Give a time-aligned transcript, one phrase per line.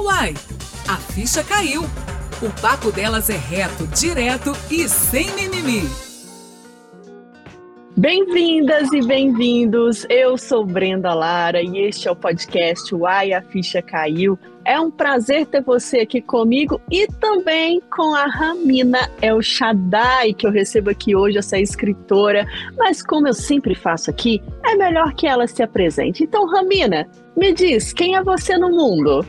[0.00, 0.32] Uai,
[0.86, 1.82] a ficha caiu.
[2.40, 5.82] O papo delas é reto, direto e sem mimimi.
[7.96, 10.06] Bem-vindas e bem-vindos.
[10.08, 14.38] Eu sou Brenda Lara e este é o podcast Uai, a ficha caiu.
[14.64, 20.46] É um prazer ter você aqui comigo e também com a Ramina El Shaddai, que
[20.46, 22.46] eu recebo aqui hoje, essa escritora.
[22.76, 26.22] Mas como eu sempre faço aqui, é melhor que ela se apresente.
[26.22, 27.04] Então, Ramina,
[27.36, 29.26] me diz, quem é você no mundo?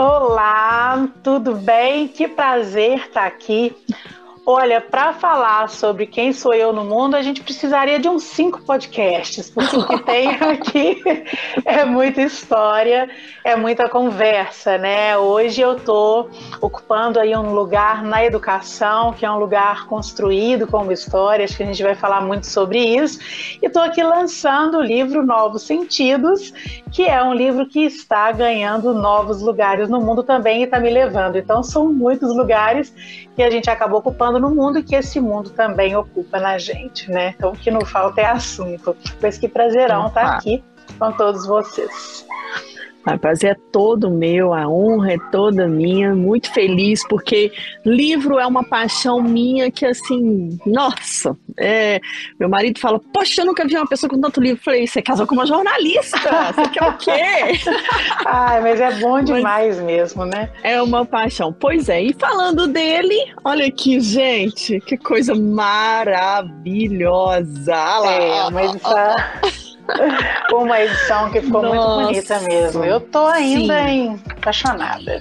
[0.00, 2.06] Olá, tudo bem?
[2.06, 3.74] Que prazer estar aqui.
[4.50, 8.62] Olha, para falar sobre quem sou eu no mundo, a gente precisaria de uns cinco
[8.62, 11.02] podcasts, porque o que tem aqui
[11.66, 13.10] é muita história,
[13.44, 15.18] é muita conversa, né?
[15.18, 16.30] Hoje eu estou
[16.62, 21.62] ocupando aí um lugar na educação, que é um lugar construído como história, acho que
[21.62, 23.20] a gente vai falar muito sobre isso,
[23.60, 26.54] e estou aqui lançando o livro Novos Sentidos,
[26.90, 30.88] que é um livro que está ganhando novos lugares no mundo também e está me
[30.88, 31.36] levando.
[31.36, 32.94] Então são muitos lugares
[33.38, 37.08] que a gente acabou ocupando no mundo e que esse mundo também ocupa na gente,
[37.08, 37.36] né?
[37.36, 38.96] Então o que não falta é assunto.
[39.20, 40.64] Pois que prazerão estar tá aqui
[40.98, 42.26] com todos vocês.
[43.06, 47.50] O prazer é todo meu, a honra é toda minha, muito feliz, porque
[47.84, 52.00] livro é uma paixão minha que, assim, nossa, é,
[52.38, 54.58] meu marido fala, poxa, eu nunca vi uma pessoa com tanto livro.
[54.58, 57.10] Eu falei, você casou com uma jornalista, você quer o quê?
[58.26, 60.50] Ai, mas é bom demais mas mesmo, né?
[60.62, 61.52] É uma paixão.
[61.52, 67.74] Pois é, e falando dele, olha aqui, gente, que coisa maravilhosa.
[67.74, 68.88] Lá, é, mas isso...
[70.52, 72.84] Uma edição que ficou Nossa, muito bonita mesmo.
[72.84, 74.20] Eu tô ainda em...
[74.30, 75.20] apaixonada.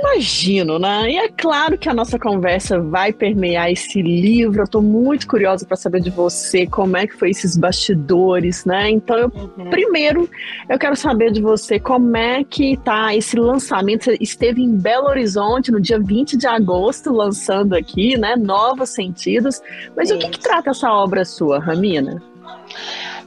[0.00, 1.10] Imagino, né?
[1.10, 4.62] E é claro que a nossa conversa vai permear esse livro.
[4.62, 8.90] Eu tô muito curiosa para saber de você, como é que foi esses bastidores, né?
[8.90, 9.70] Então, eu, uhum.
[9.70, 10.28] primeiro,
[10.68, 14.04] eu quero saber de você como é que tá esse lançamento.
[14.04, 18.36] Você esteve em Belo Horizonte no dia 20 de agosto, lançando aqui, né?
[18.36, 19.62] Novos Sentidos.
[19.96, 20.18] Mas Isso.
[20.18, 22.20] o que, que trata essa obra sua, Ramina?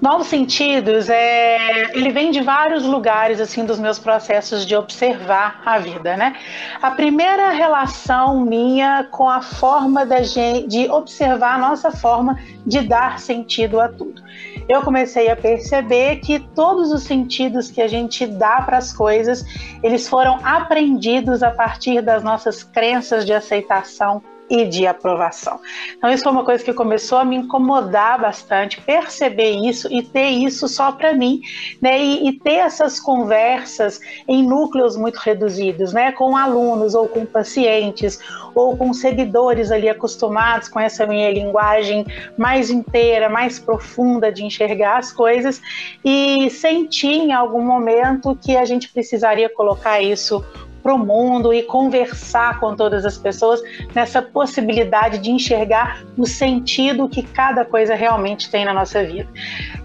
[0.02, 5.78] Novos sentidos, é, ele vem de vários lugares assim dos meus processos de observar a
[5.78, 6.36] vida, né?
[6.82, 12.82] A primeira relação minha com a forma da gente, de observar a nossa forma de
[12.82, 14.24] dar sentido a tudo.
[14.68, 19.46] Eu comecei a perceber que todos os sentidos que a gente dá para as coisas,
[19.84, 25.62] eles foram aprendidos a partir das nossas crenças de aceitação e de aprovação.
[25.98, 30.28] Então, isso foi uma coisa que começou a me incomodar bastante, perceber isso e ter
[30.28, 31.40] isso só para mim,
[31.82, 32.04] né?
[32.04, 36.12] E, e, ter essas conversas em núcleos muito reduzidos, né?
[36.12, 38.20] Com alunos ou com pacientes
[38.54, 42.06] ou com seguidores ali acostumados com essa minha linguagem
[42.38, 45.62] mais inteira, mais profunda de enxergar as coisas
[46.04, 50.44] e senti em algum momento que a gente precisaria colocar isso
[50.82, 53.62] para o mundo e conversar com todas as pessoas
[53.94, 59.30] nessa possibilidade de enxergar o sentido que cada coisa realmente tem na nossa vida.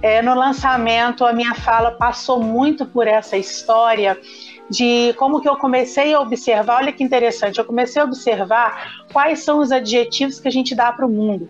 [0.03, 4.19] É, no lançamento, a minha fala passou muito por essa história
[4.69, 9.41] de como que eu comecei a observar, olha que interessante, eu comecei a observar quais
[9.41, 11.49] são os adjetivos que a gente dá para o mundo.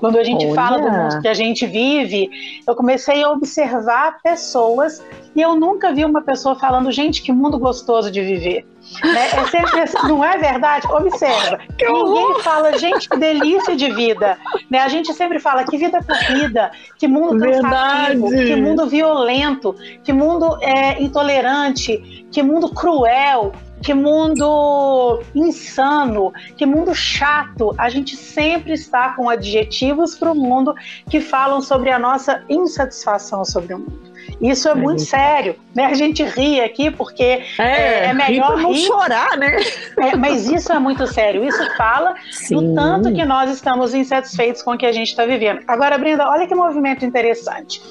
[0.00, 0.54] Quando a gente Olha.
[0.54, 2.30] fala do mundo que a gente vive,
[2.66, 5.04] eu comecei a observar pessoas
[5.36, 8.66] e eu nunca vi uma pessoa falando, gente, que mundo gostoso de viver.
[9.04, 9.26] Né?
[9.26, 10.86] É sempre assim, não é verdade?
[10.90, 11.58] Observa.
[11.78, 14.38] Que Ninguém fala, gente, que delícia de vida.
[14.70, 14.78] Né?
[14.78, 20.56] A gente sempre fala, que vida corrida, que mundo cansativo, que mundo violento, que mundo
[20.62, 27.74] é, intolerante, que mundo cruel que mundo insano, que mundo chato.
[27.78, 30.74] A gente sempre está com adjetivos para o mundo
[31.08, 34.10] que falam sobre a nossa insatisfação sobre o mundo.
[34.40, 35.86] Isso é, é muito sério, né?
[35.86, 39.56] A gente ri aqui porque é, é, é melhor rir, não chorar, né?
[39.98, 41.44] É, mas isso é muito sério.
[41.44, 42.56] Isso fala Sim.
[42.56, 45.62] do tanto que nós estamos insatisfeitos com o que a gente está vivendo.
[45.66, 47.82] Agora, Brenda, olha que movimento interessante.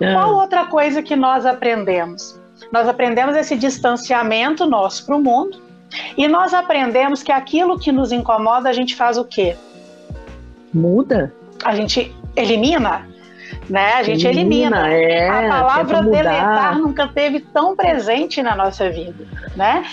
[0.00, 0.12] Ah.
[0.12, 2.37] Qual outra coisa que nós aprendemos?
[2.72, 5.60] Nós aprendemos esse distanciamento nosso para o mundo
[6.16, 9.56] e nós aprendemos que aquilo que nos incomoda, a gente faz o quê?
[10.72, 11.32] Muda.
[11.64, 13.08] A gente elimina
[13.68, 13.94] né?
[13.94, 14.92] A gente elimina.
[14.92, 19.84] É, a palavra deletar nunca teve tão presente na nossa vida, né?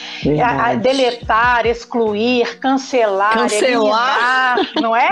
[0.44, 4.58] A, a deletar, excluir, cancelar, cancelar.
[4.58, 5.10] Eliminar, não é?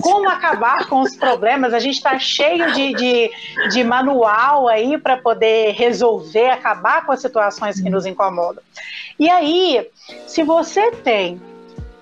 [0.00, 1.72] Como acabar com os problemas?
[1.72, 3.30] A gente está cheio de, de,
[3.70, 8.62] de manual aí para poder resolver, acabar com as situações que nos incomodam.
[9.18, 9.86] E aí,
[10.26, 11.40] se você tem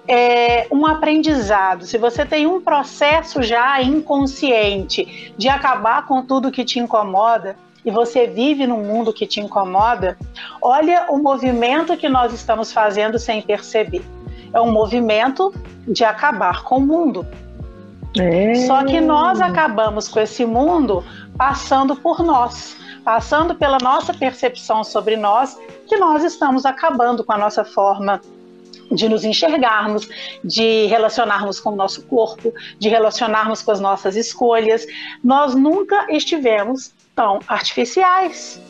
[0.06, 6.64] é, um aprendizado, se você tem um processo já inconsciente de acabar com tudo que
[6.64, 10.16] te incomoda, e você vive num mundo que te incomoda,
[10.60, 14.04] olha o movimento que nós estamos fazendo sem perceber.
[14.52, 15.52] É um movimento
[15.88, 17.26] de acabar com o mundo.
[18.18, 18.54] É.
[18.66, 21.02] Só que nós acabamos com esse mundo
[21.36, 25.58] passando por nós, passando pela nossa percepção sobre nós,
[25.88, 28.20] que nós estamos acabando com a nossa forma
[28.90, 30.08] de nos enxergarmos,
[30.44, 34.86] de relacionarmos com o nosso corpo, de relacionarmos com as nossas escolhas.
[35.22, 38.60] Nós nunca estivemos tão artificiais.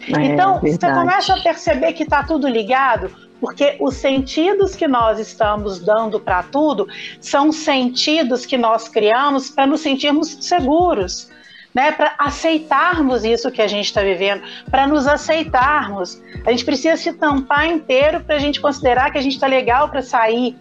[0.00, 3.10] É, então, você começa a perceber que está tudo ligado,
[3.40, 6.86] porque os sentidos que nós estamos dando para tudo
[7.20, 11.30] são sentidos que nós criamos para nos sentirmos seguros,
[11.74, 16.22] né, para aceitarmos isso que a gente está vivendo, para nos aceitarmos.
[16.46, 19.88] A gente precisa se tampar inteiro para a gente considerar que a gente está legal
[19.88, 20.56] para sair,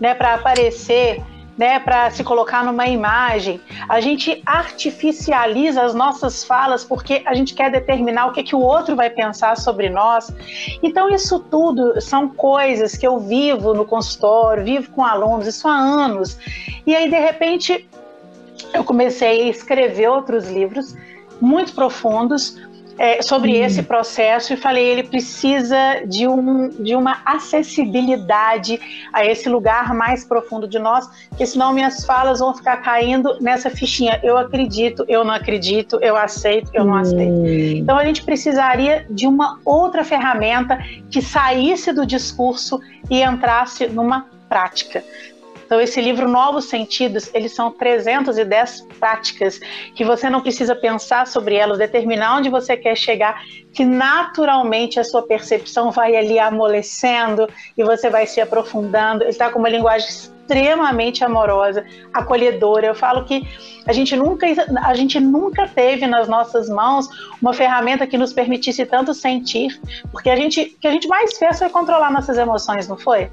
[0.00, 1.20] né, para aparecer,
[1.58, 3.60] né, para se colocar numa imagem.
[3.88, 8.60] A gente artificializa as nossas falas porque a gente quer determinar o que, que o
[8.60, 10.32] outro vai pensar sobre nós.
[10.82, 15.76] Então, isso tudo são coisas que eu vivo no consultório, vivo com alunos, isso há
[15.76, 16.38] anos.
[16.86, 17.88] E aí, de repente,
[18.74, 20.96] eu comecei a escrever outros livros
[21.40, 22.56] muito profundos
[22.98, 23.64] é, sobre hum.
[23.64, 28.80] esse processo e falei ele precisa de, um, de uma acessibilidade
[29.12, 33.70] a esse lugar mais profundo de nós, porque senão minhas falas vão ficar caindo nessa
[33.70, 34.20] fichinha.
[34.22, 36.98] Eu acredito, eu não acredito, eu aceito, eu não hum.
[36.98, 37.46] aceito.
[37.76, 40.78] Então a gente precisaria de uma outra ferramenta
[41.10, 42.80] que saísse do discurso
[43.10, 45.02] e entrasse numa prática.
[45.72, 49.58] Então, esse livro Novos Sentidos, eles são 310 práticas
[49.94, 53.42] que você não precisa pensar sobre elas, determinar onde você quer chegar,
[53.72, 59.22] que naturalmente a sua percepção vai ali amolecendo e você vai se aprofundando.
[59.22, 62.88] Ele está com uma linguagem extremamente amorosa, acolhedora.
[62.88, 63.42] Eu falo que
[63.86, 64.46] a gente nunca
[64.84, 67.08] a gente nunca teve nas nossas mãos
[67.40, 69.80] uma ferramenta que nos permitisse tanto sentir,
[70.10, 73.30] porque a gente que a gente mais fez foi controlar nossas emoções, não foi?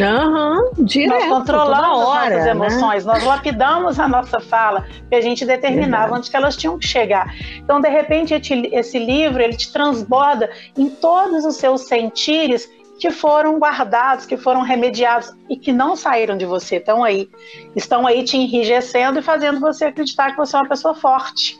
[0.00, 1.28] Aham, uhum, direto.
[1.28, 2.50] Nós controlamos hora, nossas né?
[2.50, 3.12] emoções, né?
[3.12, 6.20] nós lapidamos a nossa fala, que a gente determinava Verdade.
[6.20, 7.34] onde que elas tinham que chegar.
[7.56, 8.34] Então, de repente,
[8.72, 12.68] esse livro, ele te transborda em todos os seus sentires
[12.98, 17.30] que foram guardados, que foram remediados e que não saíram de você, estão aí.
[17.76, 21.58] Estão aí te enrijecendo e fazendo você acreditar que você é uma pessoa forte.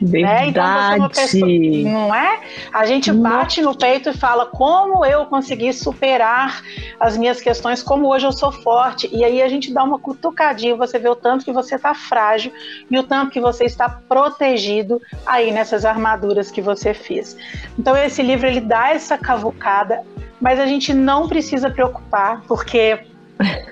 [0.00, 0.26] Verdade.
[0.26, 0.48] Né?
[0.48, 2.40] Então você é pessoa, não é?
[2.72, 6.62] A gente bate no peito e fala como eu consegui superar
[7.00, 9.08] as minhas questões, como hoje eu sou forte.
[9.12, 12.52] E aí a gente dá uma cutucadinha, você vê o tanto que você está frágil
[12.90, 17.36] e o tanto que você está protegido aí nessas armaduras que você fez.
[17.78, 20.02] Então esse livro ele dá essa cavucada,
[20.40, 23.00] mas a gente não precisa preocupar, porque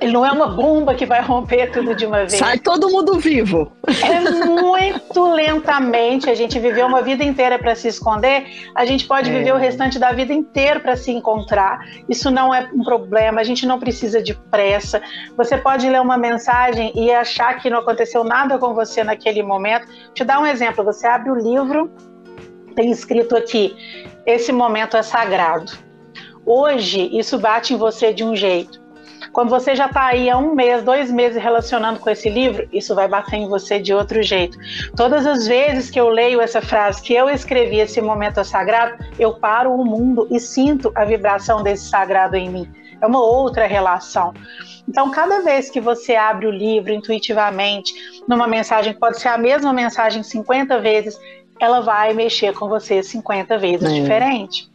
[0.01, 2.35] ele não é uma bomba que vai romper tudo de uma vez.
[2.35, 3.73] Sai todo mundo vivo.
[3.87, 6.29] É muito lentamente.
[6.29, 8.45] A gente viveu uma vida inteira para se esconder,
[8.75, 9.33] a gente pode é.
[9.33, 11.81] viver o restante da vida inteira para se encontrar.
[12.09, 15.01] Isso não é um problema, a gente não precisa de pressa.
[15.37, 19.87] Você pode ler uma mensagem e achar que não aconteceu nada com você naquele momento.
[20.13, 21.91] Te dar um exemplo: você abre o livro,
[22.77, 23.75] tem escrito aqui:
[24.27, 25.73] esse momento é sagrado.
[26.45, 28.84] Hoje, isso bate em você de um jeito
[29.35, 32.95] quando você já está aí há um mês, dois meses relacionando com esse livro, isso
[32.95, 34.57] vai bater em você de outro jeito.
[34.97, 39.35] Todas as vezes que eu leio essa frase, que eu escrevi esse momento sagrado, eu
[39.35, 42.71] paro o mundo e sinto a vibração desse sagrado em mim.
[43.01, 44.33] É uma outra relação.
[44.89, 47.93] Então, cada vez que você abre o livro intuitivamente,
[48.29, 51.19] numa mensagem que pode ser a mesma mensagem 50 vezes,
[51.59, 54.01] ela vai mexer com você 50 vezes é.
[54.01, 54.73] diferente.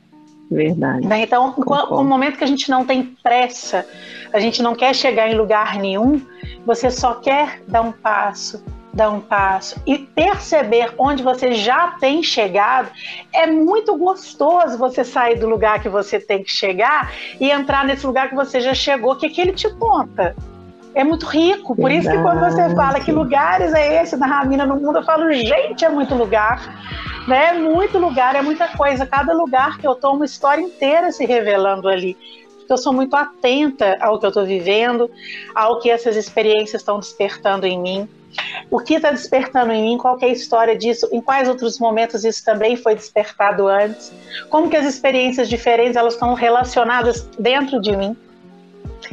[0.50, 1.06] Verdade.
[1.06, 1.22] Né?
[1.22, 3.86] Então, no momento que a gente não tem pressa,
[4.34, 6.22] a gente não quer chegar em lugar nenhum,
[6.66, 12.24] você só quer dar um passo, dar um passo e perceber onde você já tem
[12.24, 12.90] chegado,
[13.32, 18.06] é muito gostoso você sair do lugar que você tem que chegar e entrar nesse
[18.06, 20.36] lugar que você já chegou, que, é que ele te conta.
[20.96, 22.00] É muito rico, por Verdade.
[22.00, 25.32] isso que quando você fala que lugares é esse da Ramina no mundo, eu falo,
[25.32, 26.60] gente, é muito lugar
[27.30, 27.54] né?
[27.54, 29.06] Muito lugar, é muita coisa.
[29.06, 32.18] Cada lugar que eu tô, uma história inteira se revelando ali.
[32.68, 35.10] Eu sou muito atenta ao que eu estou vivendo,
[35.56, 38.10] ao que essas experiências estão despertando em mim.
[38.70, 39.98] O que está despertando em mim?
[39.98, 41.08] Qual é a história disso?
[41.12, 44.14] Em quais outros momentos isso também foi despertado antes?
[44.50, 48.16] Como que as experiências diferentes elas estão relacionadas dentro de mim?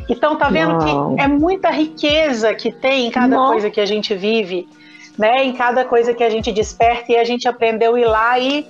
[0.08, 1.14] Então tá vendo Uau.
[1.14, 4.68] que é muita riqueza que tem em cada coisa que a gente vive
[5.18, 8.38] né, em cada coisa que a gente desperta e a gente aprendeu a ir lá
[8.38, 8.66] e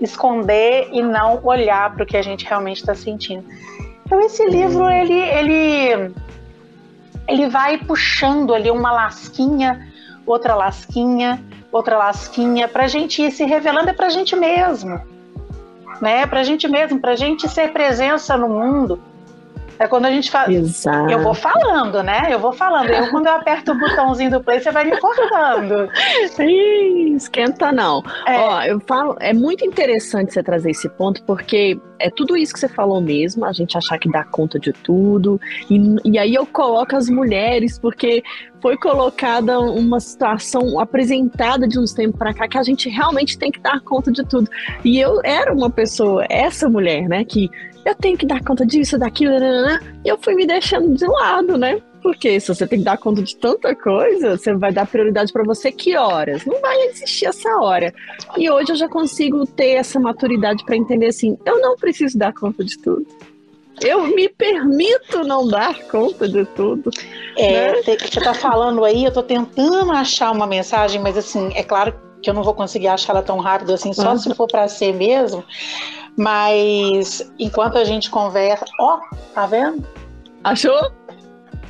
[0.00, 3.44] esconder e não olhar para o que a gente realmente está sentindo.
[4.04, 6.14] Então esse livro ele ele
[7.26, 9.88] ele vai puxando ali uma lasquinha,
[10.26, 15.00] outra lasquinha, outra lasquinha, para a gente ir se revelando é para a gente mesmo,
[16.00, 16.26] né?
[16.26, 19.00] Para a gente mesmo, para a gente ser presença no mundo.
[19.78, 20.52] É quando a gente fala.
[20.52, 21.10] Exato.
[21.10, 22.28] Eu vou falando, né?
[22.30, 22.90] Eu vou falando.
[22.90, 25.88] Eu, quando eu aperto o botãozinho do play, você vai me cortando.
[26.38, 28.02] Ih, esquenta não.
[28.26, 28.36] É.
[28.36, 32.60] Ó, eu falo, é muito interessante você trazer esse ponto, porque é tudo isso que
[32.60, 35.40] você falou mesmo, a gente achar que dá conta de tudo.
[35.70, 38.22] E, e aí eu coloco as mulheres, porque
[38.60, 43.50] foi colocada uma situação apresentada de uns tempos para cá que a gente realmente tem
[43.50, 44.50] que dar conta de tudo.
[44.84, 47.50] E eu era uma pessoa, essa mulher, né, que
[47.84, 50.94] eu tenho que dar conta disso, daquilo, né, né, né, e eu fui me deixando
[50.94, 51.80] de lado, né?
[52.02, 55.42] Porque se você tem que dar conta de tanta coisa, você vai dar prioridade para
[55.42, 56.44] você que horas?
[56.44, 57.94] Não vai existir essa hora.
[58.36, 62.34] E hoje eu já consigo ter essa maturidade para entender assim, eu não preciso dar
[62.34, 63.06] conta de tudo.
[63.80, 66.90] Eu me permito não dar conta de tudo.
[67.38, 67.82] É, né?
[67.82, 72.30] você está falando aí, eu estou tentando achar uma mensagem, mas assim, é claro que
[72.30, 74.18] eu não vou conseguir achar ela tão rápido assim, só uhum.
[74.18, 75.42] se for para ser mesmo.
[76.16, 79.00] Mas enquanto a gente conversa, ó,
[79.34, 79.86] tá vendo?
[80.44, 80.92] Achou?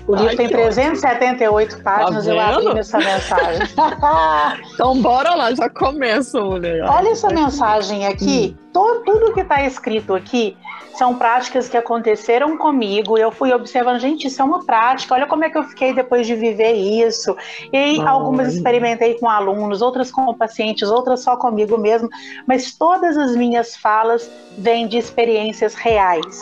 [0.06, 3.62] O livro Ai, tem 378 páginas, tá eu abri essa mensagem.
[4.74, 6.84] então bora lá, já começa, mulher.
[6.84, 8.54] Olha essa mensagem aqui.
[8.58, 8.64] Hum.
[8.72, 10.56] Todo, tudo que está escrito aqui
[10.94, 13.16] são práticas que aconteceram comigo.
[13.16, 15.14] Eu fui observando, gente, isso é uma prática.
[15.14, 17.34] Olha como é que eu fiquei depois de viver isso.
[17.72, 22.10] E aí, algumas experimentei com alunos, outras com pacientes, outras só comigo mesmo.
[22.46, 26.36] Mas todas as minhas falas vêm de experiências reais.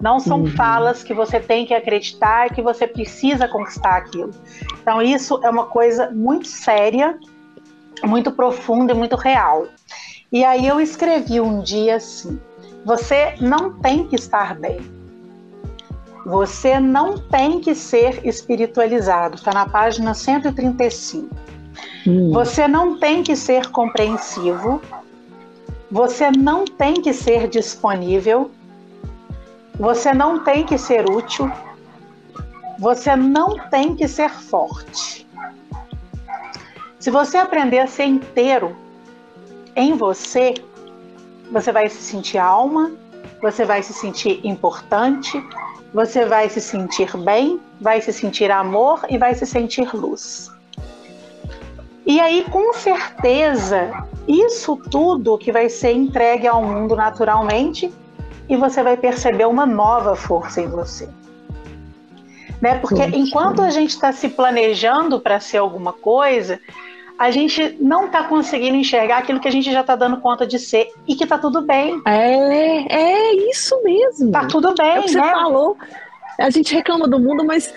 [0.00, 0.46] Não são uhum.
[0.48, 4.30] falas que você tem que acreditar que você precisa conquistar aquilo.
[4.80, 7.18] Então, isso é uma coisa muito séria,
[8.02, 9.66] muito profunda e muito real.
[10.32, 12.40] E aí eu escrevi um dia assim:
[12.84, 14.78] você não tem que estar bem.
[16.26, 19.36] Você não tem que ser espiritualizado.
[19.36, 21.34] Está na página 135.
[22.06, 22.32] Hum.
[22.32, 24.80] Você não tem que ser compreensivo.
[25.90, 28.50] Você não tem que ser disponível.
[29.78, 31.50] Você não tem que ser útil.
[32.78, 35.26] Você não tem que ser forte.
[36.98, 38.76] Se você aprender a ser inteiro
[39.76, 40.54] em você,
[41.50, 42.92] você vai se sentir alma,
[43.42, 45.42] você vai se sentir importante,
[45.92, 50.50] você vai se sentir bem, vai se sentir amor e vai se sentir luz.
[52.06, 53.92] E aí, com certeza,
[54.26, 57.92] isso tudo que vai ser entregue ao mundo naturalmente
[58.48, 61.08] e você vai perceber uma nova força em você.
[62.60, 62.78] Né?
[62.78, 66.58] Porque enquanto a gente está se planejando para ser alguma coisa,
[67.18, 70.58] a gente não está conseguindo enxergar aquilo que a gente já está dando conta de
[70.58, 72.00] ser e que está tudo bem.
[72.06, 74.32] É, é isso mesmo.
[74.32, 75.22] Tá tudo bem, é o que né?
[75.22, 75.76] Você falou.
[76.38, 77.72] A gente reclama do mundo, mas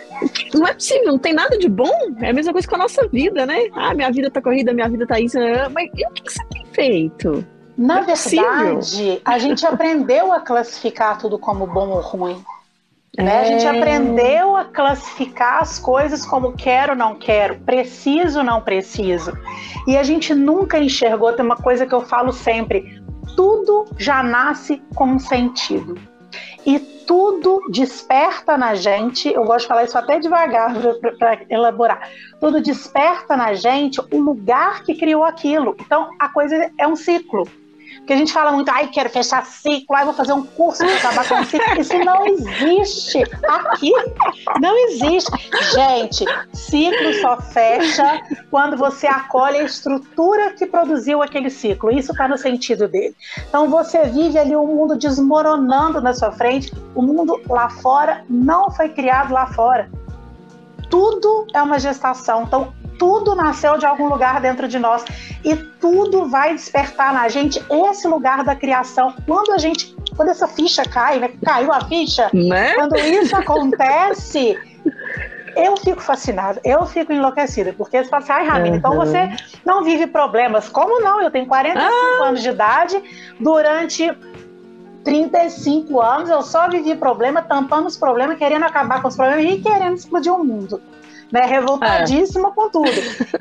[0.53, 1.93] não é possível, não tem nada de bom.
[2.19, 3.67] É a mesma coisa com a nossa vida, né?
[3.73, 5.37] Ah, minha vida tá corrida, minha vida tá isso.
[5.37, 5.67] Né?
[5.69, 7.45] Mas e o que você tem feito?
[7.77, 12.43] Na é verdade, a gente aprendeu a classificar tudo como bom ou ruim.
[13.15, 13.25] Né?
[13.25, 13.39] É...
[13.41, 13.69] A gente é.
[13.69, 19.37] aprendeu a classificar as coisas como quero, não quero, preciso, não preciso.
[19.85, 22.99] E a gente nunca enxergou, tem uma coisa que eu falo sempre:
[23.35, 25.95] tudo já nasce com um sentido.
[26.65, 30.73] E tudo desperta na gente, eu gosto de falar isso até devagar
[31.17, 32.09] para elaborar.
[32.41, 35.75] Tudo desperta na gente o lugar que criou aquilo.
[35.79, 37.47] Então a coisa é um ciclo.
[38.07, 40.95] Porque a gente fala muito, ai, quero fechar ciclo, ai, vou fazer um curso para
[40.95, 41.81] acabar com ciclo.
[41.81, 43.91] Isso não existe aqui.
[44.61, 45.29] Não existe.
[45.73, 46.23] Gente,
[46.53, 51.91] ciclo só fecha quando você acolhe a estrutura que produziu aquele ciclo.
[51.91, 53.13] Isso está no sentido dele.
[53.39, 56.71] Então você vive ali o um mundo desmoronando na sua frente.
[56.95, 59.91] O mundo lá fora não foi criado lá fora.
[60.89, 62.43] Tudo é uma gestação.
[62.43, 65.03] Então, tudo nasceu de algum lugar dentro de nós
[65.43, 69.13] e tudo vai despertar na gente esse lugar da criação.
[69.25, 71.31] Quando a gente, quando essa ficha cai, né?
[71.43, 72.29] Caiu a ficha.
[72.33, 72.73] Né?
[72.75, 74.57] Quando isso acontece,
[75.55, 78.75] eu fico fascinada, eu fico enlouquecida, porque você fala assim, ai, Ramina, uhum.
[78.75, 79.29] então você
[79.65, 80.69] não vive problemas.
[80.69, 81.21] Como não?
[81.21, 82.27] Eu tenho 45 ah.
[82.27, 83.03] anos de idade,
[83.39, 84.11] durante
[85.03, 89.59] 35 anos eu só vivi problema, tampando os problemas, querendo acabar com os problemas e
[89.59, 90.81] querendo explodir o mundo
[91.31, 91.45] né?
[91.45, 92.51] Revoltadíssima é.
[92.51, 92.91] com tudo.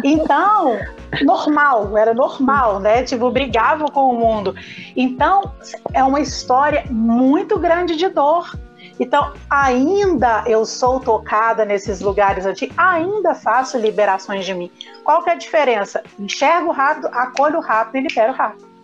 [0.02, 0.78] Então,
[1.23, 3.02] normal, era normal, né?
[3.02, 4.55] Tipo, brigava com o mundo.
[4.97, 5.52] Então,
[5.93, 8.59] é uma história muito grande de dor.
[8.99, 14.71] Então, ainda eu sou tocada nesses lugares antigos, ainda faço liberações de mim.
[15.05, 16.02] Qual que é a diferença?
[16.19, 18.75] Enxergo rápido, acolho rápido e libero rápido.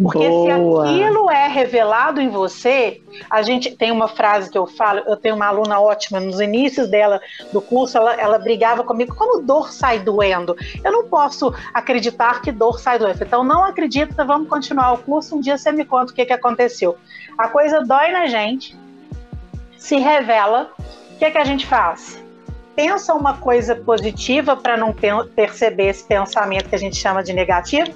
[0.00, 0.86] Porque Boa.
[0.86, 5.16] se aquilo é revelado em você, a gente tem uma frase que eu falo, eu
[5.16, 7.20] tenho uma aluna ótima, nos inícios dela
[7.52, 10.56] do curso, ela, ela brigava comigo, como dor sai doendo?
[10.82, 13.22] Eu não posso acreditar que dor sai doendo.
[13.22, 16.32] Então não acredita, vamos continuar o curso, um dia você me conta o que, que
[16.32, 16.96] aconteceu.
[17.36, 18.76] A coisa dói na gente,
[19.76, 20.70] se revela,
[21.14, 22.22] o que, que a gente faz?
[22.74, 24.94] Pensa uma coisa positiva para não
[25.34, 27.92] perceber esse pensamento que a gente chama de negativo,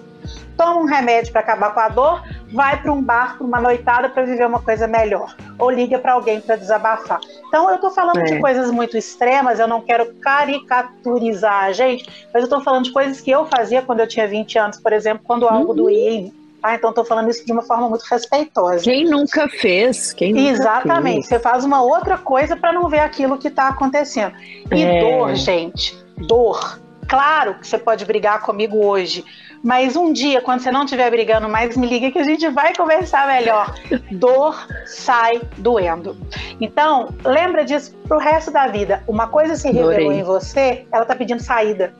[0.57, 2.23] toma um remédio para acabar com a dor,
[2.53, 6.13] vai para um bar, para uma noitada para viver uma coisa melhor, ou liga para
[6.13, 7.21] alguém para desabafar.
[7.49, 8.25] Então, eu estou falando é.
[8.25, 12.93] de coisas muito extremas, eu não quero caricaturizar a gente, mas eu estou falando de
[12.93, 15.77] coisas que eu fazia quando eu tinha 20 anos, por exemplo, quando algo uhum.
[15.77, 16.47] doía em mim.
[16.67, 16.75] Tá?
[16.75, 18.83] Então, estou falando isso de uma forma muito respeitosa.
[18.83, 20.13] Quem nunca fez?
[20.13, 21.15] Quem nunca Exatamente.
[21.15, 21.27] Fez?
[21.29, 24.35] Você faz uma outra coisa para não ver aquilo que está acontecendo.
[24.75, 25.01] E é.
[25.01, 26.81] dor, gente, dor.
[27.09, 29.25] Claro que você pode brigar comigo hoje,
[29.67, 32.73] mas um dia, quando você não estiver brigando mais, me liga que a gente vai
[32.73, 33.75] conversar melhor.
[34.13, 34.55] Dor
[34.87, 36.17] sai doendo.
[36.61, 39.03] Então, lembra disso pro resto da vida.
[39.09, 41.93] Uma coisa se revelou em você, ela tá pedindo saída.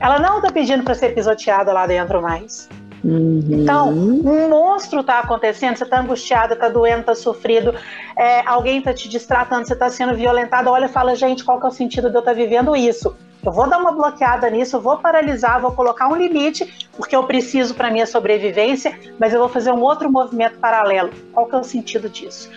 [0.00, 2.66] Ela não tá pedindo para ser pisoteada lá dentro mais.
[3.04, 3.42] Uhum.
[3.50, 7.74] Então, um monstro está acontecendo, você está angustiada, está doendo, está sofrido,
[8.16, 11.66] é, alguém está te distratando, você está sendo violentada, olha e fala, gente, qual que
[11.66, 13.14] é o sentido de eu estar tá vivendo isso?
[13.44, 17.74] Eu vou dar uma bloqueada nisso, vou paralisar, vou colocar um limite, porque eu preciso
[17.74, 21.10] para minha sobrevivência, mas eu vou fazer um outro movimento paralelo.
[21.32, 22.50] Qual que é o sentido disso?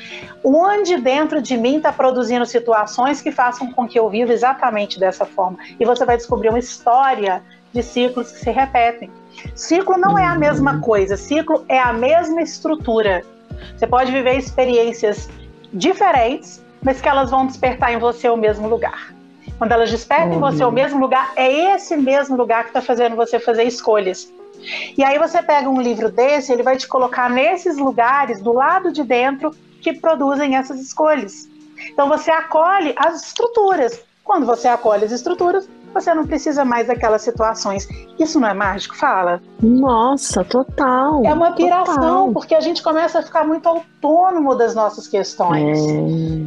[0.44, 5.25] Onde dentro de mim está produzindo situações que façam com que eu viva exatamente dessa
[5.25, 5.58] forma?
[5.80, 9.10] E você vai descobrir uma história de ciclos que se repetem.
[9.56, 13.24] Ciclo não é a mesma coisa, ciclo é a mesma estrutura.
[13.78, 15.30] Você pode viver experiências
[15.72, 19.12] diferentes, mas que elas vão despertar em você o mesmo lugar.
[19.63, 20.36] Quando elas despertam uhum.
[20.36, 24.29] em você o mesmo lugar, é esse mesmo lugar que está fazendo você fazer escolhas.
[24.98, 28.91] E aí você pega um livro desse, ele vai te colocar nesses lugares do lado
[28.91, 29.51] de dentro
[29.82, 31.48] que produzem essas escolhas.
[31.89, 34.03] Então você acolhe as estruturas.
[34.24, 37.88] Quando você acolhe as estruturas, você não precisa mais daquelas situações.
[38.18, 38.96] Isso não é mágico?
[38.96, 39.42] Fala.
[39.62, 41.24] Nossa, total.
[41.24, 42.32] É uma piração, total.
[42.34, 45.80] porque a gente começa a ficar muito autônomo das nossas questões.
[45.80, 45.94] É,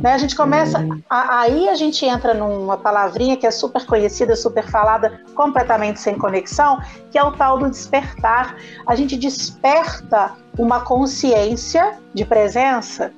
[0.03, 0.13] né?
[0.15, 0.81] A gente começa.
[0.81, 0.89] É.
[1.09, 6.19] A, aí a gente entra numa palavrinha que é super conhecida, super falada, completamente sem
[6.19, 8.57] conexão, que é o tal do despertar.
[8.87, 13.13] A gente desperta uma consciência de presença.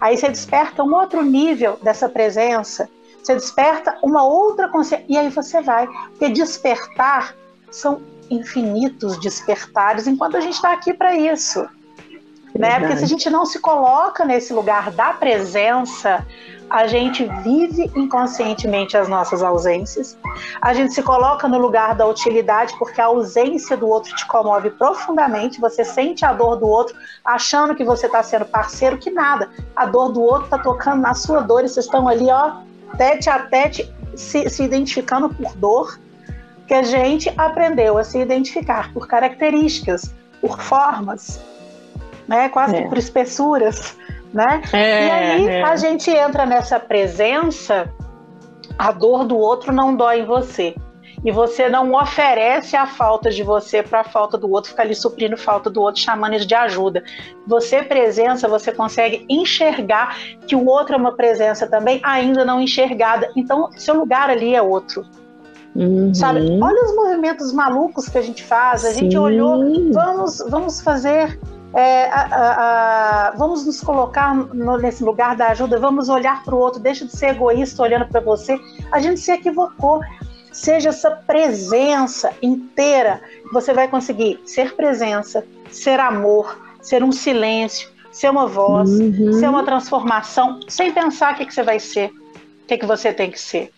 [0.00, 2.88] Aí você desperta um outro nível dessa presença
[3.22, 5.04] você desperta uma outra consciência.
[5.08, 5.86] E aí você vai.
[5.86, 7.34] Porque despertar
[7.70, 11.66] são infinitos despertares enquanto a gente está aqui para isso.
[12.56, 12.80] Né?
[12.80, 16.26] Porque se a gente não se coloca nesse lugar da presença,
[16.68, 20.16] a gente vive inconscientemente as nossas ausências.
[20.60, 24.70] A gente se coloca no lugar da utilidade porque a ausência do outro te comove
[24.70, 25.60] profundamente.
[25.60, 29.50] Você sente a dor do outro, achando que você está sendo parceiro, que nada.
[29.74, 32.52] A dor do outro está tocando na sua dor e vocês estão ali, ó,
[32.96, 35.98] tete a tete, se, se identificando por dor,
[36.66, 41.40] que a gente aprendeu a se identificar por características, por formas,
[42.28, 42.48] né?
[42.48, 42.88] quase é.
[42.88, 43.96] por espessuras.
[44.32, 44.62] Né?
[44.72, 45.62] É, e aí é.
[45.64, 47.92] a gente entra nessa presença,
[48.78, 50.76] a dor do outro não dói em você
[51.24, 54.94] e você não oferece a falta de você para a falta do outro, ficar ali
[54.94, 57.02] suprindo falta do outro, chamando de ajuda.
[57.46, 63.30] Você presença, você consegue enxergar que o outro é uma presença também ainda não enxergada.
[63.36, 65.04] Então, seu lugar ali é outro.
[65.74, 66.12] Uhum.
[66.12, 66.40] Sabe?
[66.60, 68.84] Olha os movimentos malucos que a gente faz.
[68.84, 69.00] A Sim.
[69.00, 71.38] gente olhou, vamos, vamos fazer
[71.74, 76.54] é, a, a, a, vamos nos colocar no, nesse lugar da ajuda, vamos olhar para
[76.54, 78.58] o outro, deixa de ser egoísta olhando para você.
[78.90, 80.00] A gente se equivocou
[80.52, 83.20] seja essa presença inteira.
[83.52, 89.32] Você vai conseguir ser presença, ser amor, ser um silêncio, ser uma voz, uhum.
[89.32, 93.12] ser uma transformação, sem pensar o que, que você vai ser, o que, que você
[93.12, 93.72] tem que ser.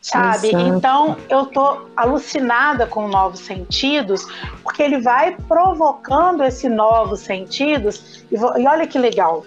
[0.00, 0.48] Sabe?
[0.48, 0.64] Exato.
[0.68, 4.26] Então eu tô alucinada com novos sentidos,
[4.62, 8.24] porque ele vai provocando esses novos sentidos.
[8.30, 9.44] E, e olha que legal.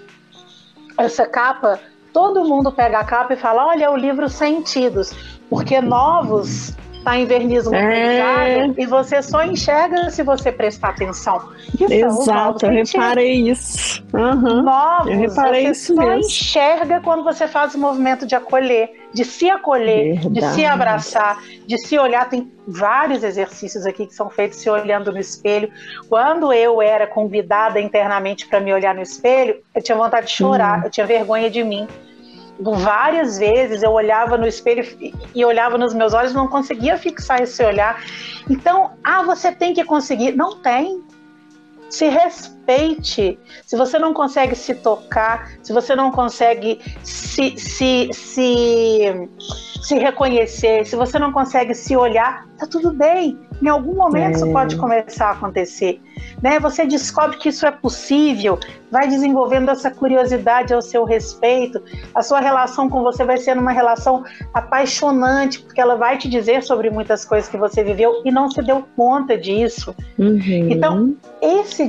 [0.97, 1.79] Essa capa
[2.11, 5.13] todo mundo pega a capa e fala: olha, é o livro Sentidos
[5.51, 8.67] porque novos está em verniz é...
[8.77, 11.49] e você só enxerga se você prestar atenção.
[11.77, 14.01] Exato, eu reparei isso.
[14.13, 14.61] Uhum.
[14.61, 16.19] Novos, eu reparei você isso só mesmo.
[16.19, 20.33] enxerga quando você faz o movimento de acolher, de se acolher, Verdade.
[20.33, 21.37] de se abraçar,
[21.67, 22.29] de se olhar.
[22.29, 25.69] Tem vários exercícios aqui que são feitos se olhando no espelho.
[26.07, 30.79] Quando eu era convidada internamente para me olhar no espelho, eu tinha vontade de chorar,
[30.79, 30.85] uhum.
[30.85, 31.87] eu tinha vergonha de mim
[32.63, 34.85] várias vezes eu olhava no espelho
[35.33, 38.03] e olhava nos meus olhos, não conseguia fixar esse olhar.
[38.49, 40.33] Então, ah, você tem que conseguir.
[40.33, 41.03] Não tem.
[41.89, 42.07] se
[42.61, 43.39] respeite.
[43.65, 49.29] Se você não consegue se tocar, se você não consegue se, se, se,
[49.81, 53.37] se reconhecer, se você não consegue se olhar, tá tudo bem.
[53.61, 54.37] Em algum momento é.
[54.37, 56.01] isso pode começar a acontecer.
[56.41, 56.59] Né?
[56.59, 61.81] Você descobre que isso é possível, vai desenvolvendo essa curiosidade ao seu respeito.
[62.15, 66.63] A sua relação com você vai ser uma relação apaixonante, porque ela vai te dizer
[66.63, 69.95] sobre muitas coisas que você viveu e não se deu conta disso.
[70.17, 70.69] Uhum.
[70.69, 71.87] Então, esse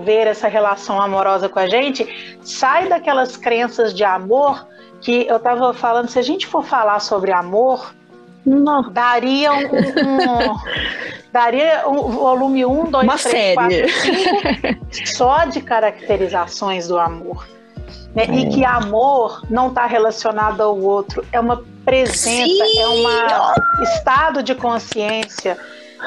[0.00, 4.66] desenvolver essa relação amorosa com a gente sai daquelas crenças de amor
[5.00, 6.08] que eu estava falando.
[6.08, 7.94] Se a gente for falar sobre amor,
[8.44, 8.90] não.
[8.90, 10.56] Daria um, um
[11.32, 13.54] daria um volume 1, 2, Uma 3, série.
[13.54, 13.88] 4,
[14.90, 17.46] 5 só de caracterizações do amor.
[18.14, 18.24] Né?
[18.28, 18.34] É.
[18.34, 22.78] E que amor não está relacionado ao outro, é uma presença, Sim.
[22.78, 25.56] é um estado de consciência.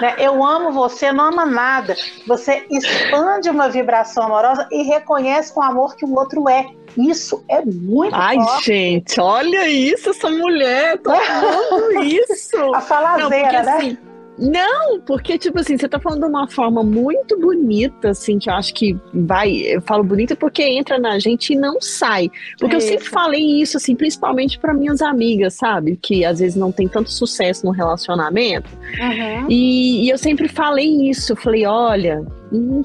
[0.01, 0.15] Né?
[0.17, 1.95] Eu amo você, não ama nada.
[2.27, 6.67] Você expande uma vibração amorosa e reconhece o amor que o outro é.
[6.97, 8.65] Isso é muito Ai, forte.
[8.65, 12.55] gente, olha isso, essa mulher, tô amando isso.
[12.73, 13.77] A falazeira, não, porque, né?
[13.77, 13.97] Assim,
[14.37, 18.53] não, porque, tipo assim, você tá falando de uma forma muito bonita, assim, que eu
[18.53, 19.51] acho que vai.
[19.51, 22.29] Eu falo bonita porque entra na gente e não sai.
[22.57, 25.97] Porque é eu sempre falei isso, assim, principalmente para minhas amigas, sabe?
[26.01, 28.69] Que às vezes não tem tanto sucesso no relacionamento.
[28.99, 29.47] Uhum.
[29.49, 31.35] E, e eu sempre falei isso.
[31.35, 32.25] Falei, olha,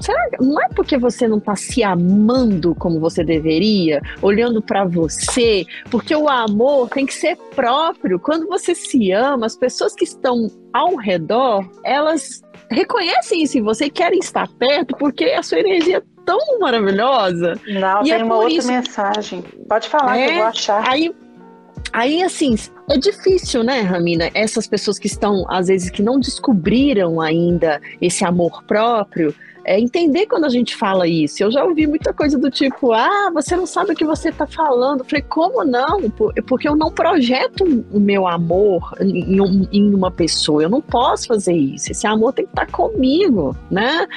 [0.01, 5.65] será, não é porque você não está se amando como você deveria, olhando para você,
[5.91, 8.19] porque o amor tem que ser próprio.
[8.19, 13.85] Quando você se ama, as pessoas que estão ao redor, elas reconhecem isso em você
[13.85, 17.59] e querem estar perto porque a sua energia é tão maravilhosa.
[17.67, 18.67] Não, e tem é uma outra isso...
[18.67, 19.43] mensagem.
[19.67, 20.87] Pode falar é, que eu vou achar.
[20.87, 21.15] Aí,
[21.91, 22.55] aí, assim,
[22.89, 24.29] é difícil, né, Ramina?
[24.33, 30.25] Essas pessoas que estão, às vezes, que não descobriram ainda esse amor próprio, é entender
[30.27, 31.43] quando a gente fala isso.
[31.43, 34.47] Eu já ouvi muita coisa do tipo, ah, você não sabe o que você está
[34.47, 34.99] falando.
[34.99, 36.09] Eu falei, como não?
[36.47, 40.63] Porque eu não projeto o meu amor em, um, em, uma pessoa.
[40.63, 41.91] Eu não posso fazer isso.
[41.91, 44.07] Esse amor tem que estar tá comigo, né?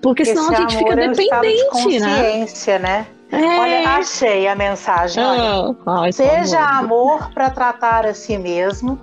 [0.00, 2.88] Porque senão a gente fica é dependente, de consciência, né?
[2.88, 3.06] né?
[3.30, 3.58] É.
[3.60, 5.22] Olha, achei a mensagem.
[5.22, 8.98] Ah, ai, Seja amor para tratar a si mesmo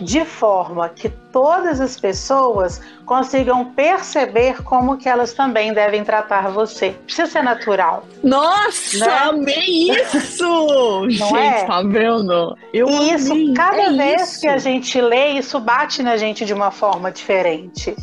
[0.00, 6.90] de forma que todas as pessoas consigam perceber como que elas também devem tratar você.
[7.04, 8.04] Precisa ser natural.
[8.22, 9.18] Nossa, né?
[9.22, 11.00] amei isso!
[11.02, 11.64] Não gente, é?
[11.64, 12.56] tá vendo?
[12.72, 13.54] Eu e isso, amei.
[13.54, 14.40] cada é vez isso.
[14.40, 17.96] que a gente lê, isso bate na gente de uma forma diferente.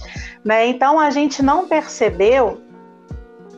[0.43, 0.67] Né?
[0.67, 2.61] Então a gente não percebeu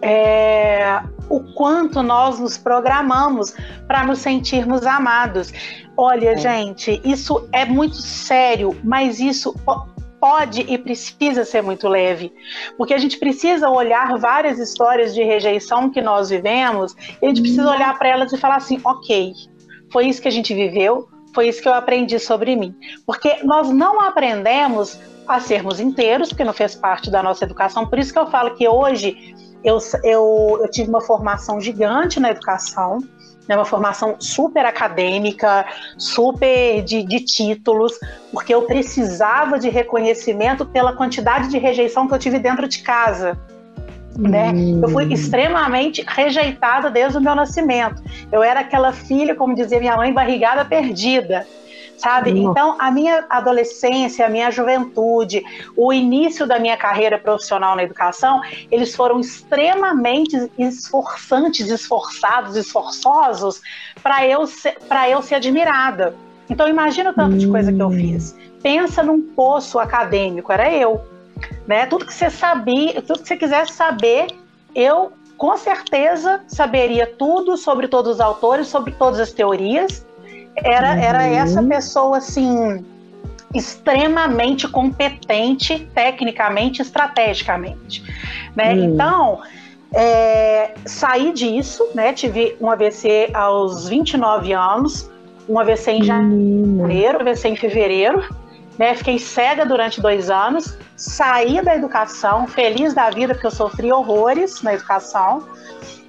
[0.01, 3.55] é, o quanto nós nos programamos
[3.87, 5.51] para nos sentirmos amados.
[5.95, 6.37] Olha, é.
[6.37, 9.53] gente, isso é muito sério, mas isso
[10.19, 12.33] pode e precisa ser muito leve,
[12.77, 17.41] porque a gente precisa olhar várias histórias de rejeição que nós vivemos, e a gente
[17.41, 19.33] precisa olhar para elas e falar assim, ok,
[19.91, 23.69] foi isso que a gente viveu, foi isso que eu aprendi sobre mim, porque nós
[23.69, 28.19] não aprendemos a sermos inteiros, porque não fez parte da nossa educação, por isso que
[28.19, 29.35] eu falo que hoje
[29.67, 32.99] eu, eu, eu tive uma formação gigante na educação,
[33.49, 35.65] né, uma formação super acadêmica,
[35.97, 37.99] super de, de, títulos,
[38.31, 43.37] porque eu precisava de reconhecimento pela quantidade de rejeição que eu tive dentro de casa.
[44.17, 44.51] Né?
[44.51, 44.79] Hum.
[44.81, 48.01] Eu fui extremamente rejeitada desde o meu nascimento.
[48.31, 51.45] Eu era aquela filha, como dizia minha mãe, barrigada perdida
[51.97, 52.31] sabe?
[52.31, 55.43] Então, a minha adolescência, a minha juventude,
[55.75, 63.61] o início da minha carreira profissional na educação, eles foram extremamente esforçantes, esforçados, esforçosos
[64.01, 64.77] para eu, ser,
[65.09, 66.15] eu ser admirada.
[66.49, 67.37] Então, imagina o tanto hum.
[67.37, 68.35] de coisa que eu fiz.
[68.61, 71.01] Pensa num poço acadêmico, era eu.
[71.67, 71.85] Né?
[71.85, 74.27] Tudo que você sabia, tudo que você quisesse saber,
[74.73, 80.06] eu com certeza saberia tudo sobre todos os autores, sobre todas as teorias,
[80.63, 80.99] era, uhum.
[80.99, 82.83] era essa pessoa assim
[83.53, 88.03] extremamente competente tecnicamente, estrategicamente,
[88.55, 88.73] né?
[88.73, 88.83] Uhum.
[88.83, 89.41] Então
[89.93, 92.13] é, saí disso, né?
[92.13, 95.09] Tive um AVC aos 29 anos,
[95.47, 98.23] um AVC em janeiro, um AVC em fevereiro,
[98.77, 98.93] né?
[98.95, 104.61] Fiquei cega durante dois anos, saí da educação, feliz da vida porque eu sofri horrores
[104.61, 105.43] na educação,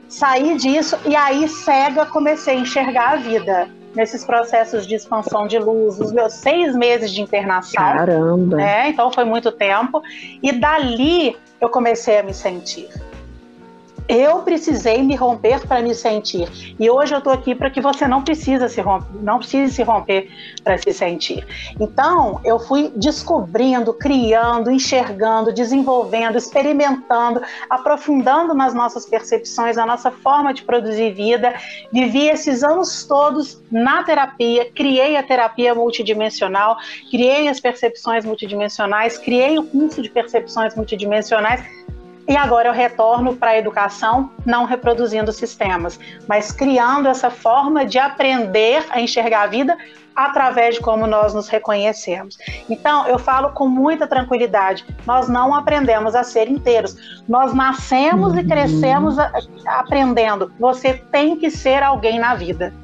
[0.08, 5.58] saí disso e aí cega comecei a enxergar a vida nesses processos de expansão de
[5.58, 7.82] luz, os meus seis meses de internação.
[7.82, 8.56] Caramba!
[8.56, 8.88] Né?
[8.90, 10.02] Então foi muito tempo.
[10.42, 12.88] E dali eu comecei a me sentir.
[14.08, 16.48] Eu precisei me romper para me sentir.
[16.80, 19.82] E hoje eu estou aqui para que você não precisa se romper, não precise se
[19.82, 20.30] romper
[20.64, 21.46] para se sentir.
[21.78, 30.54] Então, eu fui descobrindo, criando, enxergando, desenvolvendo, experimentando, aprofundando nas nossas percepções, na nossa forma
[30.54, 31.54] de produzir vida.
[31.92, 36.78] Vivi esses anos todos na terapia, criei a terapia multidimensional,
[37.10, 41.62] criei as percepções multidimensionais, criei o curso de percepções multidimensionais
[42.28, 47.98] e agora eu retorno para a educação, não reproduzindo sistemas, mas criando essa forma de
[47.98, 49.76] aprender a enxergar a vida
[50.14, 52.36] através de como nós nos reconhecemos.
[52.68, 57.22] Então, eu falo com muita tranquilidade: nós não aprendemos a ser inteiros.
[57.26, 58.40] Nós nascemos uhum.
[58.40, 59.16] e crescemos
[59.66, 60.52] aprendendo.
[60.58, 62.74] Você tem que ser alguém na vida.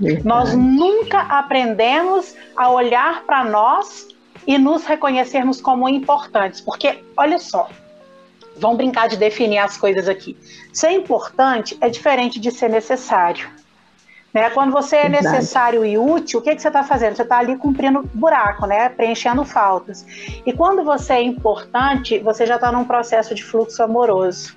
[0.00, 0.26] Verdade.
[0.26, 4.08] Nós nunca aprendemos a olhar para nós
[4.46, 7.68] e nos reconhecermos como importantes, porque olha só,
[8.58, 10.36] Vamos brincar de definir as coisas aqui.
[10.72, 13.48] Ser importante é diferente de ser necessário.
[14.36, 14.50] Né?
[14.50, 17.16] Quando você é necessário e útil, o que, que você está fazendo?
[17.16, 18.88] Você está ali cumprindo buraco, né?
[18.90, 20.04] preenchendo faltas.
[20.44, 24.54] E quando você é importante, você já está num processo de fluxo amoroso.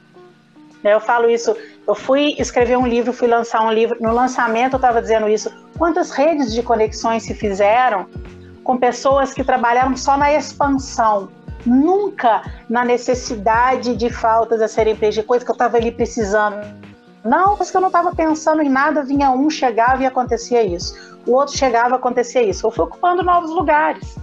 [0.83, 0.93] Né?
[0.93, 1.55] Eu falo isso,
[1.87, 5.49] eu fui escrever um livro, fui lançar um livro, no lançamento eu estava dizendo isso.
[5.77, 8.05] Quantas redes de conexões se fizeram
[8.65, 11.29] com pessoas que trabalharam só na expansão,
[11.65, 16.65] nunca na necessidade de faltas a serem preenchidas, coisa que eu estava ali precisando.
[17.23, 21.17] Não, porque eu não estava pensando em nada, vinha um, chegava e acontecia isso.
[21.27, 22.65] O outro chegava e acontecia isso.
[22.65, 24.17] Eu fui ocupando novos lugares.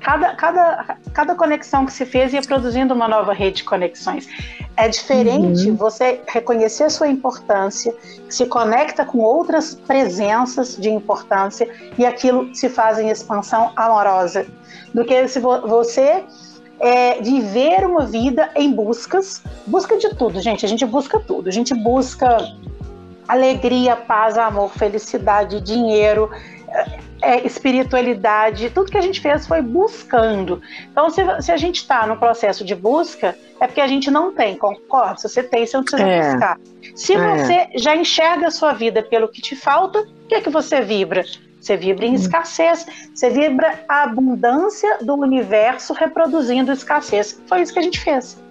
[0.00, 4.26] Cada, cada, cada conexão que se fez ia produzindo uma nova rede de conexões.
[4.74, 5.76] É diferente uhum.
[5.76, 7.94] você reconhecer a sua importância,
[8.28, 14.46] se conecta com outras presenças de importância e aquilo se faz em expansão amorosa,
[14.94, 16.24] do que se você
[16.80, 20.64] é, viver uma vida em buscas, busca de tudo, gente.
[20.64, 21.48] A gente busca tudo.
[21.48, 22.38] A gente busca
[23.28, 26.30] alegria, paz, amor, felicidade, dinheiro,
[27.22, 28.70] é, espiritualidade.
[28.70, 30.62] Tudo que a gente fez foi buscando.
[30.90, 34.32] Então, se, se a gente está no processo de busca, é porque a gente não
[34.32, 35.18] tem, concorda?
[35.18, 36.32] Se você tem, você não precisa é.
[36.32, 36.60] buscar.
[36.94, 37.18] Se é.
[37.18, 40.80] você já enxerga a sua vida pelo que te falta, o que é que você
[40.80, 41.24] vibra?
[41.60, 47.40] Você vibra em escassez, você vibra a abundância do universo reproduzindo escassez.
[47.46, 48.42] Foi isso que a gente fez.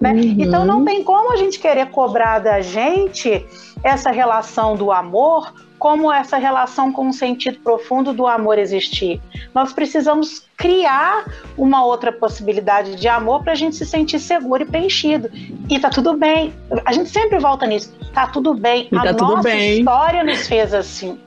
[0.00, 0.12] Né?
[0.12, 0.36] Uhum.
[0.38, 3.46] Então não tem como a gente querer cobrar da gente
[3.82, 9.20] essa relação do amor como essa relação com o sentido profundo do amor existir.
[9.54, 14.66] Nós precisamos criar uma outra possibilidade de amor para a gente se sentir seguro e
[14.66, 15.30] preenchido.
[15.68, 16.54] E tá tudo bem.
[16.84, 17.92] A gente sempre volta nisso.
[18.14, 18.88] Tá tudo bem.
[18.90, 19.78] E a tá nossa bem.
[19.78, 21.18] história nos fez assim.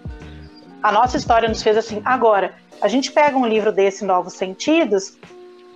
[0.82, 2.02] A nossa história nos fez assim.
[2.06, 5.18] Agora, a gente pega um livro desse, Novos Sentidos,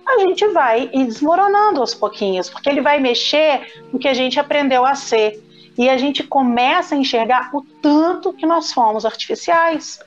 [0.06, 4.38] a gente vai ir desmoronando aos pouquinhos, porque ele vai mexer no que a gente
[4.38, 5.42] aprendeu a ser.
[5.76, 9.98] E a gente começa a enxergar o tanto que nós fomos artificiais.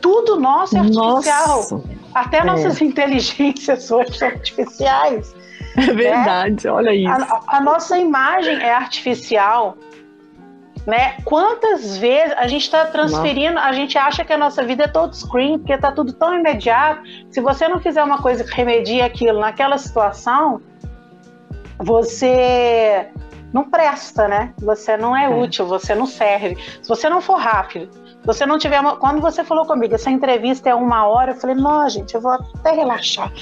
[0.00, 1.56] Tudo nosso é artificial.
[1.56, 1.82] Nossa.
[2.14, 2.44] Até é.
[2.44, 5.34] nossas inteligências hoje são artificiais.
[5.76, 6.72] É verdade, né?
[6.72, 7.08] olha isso.
[7.08, 9.76] A, a nossa imagem é artificial
[10.86, 11.16] né?
[11.24, 15.14] Quantas vezes a gente está transferindo, a gente acha que a nossa vida é todo
[15.14, 17.02] screen, porque está tudo tão imediato.
[17.30, 20.60] Se você não fizer uma coisa que remedie aquilo naquela situação,
[21.78, 23.08] você
[23.52, 24.52] não presta, né?
[24.58, 25.28] Você não é, é.
[25.28, 26.56] útil, você não serve.
[26.82, 27.88] Se você não for rápido,
[28.24, 28.96] você não tiver uma...
[28.96, 32.32] Quando você falou comigo, essa entrevista é uma hora, eu falei, não, gente, eu vou
[32.32, 33.32] até relaxar.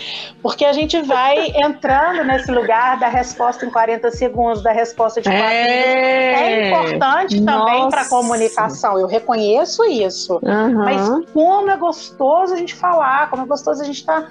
[0.42, 5.28] Porque a gente vai entrando nesse lugar da resposta em 40 segundos, da resposta de
[5.28, 6.32] 4 é...
[6.32, 8.98] é importante também para a comunicação.
[8.98, 10.40] Eu reconheço isso.
[10.42, 10.84] Uhum.
[10.84, 14.22] Mas como é gostoso a gente falar, como é gostoso a gente estar.
[14.22, 14.28] Tá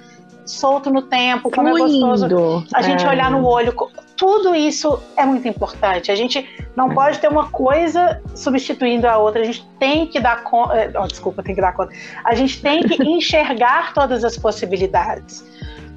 [0.50, 2.06] solto no tempo, como Fluindo.
[2.06, 3.08] é gostoso a gente é.
[3.08, 3.72] olhar no olho.
[4.20, 6.12] Tudo isso é muito importante.
[6.12, 6.94] A gente não é.
[6.94, 9.40] pode ter uma coisa substituindo a outra.
[9.40, 10.74] A gente tem que dar conta.
[10.76, 11.94] Eh, oh, desculpa, tem que dar conta.
[12.22, 15.42] A gente tem que enxergar todas as possibilidades.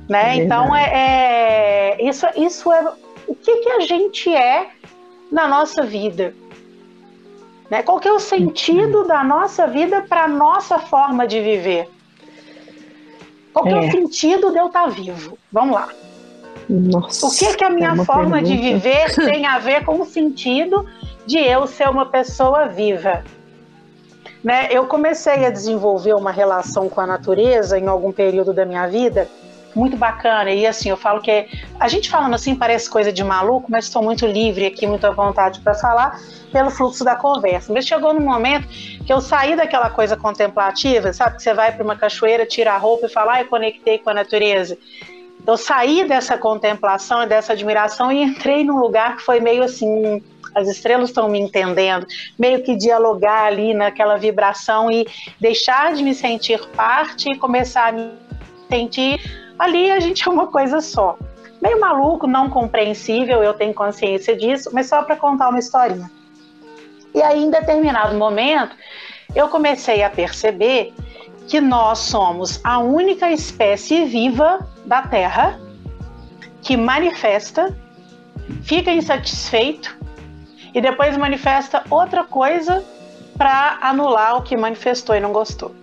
[0.08, 0.38] Né?
[0.38, 2.94] É então é, é, isso, isso é
[3.28, 4.70] o que, que a gente é
[5.30, 6.34] na nossa vida.
[7.70, 7.84] Né?
[7.84, 9.08] Qual que é o sentido uhum.
[9.08, 11.90] da nossa vida para a nossa forma de viver?
[13.52, 13.72] Qual é.
[13.72, 15.38] é o sentido de eu estar vivo?
[15.52, 15.90] Vamos lá.
[16.70, 18.44] Nossa, o que, que a minha é forma pergunta.
[18.44, 20.86] de viver tem a ver com o sentido
[21.26, 23.24] de eu ser uma pessoa viva?
[24.44, 24.68] Né?
[24.72, 29.28] Eu comecei a desenvolver uma relação com a natureza em algum período da minha vida
[29.76, 30.52] muito bacana.
[30.52, 31.48] E assim, eu falo que
[31.80, 35.12] a gente falando assim parece coisa de maluco, mas estou muito livre aqui, muito à
[35.12, 36.20] vontade para falar
[36.52, 37.74] pelo fluxo da conversa.
[37.74, 41.38] Mas chegou num momento que eu saí daquela coisa contemplativa, sabe?
[41.38, 44.10] Que você vai para uma cachoeira, tira a roupa e fala, ah, eu conectei com
[44.10, 44.78] a natureza.
[45.46, 50.24] Eu saí dessa contemplação e dessa admiração e entrei num lugar que foi meio assim,
[50.56, 52.08] as estrelas estão me entendendo,
[52.40, 55.06] meio que dialogar ali naquela vibração e
[55.40, 58.12] deixar de me sentir parte e começar a me
[58.70, 59.20] sentir
[59.60, 61.18] ali a gente é uma coisa só.
[61.62, 66.10] Meio maluco, não compreensível, eu tenho consciência disso, mas só para contar uma historinha.
[67.14, 68.76] E aí, em determinado momento,
[69.36, 70.94] eu comecei a perceber
[71.48, 75.60] que nós somos a única espécie viva da Terra
[76.62, 77.76] que manifesta,
[78.64, 79.96] fica insatisfeito
[80.74, 82.84] e depois manifesta outra coisa
[83.38, 85.76] para anular o que manifestou e não gostou.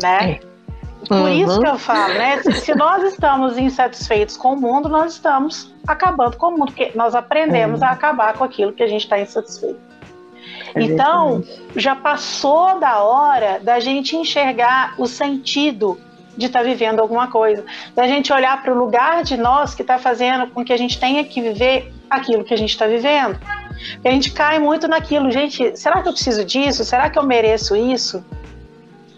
[0.00, 0.40] Né?
[0.42, 0.56] É.
[1.08, 1.28] Por uhum.
[1.28, 2.42] isso que eu falo, né?
[2.42, 7.14] Se nós estamos insatisfeitos com o mundo, nós estamos acabando com o mundo, porque nós
[7.14, 7.84] aprendemos é.
[7.84, 9.78] a acabar com aquilo que a gente está insatisfeito.
[10.74, 11.44] É então,
[11.76, 15.98] já passou da hora da gente enxergar o sentido
[16.36, 19.82] de estar tá vivendo alguma coisa, da gente olhar para o lugar de nós que
[19.82, 23.38] está fazendo com que a gente tenha que viver aquilo que a gente está vivendo.
[24.04, 26.84] E a gente cai muito naquilo, gente, será que eu preciso disso?
[26.84, 28.24] Será que eu mereço isso?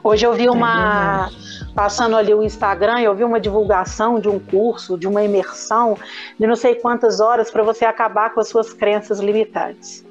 [0.03, 1.31] Hoje eu vi é uma.
[1.75, 5.97] passando ali o Instagram, eu vi uma divulgação de um curso, de uma imersão,
[6.39, 10.08] de não sei quantas horas para você acabar com as suas crenças limitantes.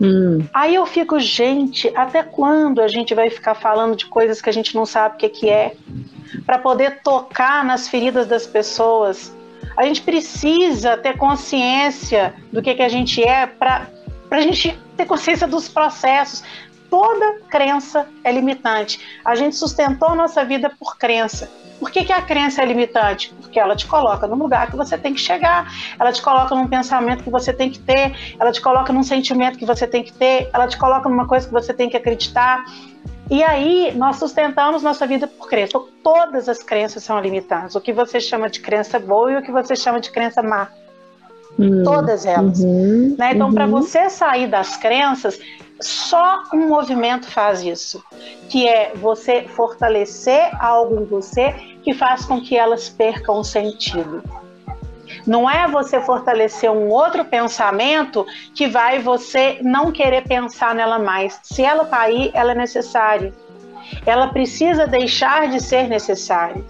[0.00, 0.46] Hum.
[0.54, 4.52] Aí eu fico, gente, até quando a gente vai ficar falando de coisas que a
[4.52, 5.76] gente não sabe o que, que é?
[6.46, 9.34] Para poder tocar nas feridas das pessoas.
[9.76, 13.88] A gente precisa ter consciência do que, que a gente é para
[14.30, 16.42] a gente ter consciência dos processos.
[16.88, 19.00] Toda crença é limitante.
[19.24, 21.48] A gente sustentou nossa vida por crença.
[21.80, 23.34] Por que, que a crença é limitante?
[23.40, 25.66] Porque ela te coloca num lugar que você tem que chegar,
[25.98, 29.58] ela te coloca num pensamento que você tem que ter, ela te coloca num sentimento
[29.58, 32.62] que você tem que ter, ela te coloca numa coisa que você tem que acreditar.
[33.30, 35.70] E aí nós sustentamos nossa vida por crença.
[35.70, 37.74] Então, todas as crenças são limitantes.
[37.74, 40.68] O que você chama de crença boa e o que você chama de crença má.
[41.58, 42.60] Hum, todas elas.
[42.60, 43.32] Uhum, né?
[43.32, 43.54] Então, uhum.
[43.54, 45.38] para você sair das crenças,
[45.80, 48.04] só um movimento faz isso,
[48.50, 54.22] que é você fortalecer algo em você que faz com que elas percam o sentido.
[55.26, 61.38] Não é você fortalecer um outro pensamento que vai você não querer pensar nela mais.
[61.42, 63.32] Se ela está aí, ela é necessária.
[64.06, 66.64] Ela precisa deixar de ser necessária.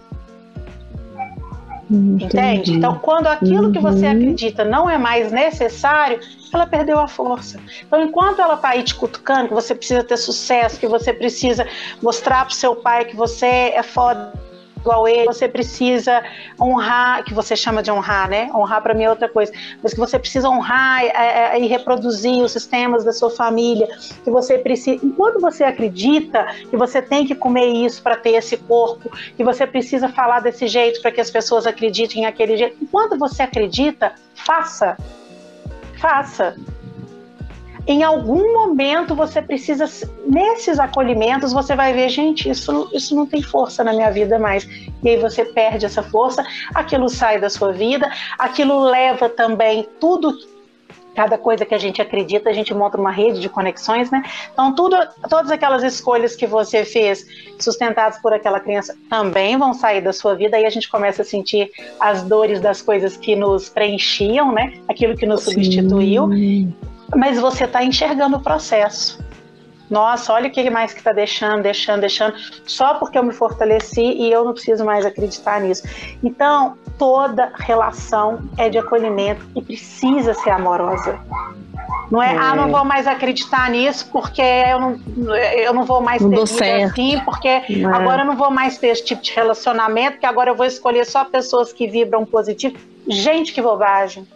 [1.90, 2.24] Entendi.
[2.24, 2.72] Entende?
[2.74, 3.72] Então, quando aquilo uhum.
[3.72, 4.12] que você uhum.
[4.12, 6.20] acredita não é mais necessário,
[6.52, 7.58] ela perdeu a força.
[7.84, 11.66] Então, enquanto ela está aí te cutucando, que você precisa ter sucesso, que você precisa
[12.00, 14.32] mostrar para o seu pai que você é foda
[14.80, 16.22] igual ele, você precisa
[16.60, 18.50] honrar, que você chama de honrar, né?
[18.54, 22.42] Honrar para mim é outra coisa, mas que você precisa honrar é, é, e reproduzir
[22.42, 23.86] os sistemas da sua família,
[24.24, 28.56] que você precisa, enquanto você acredita que você tem que comer isso para ter esse
[28.56, 33.18] corpo, que você precisa falar desse jeito para que as pessoas acreditem naquele jeito, enquanto
[33.18, 34.96] você acredita, faça,
[35.98, 36.56] faça
[37.86, 39.88] em algum momento você precisa,
[40.26, 44.68] nesses acolhimentos, você vai ver, gente, isso, isso não tem força na minha vida mais.
[45.02, 50.36] E aí você perde essa força, aquilo sai da sua vida, aquilo leva também tudo
[51.14, 54.22] cada coisa que a gente acredita, a gente monta uma rede de conexões, né?
[54.52, 54.96] Então, tudo,
[55.28, 57.26] todas aquelas escolhas que você fez,
[57.58, 61.24] sustentadas por aquela criança, também vão sair da sua vida, e a gente começa a
[61.24, 64.72] sentir as dores das coisas que nos preenchiam, né?
[64.88, 65.52] Aquilo que nos Sim.
[65.52, 66.28] substituiu
[67.14, 69.18] mas você está enxergando o processo.
[69.90, 74.00] Nossa, olha o que mais que está deixando, deixando, deixando, só porque eu me fortaleci
[74.00, 75.82] e eu não preciso mais acreditar nisso.
[76.22, 81.18] Então, toda relação é de acolhimento e precisa ser amorosa.
[82.08, 82.38] Não é, é.
[82.38, 86.44] ah, não vou mais acreditar nisso porque eu não, eu não vou mais não ter
[86.44, 87.64] vida assim, porque é.
[87.92, 91.04] agora eu não vou mais ter esse tipo de relacionamento, que agora eu vou escolher
[91.04, 92.76] só pessoas que vibram positivo.
[93.08, 94.26] Gente, que bobagem.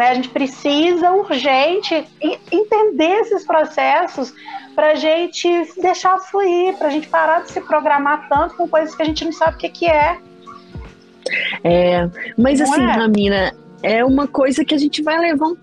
[0.00, 0.12] Né?
[0.12, 2.08] A gente precisa urgente
[2.50, 4.32] entender esses processos
[4.74, 8.94] para a gente deixar fluir, para a gente parar de se programar tanto com coisas
[8.94, 10.18] que a gente não sabe o que, que é.
[11.62, 12.08] É,
[12.38, 12.92] mas não assim, é?
[12.92, 15.56] Ramina, é uma coisa que a gente vai levar um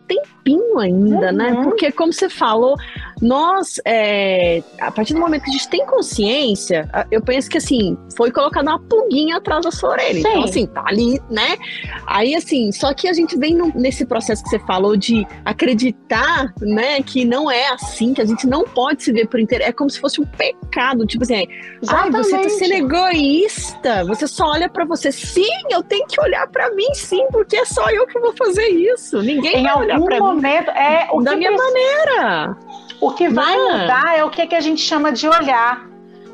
[0.47, 1.49] tempinho ainda, né?
[1.49, 1.57] uhum.
[1.57, 1.63] né?
[1.63, 2.75] Porque, como você falou,
[3.21, 7.97] nós, é, a partir do momento que a gente tem consciência, eu penso que, assim,
[8.15, 10.19] foi colocada uma pulguinha atrás da sua orelha.
[10.19, 10.37] Então, Sim.
[10.37, 11.57] Então, assim, tá ali, né?
[12.05, 16.53] Aí, assim, só que a gente vem no, nesse processo que você falou de acreditar,
[16.61, 19.63] né, que não é assim, que a gente não pode se ver por inteiro.
[19.63, 21.05] É como se fosse um pecado.
[21.05, 21.47] Tipo assim,
[21.87, 25.11] ai, você tá sendo egoísta, você só olha para você.
[25.11, 28.67] Sim, eu tenho que olhar para mim, sim, porque é só eu que vou fazer
[28.67, 29.21] isso.
[29.21, 30.71] Ninguém em vai olhar pra momento.
[30.71, 31.73] É o da minha precisa...
[31.73, 32.57] maneira.
[33.01, 35.85] O que vai mudar é o que, que a gente chama de olhar.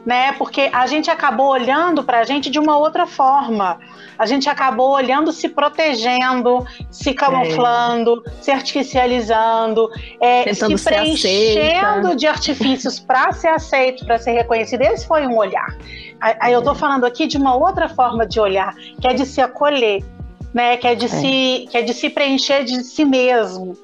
[0.06, 0.34] né?
[0.34, 3.80] Porque a gente acabou olhando para a gente de uma outra forma.
[4.18, 8.30] A gente acabou olhando, se protegendo, se camuflando, é.
[8.41, 9.89] se artificializando,
[10.20, 14.82] é, se preenchendo de artifícios para ser aceito, para ser reconhecido.
[14.82, 15.76] Esse foi um olhar.
[16.20, 19.41] Aí eu estou falando aqui de uma outra forma de olhar, que é de se
[19.41, 20.04] acolher,
[20.54, 20.78] né?
[20.78, 21.10] Que é de, é.
[21.10, 23.76] Se, que é de se preencher de si mesmo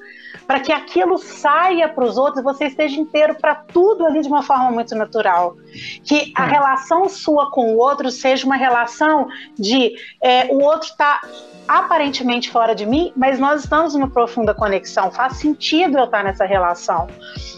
[0.50, 4.42] para que aquilo saia para os outros, você esteja inteiro para tudo ali de uma
[4.42, 5.56] forma muito natural.
[6.02, 6.50] Que a é.
[6.50, 11.20] relação sua com o outro seja uma relação de é, o outro está
[11.68, 15.12] aparentemente fora de mim, mas nós estamos numa profunda conexão.
[15.12, 17.06] Faz sentido eu estar nessa relação.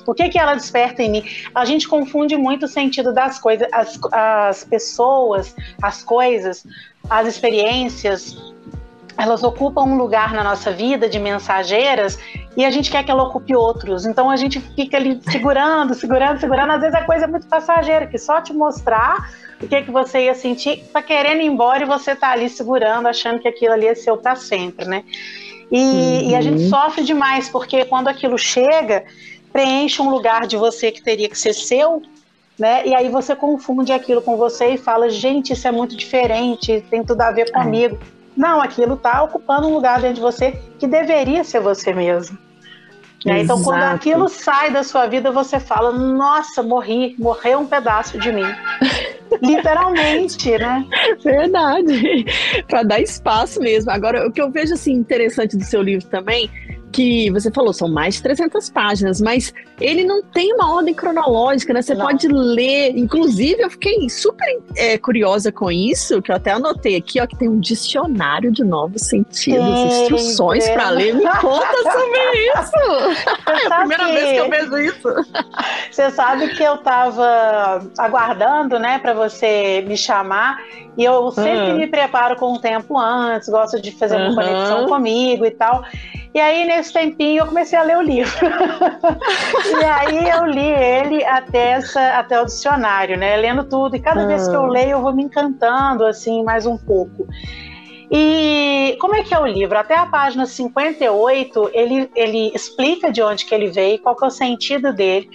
[0.06, 1.24] O que, que ela desperta em mim?
[1.54, 6.66] A gente confunde muito o sentido das coisas, as, as pessoas, as coisas,
[7.08, 8.36] as experiências,
[9.16, 12.18] elas ocupam um lugar na nossa vida de mensageiras
[12.56, 14.06] e a gente quer que ela ocupe outros.
[14.06, 16.72] Então a gente fica ali segurando, segurando, segurando.
[16.72, 20.24] Às vezes a coisa é muito passageira, que só te mostrar o que, que você
[20.24, 23.86] ia sentir, tá querendo ir embora e você tá ali segurando, achando que aquilo ali
[23.86, 25.04] é seu para sempre, né?
[25.70, 26.30] E, uhum.
[26.30, 26.68] e a gente uhum.
[26.68, 29.04] sofre demais, porque quando aquilo chega,
[29.52, 32.02] preenche um lugar de você que teria que ser seu,
[32.58, 32.86] né?
[32.86, 37.04] E aí você confunde aquilo com você e fala, gente, isso é muito diferente, tem
[37.04, 37.50] tudo a ver é.
[37.52, 37.98] comigo.
[38.18, 38.21] É.
[38.36, 42.38] Não, aquilo está ocupando um lugar dentro de você que deveria ser você mesmo.
[43.24, 43.42] Né?
[43.42, 48.32] Então, quando aquilo sai da sua vida, você fala: Nossa, morri, morreu um pedaço de
[48.32, 48.44] mim.
[49.40, 50.84] Literalmente, né?
[51.22, 52.24] Verdade.
[52.68, 53.90] Para dar espaço mesmo.
[53.90, 56.50] Agora, o que eu vejo assim interessante do seu livro também
[56.92, 59.52] que você falou, são mais de 300 páginas, mas
[59.82, 61.82] ele não tem uma ordem cronológica, né?
[61.82, 62.06] Você não.
[62.06, 62.96] pode ler.
[62.96, 67.36] Inclusive, eu fiquei super é, curiosa com isso, que eu até anotei aqui, ó, que
[67.36, 71.14] tem um dicionário de novos sentidos, instruções para ler.
[71.14, 72.18] Me conta sobre
[72.54, 73.32] isso!
[73.48, 74.12] é a primeira que...
[74.12, 75.08] vez que eu vejo isso.
[75.90, 80.58] Você sabe que eu estava aguardando, né, para você me chamar,
[80.96, 81.78] e eu sempre uhum.
[81.78, 84.34] me preparo com um tempo antes, gosto de fazer uma uhum.
[84.34, 85.84] conexão comigo e tal.
[86.34, 88.32] E aí, nesse tempinho, eu comecei a ler o livro.
[89.80, 93.36] e aí eu li ele até, essa, até o dicionário, né?
[93.36, 93.96] Lendo tudo.
[93.96, 94.68] E cada vez que eu ah.
[94.68, 97.26] leio, eu vou me encantando, assim, mais um pouco.
[98.10, 99.78] E como é que é o livro?
[99.78, 104.28] Até a página 58, ele, ele explica de onde que ele veio, qual que é
[104.28, 105.30] o sentido dele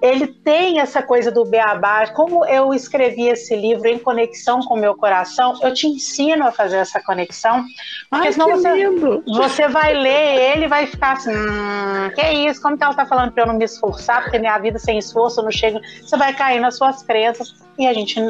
[0.00, 2.06] ele tem essa coisa do beabá.
[2.08, 6.52] Como eu escrevi esse livro em conexão com o meu coração, eu te ensino a
[6.52, 7.64] fazer essa conexão.
[8.10, 12.60] Porque Ai, senão você, você vai ler ele vai ficar assim: hum, que isso?
[12.60, 14.22] Como que ela está falando para eu não me esforçar?
[14.22, 15.80] Porque minha vida sem esforço não chega.
[16.02, 18.20] Você vai cair nas suas crenças e a gente.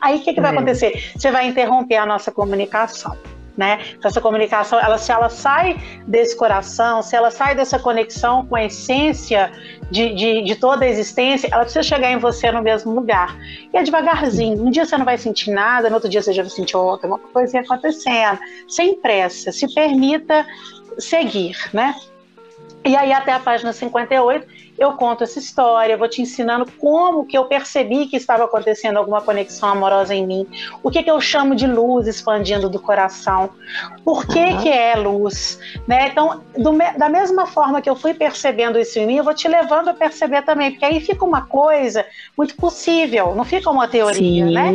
[0.00, 0.54] Aí o que, que vai é.
[0.54, 1.12] acontecer?
[1.16, 3.16] Você vai interromper a nossa comunicação
[3.56, 3.80] né?
[3.96, 5.76] Então, essa comunicação, ela, se ela sai
[6.06, 9.52] desse coração, se ela sai dessa conexão com a essência
[9.90, 13.36] de, de, de, toda a existência, ela precisa chegar em você no mesmo lugar.
[13.72, 14.60] E é devagarzinho.
[14.60, 17.06] Um dia você não vai sentir nada, no outro dia você já vai sentir outra,
[17.06, 18.38] uma coisinha acontecendo.
[18.68, 20.44] Sem pressa, se permita
[20.98, 21.94] seguir, né?
[22.84, 24.46] E aí, até a página 58,
[24.78, 29.20] eu conto essa história, vou te ensinando como que eu percebi que estava acontecendo alguma
[29.20, 30.46] conexão amorosa em mim,
[30.82, 33.50] o que, que eu chamo de luz expandindo do coração,
[34.04, 34.58] por que, uhum.
[34.58, 36.08] que é luz, né?
[36.08, 39.48] Então, do, da mesma forma que eu fui percebendo isso em mim, eu vou te
[39.48, 42.04] levando a perceber também, porque aí fica uma coisa
[42.36, 44.46] muito possível, não fica uma teoria?
[44.46, 44.52] Sim.
[44.52, 44.72] né?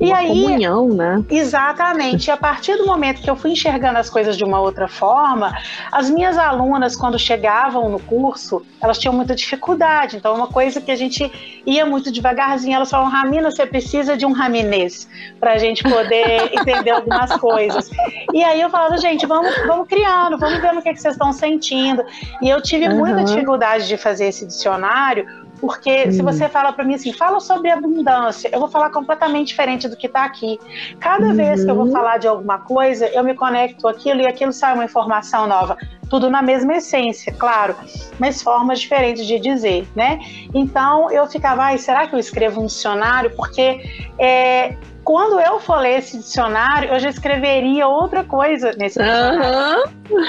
[0.00, 1.24] E uma aí, comunhão, né?
[1.30, 2.28] Exatamente.
[2.28, 5.56] E a partir do momento que eu fui enxergando as coisas de uma outra forma,
[5.90, 10.16] as minhas alunas, quando chegavam no curso, elas tinham muita dificuldade.
[10.16, 11.30] Então, é uma coisa que a gente
[11.64, 12.76] ia muito devagarzinho.
[12.76, 15.08] Elas falavam, Ramina, você precisa de um raminês
[15.40, 17.90] para a gente poder entender algumas coisas.
[18.32, 21.14] E aí eu falava, gente, vamos, vamos criando, vamos ver o que, é que vocês
[21.14, 22.04] estão sentindo.
[22.42, 22.98] E eu tive uhum.
[22.98, 26.12] muita dificuldade de fazer esse dicionário, porque hum.
[26.12, 29.96] se você fala para mim assim, fala sobre abundância, eu vou falar completamente diferente do
[29.96, 30.58] que está aqui.
[31.00, 31.34] Cada uhum.
[31.34, 34.74] vez que eu vou falar de alguma coisa, eu me conecto aquilo e aquilo sai
[34.74, 35.76] uma informação nova.
[36.08, 37.74] Tudo na mesma essência, claro,
[38.18, 40.20] mas formas diferentes de dizer, né?
[40.54, 43.34] Então eu ficava, ai, será que eu escrevo um dicionário?
[43.34, 43.82] Porque
[44.18, 44.76] é,
[45.06, 49.84] quando eu for ler esse dicionário, eu já escreveria outra coisa nesse dicionário.
[50.10, 50.24] Uhum.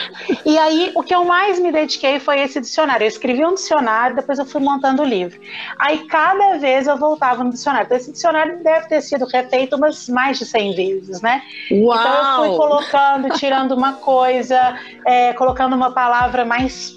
[0.45, 3.03] E aí, o que eu mais me dediquei foi esse dicionário.
[3.03, 5.39] Eu escrevi um dicionário, depois eu fui montando o livro.
[5.79, 7.87] Aí, cada vez eu voltava no dicionário.
[7.87, 11.41] Então, esse dicionário deve ter sido refeito umas mais de 100 vezes, né?
[11.71, 11.99] Uau.
[11.99, 16.95] Então, eu fui colocando, tirando uma coisa, é, colocando uma palavra mais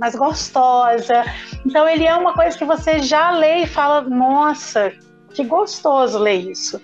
[0.00, 1.22] mais gostosa.
[1.66, 4.90] Então ele é uma coisa que você já lê e fala, nossa,
[5.34, 6.80] que gostoso ler isso.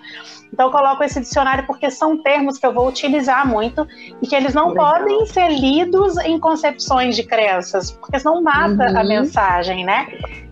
[0.51, 3.85] Então, eu coloco esse dicionário porque são termos que eu vou utilizar muito
[4.21, 4.93] e que eles não Legal.
[4.93, 8.97] podem ser lidos em concepções de crenças, porque senão mata uhum.
[8.97, 10.07] a mensagem, né?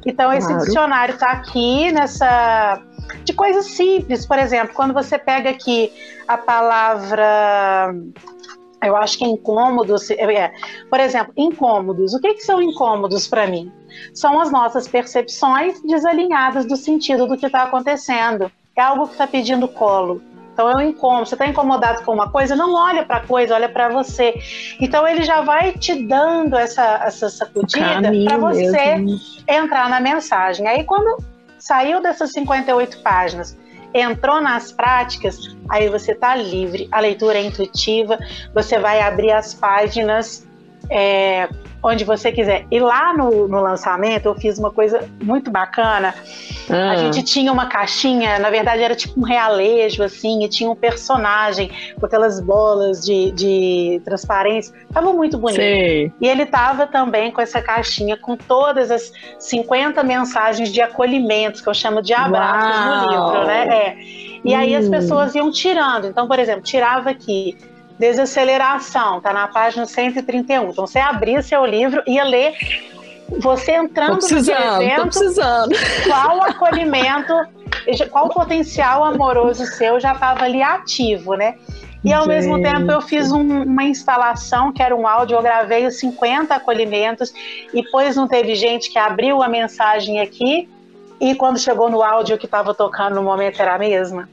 [0.05, 0.65] Então, esse claro.
[0.65, 2.81] dicionário está aqui nessa.
[3.23, 4.25] de coisas simples.
[4.25, 5.91] Por exemplo, quando você pega aqui
[6.27, 7.95] a palavra.
[8.87, 10.09] Eu acho que é incômodos.
[10.11, 10.53] É,
[10.89, 12.13] por exemplo, incômodos.
[12.13, 13.71] O que, que são incômodos para mim?
[14.13, 19.25] São as nossas percepções desalinhadas do sentido do que está acontecendo é algo que está
[19.25, 20.21] pedindo colo.
[20.53, 21.25] Então é um incômodo.
[21.25, 24.33] Você está incomodado com uma coisa, não olha para a coisa, olha para você.
[24.79, 28.95] Então ele já vai te dando essa, essa sacudida para você
[29.47, 30.67] entrar na mensagem.
[30.67, 31.21] Aí quando
[31.59, 33.57] saiu dessas 58 páginas,
[34.01, 36.87] entrou nas práticas, aí você está livre.
[36.91, 38.19] A leitura é intuitiva,
[38.53, 40.45] você vai abrir as páginas.
[40.89, 41.47] É,
[41.85, 42.65] onde você quiser.
[42.71, 46.15] E lá no, no lançamento eu fiz uma coisa muito bacana.
[46.67, 46.91] Ah.
[46.91, 50.75] A gente tinha uma caixinha, na verdade era tipo um realejo, assim, e tinha um
[50.75, 51.69] personagem
[51.99, 54.73] com aquelas bolas de, de transparência.
[54.91, 55.61] Tava muito bonito.
[55.61, 61.69] E ele tava também com essa caixinha com todas as 50 mensagens de acolhimento, que
[61.69, 63.05] eu chamo de abraços Uau.
[63.05, 63.67] no livro, né?
[63.67, 63.97] É.
[64.43, 64.57] E hum.
[64.57, 64.91] aí as hum.
[64.91, 66.07] pessoas iam tirando.
[66.07, 67.55] Então, por exemplo, tirava aqui
[67.97, 70.69] Desaceleração, está na página 131.
[70.69, 72.53] Então, você abria seu livro, ia ler,
[73.39, 75.19] você entrando no evento,
[76.05, 77.33] qual acolhimento,
[78.11, 81.55] qual potencial amoroso seu já estava ali ativo, né?
[82.05, 82.33] E ao Gente.
[82.33, 86.53] mesmo tempo eu fiz um, uma instalação que era um áudio, eu gravei os 50
[86.53, 87.33] acolhimentos
[87.73, 90.69] e depois não teve gente que abriu a mensagem aqui
[91.19, 94.29] e quando chegou no áudio que estava tocando no momento era a mesma.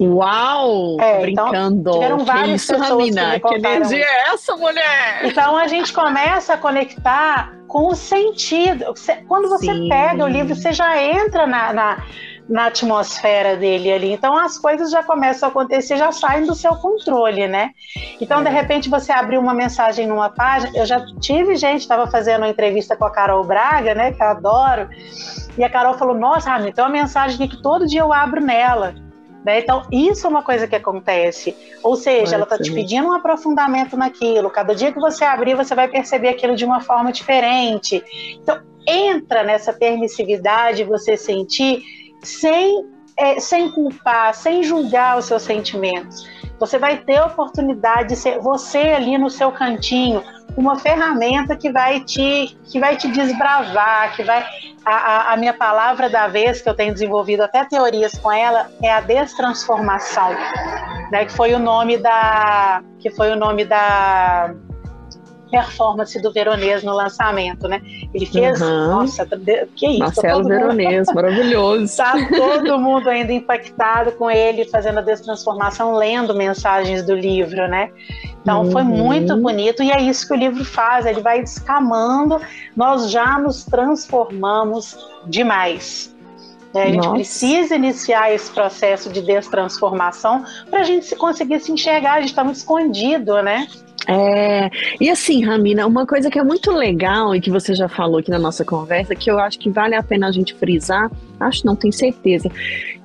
[0.00, 0.96] Uau!
[0.98, 1.80] É, então, brincando.
[1.80, 3.38] Então, tiveram várias que isso, Ramina?
[3.38, 5.20] que, que energia é essa, mulher?
[5.24, 8.94] Então a gente começa a conectar com o sentido.
[9.28, 9.88] Quando você Sim.
[9.90, 12.04] pega o livro, você já entra na, na,
[12.48, 14.10] na, atmosfera dele ali.
[14.10, 17.70] Então as coisas já começam a acontecer, já saem do seu controle, né?
[18.18, 18.44] Então, é.
[18.44, 20.72] de repente, você abriu uma mensagem numa página.
[20.74, 24.12] Eu já tive gente, estava fazendo uma entrevista com a Carol Braga, né?
[24.12, 24.88] Que eu adoro.
[25.58, 28.94] E a Carol falou: Nossa, Ramiro, tem uma mensagem que todo dia eu abro nela.
[29.44, 29.60] Né?
[29.60, 31.56] Então, isso é uma coisa que acontece.
[31.82, 34.50] Ou seja, ela está te pedindo um aprofundamento naquilo.
[34.50, 38.02] Cada dia que você abrir, você vai perceber aquilo de uma forma diferente.
[38.42, 41.82] Então, entra nessa permissividade, você sentir,
[42.22, 42.84] sem,
[43.16, 46.28] é, sem culpar, sem julgar os seus sentimentos.
[46.60, 50.22] Você vai ter a oportunidade de ser você ali no seu cantinho,
[50.54, 54.44] uma ferramenta que vai te, que vai te desbravar, que vai.
[54.84, 58.70] A, a, a, minha palavra da vez, que eu tenho desenvolvido até teorias com ela,
[58.82, 60.30] é a destransformação,
[61.10, 61.24] né?
[61.24, 62.82] Que foi o nome da.
[62.98, 64.54] Que foi o nome da
[65.50, 67.80] performance do Veronês no lançamento, né?
[68.14, 68.88] Ele fez, uhum.
[68.88, 69.26] nossa,
[69.74, 69.98] que isso?
[69.98, 71.14] Marcelo Veronês, mundo...
[71.14, 71.96] maravilhoso.
[71.96, 77.90] Tá todo mundo ainda impactado com ele fazendo a destransformação, lendo mensagens do livro, né?
[78.42, 78.70] Então uhum.
[78.70, 82.40] foi muito bonito e é isso que o livro faz, ele vai descamando,
[82.76, 84.96] nós já nos transformamos
[85.26, 86.14] demais.
[86.72, 87.10] É, a gente Nossa.
[87.10, 92.44] precisa iniciar esse processo de destransformação para a gente conseguir se enxergar, a gente está
[92.44, 93.66] muito escondido, né?
[94.12, 94.68] É,
[95.00, 98.28] e assim, Ramina, uma coisa que é muito legal e que você já falou aqui
[98.28, 101.08] na nossa conversa, que eu acho que vale a pena a gente frisar,
[101.38, 102.50] acho não, tenho certeza,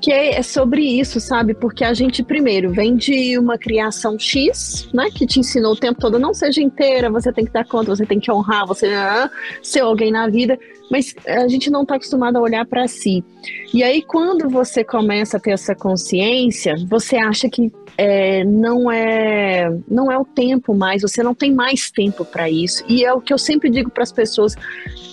[0.02, 1.54] que é, é sobre isso, sabe?
[1.54, 6.02] Porque a gente, primeiro, vem de uma criação X, né, que te ensinou o tempo
[6.02, 8.90] todo, não seja inteira, você tem que dar conta, você tem que honrar, você
[9.62, 10.58] ser alguém na vida,
[10.90, 13.24] mas a gente não está acostumado a olhar para si.
[13.74, 19.74] E aí, quando você começa a ter essa consciência, você acha que é, não é
[19.88, 22.84] não é o tempo mais, você não tem mais tempo para isso.
[22.88, 24.56] E é o que eu sempre digo para as pessoas: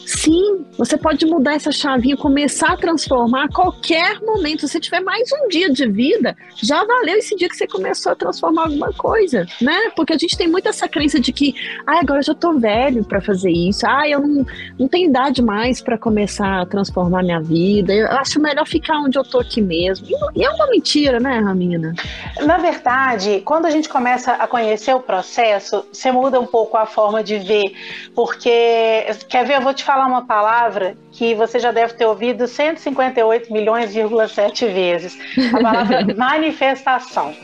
[0.07, 4.66] sim, você pode mudar essa chavinha, começar a transformar a qualquer momento.
[4.66, 8.14] Se tiver mais um dia de vida, já valeu esse dia que você começou a
[8.14, 9.90] transformar alguma coisa, né?
[9.94, 11.55] Porque a gente tem muito essa crença de que,
[11.86, 14.46] ah, agora eu já tô velho para fazer isso, ah, eu não,
[14.78, 17.92] não tenho idade mais para começar a transformar minha vida.
[17.92, 20.07] Eu acho melhor ficar onde eu tô aqui mesmo.
[20.34, 21.94] E é uma mentira, né, Ramina?
[22.42, 26.86] Na verdade, quando a gente começa a conhecer o processo, você muda um pouco a
[26.86, 27.74] forma de ver.
[28.14, 32.47] Porque, quer ver, eu vou te falar uma palavra que você já deve ter ouvido
[32.47, 35.18] 158 milhões,7 vezes.
[35.49, 37.34] A palavra manifestação.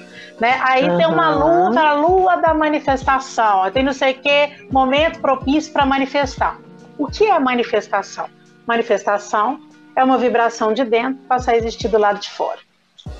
[0.41, 0.61] Né?
[0.63, 0.97] Aí uhum.
[0.97, 3.71] tem uma lua, a lua da manifestação.
[3.71, 6.59] Tem não sei o que, momento propício para manifestar.
[6.97, 8.29] O que é manifestação?
[8.67, 9.61] Manifestação
[9.97, 12.59] é uma vibração de dentro passar a existir do lado de fora.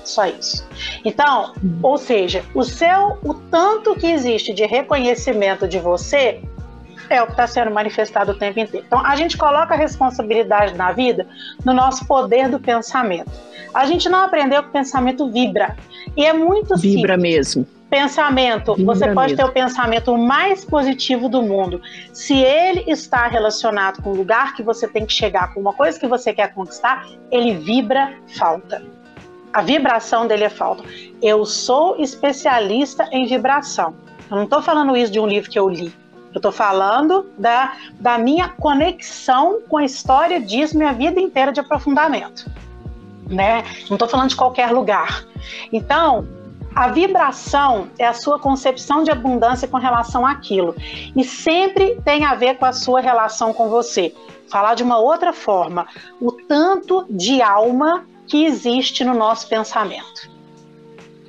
[0.03, 0.67] Só isso.
[1.03, 6.41] Então, ou seja, o seu, o tanto que existe de reconhecimento de você
[7.09, 8.85] é o que está sendo manifestado o tempo inteiro.
[8.87, 11.27] Então, a gente coloca a responsabilidade na vida
[11.65, 13.31] no nosso poder do pensamento.
[13.73, 15.75] A gente não aprendeu que o pensamento vibra.
[16.17, 17.21] E é muito Vibra simples.
[17.21, 17.67] mesmo.
[17.89, 19.37] Pensamento, vibra você pode mesmo.
[19.37, 21.81] ter o pensamento mais positivo do mundo.
[22.13, 25.99] Se ele está relacionado com o lugar que você tem que chegar, com uma coisa
[25.99, 28.83] que você quer conquistar, ele vibra falta.
[29.51, 30.83] A vibração dele é falta.
[31.21, 33.95] Eu sou especialista em vibração.
[34.29, 35.91] Eu não estou falando isso de um livro que eu li.
[36.33, 41.59] Eu estou falando da, da minha conexão com a história disso, minha vida inteira de
[41.59, 42.49] aprofundamento.
[43.27, 43.63] Né?
[43.89, 45.25] Não estou falando de qualquer lugar.
[45.71, 46.27] Então,
[46.75, 50.75] a vibração é a sua concepção de abundância com relação àquilo.
[51.15, 54.13] E sempre tem a ver com a sua relação com você.
[54.49, 55.87] Falar de uma outra forma,
[56.21, 60.28] o tanto de alma que existe no nosso pensamento.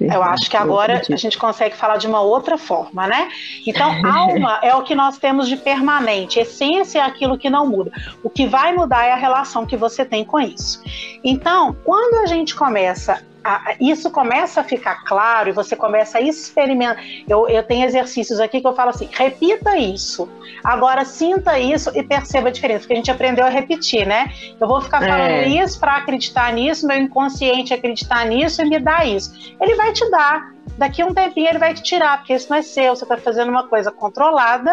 [0.01, 3.29] Eu acho que agora a gente consegue falar de uma outra forma, né?
[3.67, 7.93] Então, alma é o que nós temos de permanente, essência é aquilo que não muda.
[8.23, 10.83] O que vai mudar é a relação que você tem com isso.
[11.23, 16.21] Então, quando a gente começa a, isso começa a ficar claro e você começa a
[16.21, 17.03] experimentar.
[17.29, 20.29] Eu, eu tenho exercícios aqui que eu falo assim: repita isso,
[20.63, 24.31] agora sinta isso e perceba a diferença, porque a gente aprendeu a repetir, né?
[24.61, 25.49] Eu vou ficar falando é.
[25.49, 29.33] isso para acreditar nisso, meu inconsciente acreditar nisso e me dar isso.
[29.61, 30.53] Ele vai te dar.
[30.77, 33.17] Daqui a um tempinho ele vai te tirar, porque isso não é seu, você está
[33.17, 34.73] fazendo uma coisa controlada,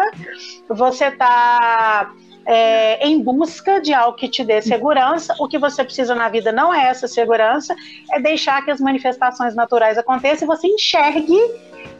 [0.68, 2.10] você está
[2.48, 5.34] é, em busca de algo que te dê segurança.
[5.38, 7.76] O que você precisa na vida não é essa segurança,
[8.10, 11.38] é deixar que as manifestações naturais aconteçam e você enxergue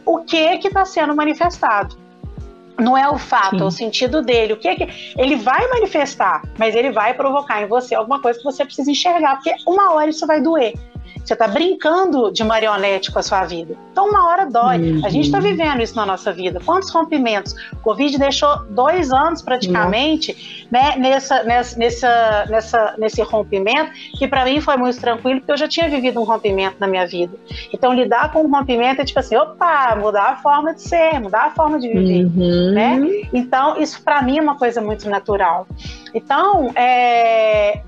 [0.03, 1.95] o que está sendo manifestado.
[2.79, 3.61] Não é o fato, Sim.
[3.61, 4.53] é o sentido dele.
[4.53, 8.39] O que, é que ele vai manifestar, mas ele vai provocar em você alguma coisa
[8.39, 10.73] que você precisa enxergar, porque uma hora isso vai doer.
[11.29, 13.75] Você está brincando de marionete com a sua vida.
[13.91, 14.77] Então, uma hora dói.
[14.79, 15.05] Uhum.
[15.05, 16.59] A gente está vivendo isso na nossa vida.
[16.65, 17.53] Quantos rompimentos?
[17.71, 24.43] O Covid deixou dois anos praticamente né, nessa, nessa, nessa, nessa, nesse rompimento, que para
[24.43, 27.37] mim foi muito tranquilo, porque eu já tinha vivido um rompimento na minha vida.
[27.71, 31.45] Então, lidar com o rompimento é tipo assim: opa, mudar a forma de ser, mudar
[31.45, 32.25] a forma de viver.
[32.25, 32.71] Uhum.
[32.73, 33.27] Né?
[33.31, 35.67] Então, isso para mim é uma coisa muito natural.
[36.11, 37.83] Então, é,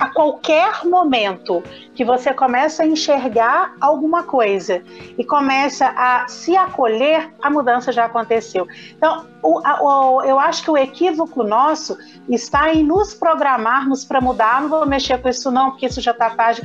[0.00, 1.62] a qualquer momento
[1.94, 4.82] que você começa a enxergar alguma coisa
[5.18, 8.66] e começa a se acolher, a mudança já aconteceu.
[8.96, 11.98] Então, o, o, eu acho que o equívoco nosso
[12.30, 14.62] está em nos programarmos para mudar.
[14.62, 16.62] Não vou mexer com isso, não, porque isso já está tarde.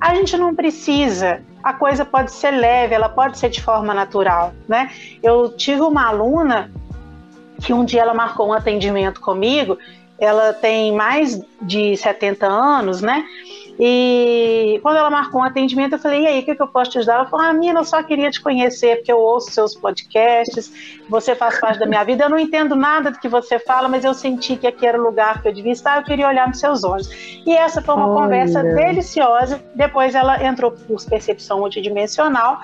[0.00, 1.40] A gente não precisa.
[1.62, 4.90] A coisa pode ser leve, ela pode ser de forma natural, né?
[5.22, 6.72] Eu tive uma aluna
[7.60, 9.78] que um dia ela marcou um atendimento comigo
[10.18, 13.24] ela tem mais de 70 anos, né?
[13.78, 16.92] E quando ela marcou um atendimento, eu falei, e aí, o que, que eu posso
[16.92, 17.16] te ajudar?
[17.16, 20.72] Ela falou, ah, Mina, eu só queria te conhecer, porque eu ouço seus podcasts,
[21.10, 24.02] você faz parte da minha vida, eu não entendo nada do que você fala, mas
[24.02, 26.58] eu senti que aqui era o lugar que eu devia estar, eu queria olhar nos
[26.58, 27.10] seus olhos.
[27.44, 28.22] E essa foi uma Olha.
[28.22, 32.60] conversa deliciosa, depois ela entrou por percepção multidimensional,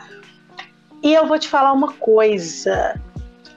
[1.03, 2.99] e eu vou te falar uma coisa,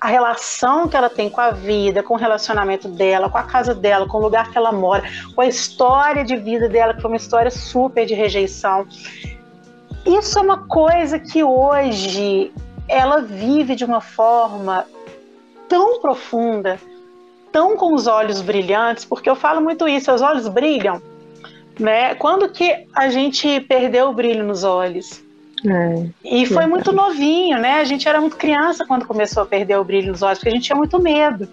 [0.06, 3.74] a relação que ela tem com a vida, com o relacionamento dela, com a casa
[3.74, 5.04] dela, com o lugar que ela mora,
[5.34, 8.86] com a história de vida dela, que foi uma história super de rejeição.
[10.06, 12.54] Isso é uma coisa que hoje
[12.88, 14.86] ela vive de uma forma
[15.68, 16.80] tão profunda,
[17.52, 21.02] tão com os olhos brilhantes, porque eu falo muito isso, os olhos brilham,
[21.80, 22.14] né?
[22.14, 25.25] Quando que a gente perdeu o brilho nos olhos?
[25.68, 27.80] É, e foi muito novinho, né?
[27.80, 30.52] A gente era muito criança quando começou a perder o brilho nos olhos, porque a
[30.54, 31.48] gente tinha muito medo.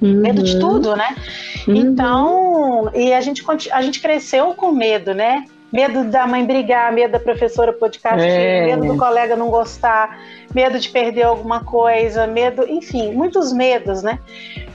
[0.00, 0.20] Uhum.
[0.20, 1.14] Medo de tudo, né?
[1.66, 1.76] Uhum.
[1.76, 5.44] Então, e a gente, a gente cresceu com medo, né?
[5.72, 8.66] Medo da mãe brigar, medo da professora pôr de castigo, é.
[8.66, 10.18] medo do colega não gostar,
[10.54, 14.20] medo de perder alguma coisa, medo, enfim, muitos medos, né?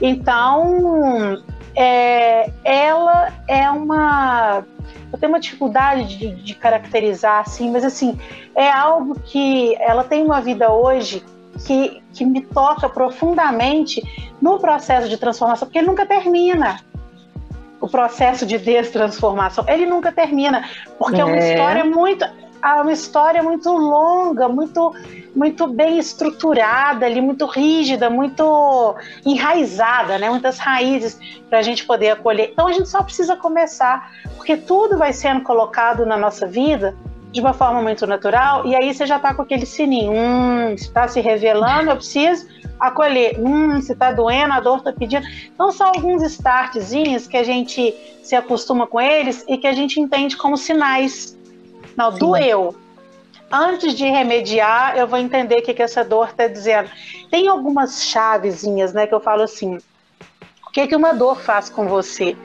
[0.00, 1.42] Então,
[1.74, 4.64] é, ela é uma
[5.12, 8.18] eu tenho uma dificuldade de, de, caracterizar assim, mas assim,
[8.54, 11.24] é algo que ela tem uma vida hoje
[11.66, 14.00] que, que me toca profundamente
[14.40, 16.80] no processo de transformação, porque ele nunca termina.
[17.80, 20.68] O processo de destransformação, ele nunca termina,
[20.98, 22.24] porque é, é uma história muito
[22.62, 24.94] uma história muito longa, muito,
[25.34, 28.94] muito bem estruturada ali, muito rígida, muito
[29.24, 30.28] enraizada, né?
[30.28, 32.50] Muitas raízes para a gente poder acolher.
[32.52, 36.94] Então a gente só precisa começar, porque tudo vai sendo colocado na nossa vida
[37.32, 41.06] de uma forma muito natural, e aí você já está com aquele sininho, hum, está
[41.06, 42.48] se revelando, eu preciso
[42.78, 45.24] acolher, hum, se está doendo, a dor está pedindo.
[45.54, 50.00] Então são alguns startzinhos que a gente se acostuma com eles e que a gente
[50.00, 51.38] entende como sinais
[51.96, 52.18] não, Sim.
[52.18, 52.74] doeu.
[53.50, 56.88] Antes de remediar, eu vou entender o que, que essa dor está dizendo.
[57.30, 59.78] Tem algumas chavezinhas, né, que eu falo assim.
[60.66, 62.36] O que, que uma dor faz com você?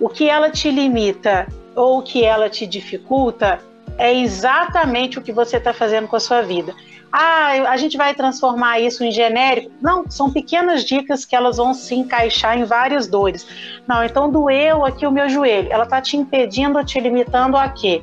[0.00, 1.46] O que ela te limita
[1.76, 3.60] ou o que ela te dificulta
[3.96, 6.74] é exatamente o que você está fazendo com a sua vida.
[7.10, 9.70] Ah, a gente vai transformar isso em genérico?
[9.80, 13.46] Não, são pequenas dicas que elas vão se encaixar em várias dores.
[13.86, 15.72] Não, então doeu aqui o meu joelho.
[15.72, 18.02] Ela está te impedindo, te limitando a quê?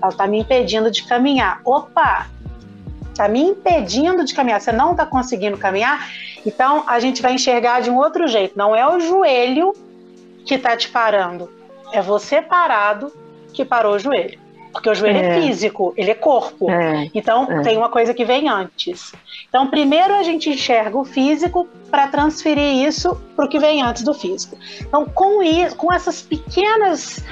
[0.00, 1.60] Ela está me impedindo de caminhar.
[1.64, 2.28] Opa,
[3.14, 6.10] está me impedindo de caminhar, você não está conseguindo caminhar,
[6.44, 8.58] então a gente vai enxergar de um outro jeito.
[8.58, 9.72] Não é o joelho
[10.44, 11.50] que está te parando,
[11.92, 13.12] é você parado
[13.52, 14.43] que parou o joelho.
[14.74, 16.68] Porque o joelho é, é físico, ele é corpo.
[16.68, 17.62] É, então é.
[17.62, 19.12] tem uma coisa que vem antes.
[19.48, 24.02] Então, primeiro a gente enxerga o físico para transferir isso para o que vem antes
[24.02, 24.58] do físico.
[24.80, 27.22] Então, com, isso, com essas pequenas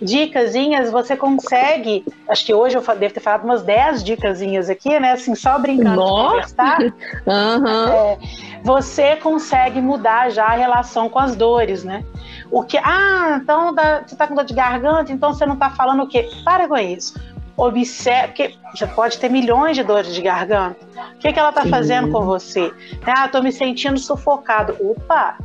[0.00, 2.04] dicasinhas, você consegue.
[2.28, 5.12] Acho que hoje eu devo ter falado umas 10 dicasinhas aqui, né?
[5.12, 6.22] Assim, só brincando Nossa.
[6.22, 6.78] de conversar.
[7.24, 7.88] Uhum.
[7.88, 8.18] É,
[8.64, 12.04] você consegue mudar já a relação com as dores, né?
[12.52, 12.76] O que.
[12.76, 16.06] Ah, então dá, você tá com dor de garganta, então você não tá falando o
[16.06, 16.28] quê?
[16.44, 17.18] Para com isso.
[17.56, 20.78] Observe, porque você pode ter milhões de dores de garganta.
[21.14, 21.70] O que, que ela tá Sim.
[21.70, 22.70] fazendo com você?
[23.06, 24.76] Ah, tô me sentindo sufocado.
[24.80, 25.38] Opa,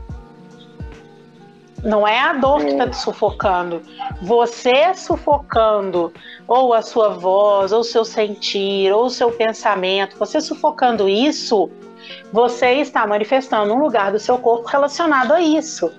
[1.81, 3.81] não é a dor que está te sufocando.
[4.21, 6.11] Você sufocando
[6.45, 11.69] ou a sua voz, ou o seu sentir, ou o seu pensamento, você sufocando isso,
[12.33, 15.89] você está manifestando um lugar do seu corpo relacionado a isso.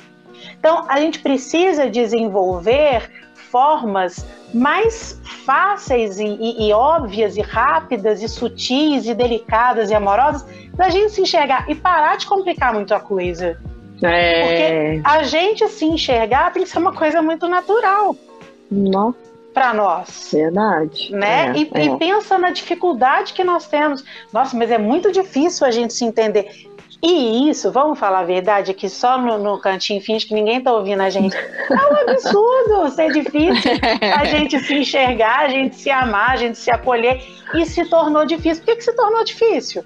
[0.58, 3.10] Então, a gente precisa desenvolver
[3.50, 10.44] formas mais fáceis e, e, e, óbvias e rápidas e sutis e delicadas e amorosas
[10.74, 13.58] da gente se enxergar e parar de complicar muito a coisa.
[14.02, 14.42] É...
[14.42, 18.16] Porque a gente se enxergar tem que ser uma coisa muito natural.
[18.70, 19.14] Não.
[19.52, 20.30] Para nós.
[20.32, 21.10] Verdade.
[21.10, 21.48] Né?
[21.48, 21.84] É, e, é.
[21.86, 24.04] e pensa na dificuldade que nós temos.
[24.32, 26.68] Nossa, mas é muito difícil a gente se entender.
[27.00, 30.72] E isso, vamos falar a verdade, aqui só no, no cantinho finge que ninguém tá
[30.72, 31.36] ouvindo a gente.
[31.36, 33.70] É um absurdo ser difícil
[34.16, 37.22] a gente se enxergar, a gente se amar, a gente se acolher.
[37.54, 38.64] E se tornou difícil.
[38.64, 39.84] Por que, que se tornou difícil?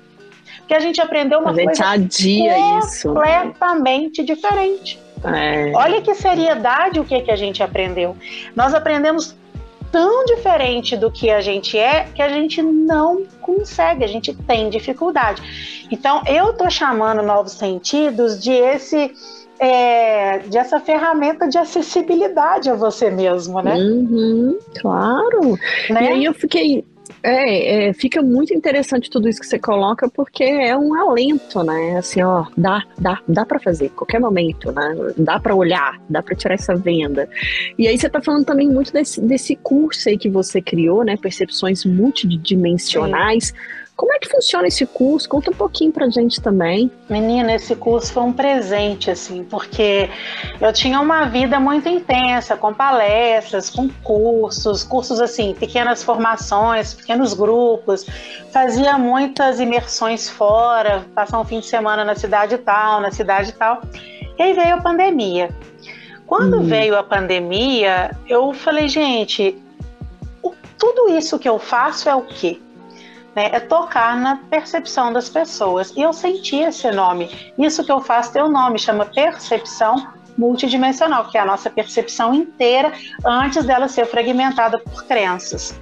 [0.66, 4.24] que a gente aprendeu uma a gente coisa adia completamente isso.
[4.24, 4.98] diferente.
[5.24, 5.72] É.
[5.74, 8.16] Olha que seriedade o que, que a gente aprendeu.
[8.56, 9.36] Nós aprendemos
[9.93, 14.70] tão diferente do que a gente é que a gente não consegue, a gente tem
[14.70, 15.86] dificuldade.
[15.90, 19.12] Então, eu tô chamando novos sentidos de esse
[19.61, 23.76] é, de essa ferramenta de acessibilidade a você mesmo, né?
[23.76, 25.53] Uhum, claro.
[25.88, 26.03] Né?
[26.03, 26.84] E aí eu fiquei
[27.22, 31.96] é, é, fica muito interessante tudo isso que você coloca, porque é um alento, né?
[31.98, 34.94] Assim, ó, dá, dá, dá para fazer, qualquer momento, né?
[35.16, 37.28] Dá para olhar, dá para tirar essa venda.
[37.78, 41.16] E aí você tá falando também muito desse, desse curso aí que você criou, né?
[41.16, 43.46] Percepções multidimensionais.
[43.46, 45.28] Sim como é que funciona esse curso?
[45.28, 46.90] Conta um pouquinho pra gente também.
[47.09, 50.09] Menina, esse curso foi um presente, assim, porque
[50.61, 57.34] eu tinha uma vida muito intensa, com palestras, com cursos, cursos assim, pequenas formações, pequenos
[57.34, 58.07] grupos,
[58.51, 63.82] fazia muitas imersões fora, passar um fim de semana na cidade tal, na cidade tal.
[64.38, 65.51] E aí veio a pandemia.
[66.26, 66.64] Quando hum.
[66.64, 69.62] veio a pandemia, eu falei, gente,
[70.78, 72.59] tudo isso que eu faço é o quê?
[73.34, 75.92] Né, é tocar na percepção das pessoas.
[75.96, 77.30] E eu senti esse nome.
[77.58, 80.06] Isso que eu faço tem um nome, chama percepção
[80.36, 82.92] multidimensional, que é a nossa percepção inteira
[83.24, 85.78] antes dela ser fragmentada por crenças.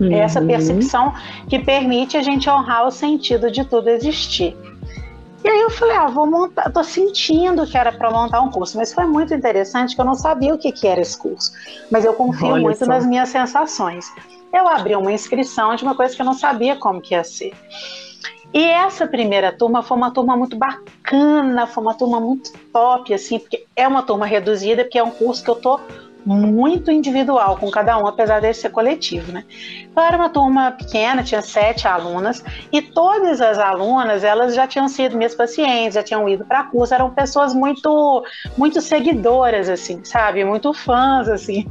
[0.00, 0.12] Uhum.
[0.12, 0.46] É essa uhum.
[0.46, 1.14] percepção
[1.48, 4.56] que permite a gente honrar o sentido de tudo existir.
[5.44, 8.76] E aí eu falei, ah, vou montar, tô sentindo que era para montar um curso,
[8.76, 11.50] mas foi muito interessante que eu não sabia o que, que era esse curso.
[11.90, 12.86] Mas eu confio Olha muito só.
[12.86, 14.06] nas minhas sensações
[14.52, 17.52] eu abri uma inscrição de uma coisa que eu não sabia como que ia ser.
[18.52, 23.38] E essa primeira turma foi uma turma muito bacana, foi uma turma muito top, assim,
[23.38, 25.80] porque é uma turma reduzida, porque é um curso que eu tô
[26.24, 29.44] muito individual com cada um, apesar de ser coletivo, né?
[29.90, 34.88] Então era uma turma pequena, tinha sete alunas e todas as alunas elas já tinham
[34.88, 38.24] sido minhas pacientes, já tinham ido para curso, eram pessoas muito
[38.56, 41.66] muito seguidoras assim, sabe, muito fãs assim.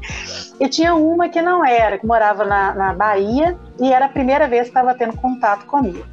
[0.60, 4.48] E tinha uma que não era, que morava na, na Bahia e era a primeira
[4.48, 6.06] vez que estava tendo contato comigo.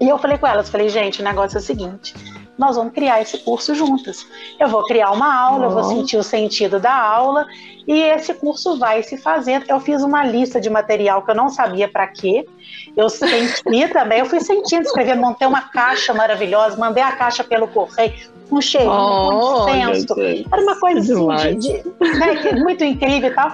[0.00, 2.14] E eu falei com elas, falei gente, o negócio é o seguinte
[2.58, 4.26] nós vamos criar esse curso juntas.
[4.58, 7.46] Eu vou criar uma aula, eu vou sentir o sentido da aula
[7.86, 9.64] e esse curso vai se fazendo.
[9.68, 12.46] Eu fiz uma lista de material que eu não sabia para quê.
[12.96, 17.68] Eu senti também, eu fui sentindo, escrever, montei uma caixa maravilhosa, mandei a caixa pelo
[17.68, 18.14] correio,
[18.48, 20.14] com cheirinho, oh, com incenso.
[20.50, 23.52] Era uma coisa assim, de, de, né, muito incrível e tal.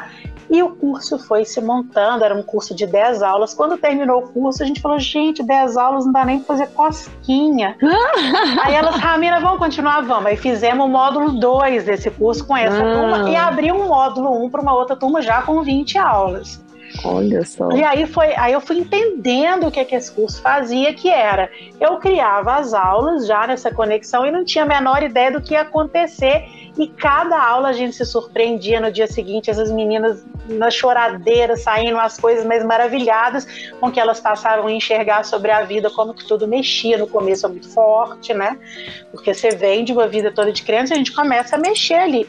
[0.53, 3.55] E o curso foi se montando, era um curso de 10 aulas.
[3.55, 6.67] Quando terminou o curso, a gente falou, gente, 10 aulas não dá nem pra fazer
[6.75, 7.75] cosquinha.
[8.63, 10.03] Aí elas, Ramira, vamos continuar?
[10.03, 10.27] Vamos.
[10.27, 12.93] Aí fizemos o módulo 2 desse curso com essa ah.
[12.93, 16.63] turma e abri um módulo 1 um para uma outra turma já com 20 aulas.
[17.05, 17.71] Olha só.
[17.71, 21.51] E aí foi, aí eu fui entendendo o que, que esse curso fazia, que era
[21.81, 25.55] eu criava as aulas já nessa conexão e não tinha a menor ideia do que
[25.55, 26.45] ia acontecer.
[26.79, 31.99] E cada aula a gente se surpreendia no dia seguinte, essas meninas na choradeira, saindo
[31.99, 33.47] as coisas mais maravilhadas
[33.79, 36.97] com que elas passaram a enxergar sobre a vida, como que tudo mexia.
[36.97, 38.59] No começo é muito forte, né?
[39.11, 42.29] Porque você vem de uma vida toda de criança, a gente começa a mexer ali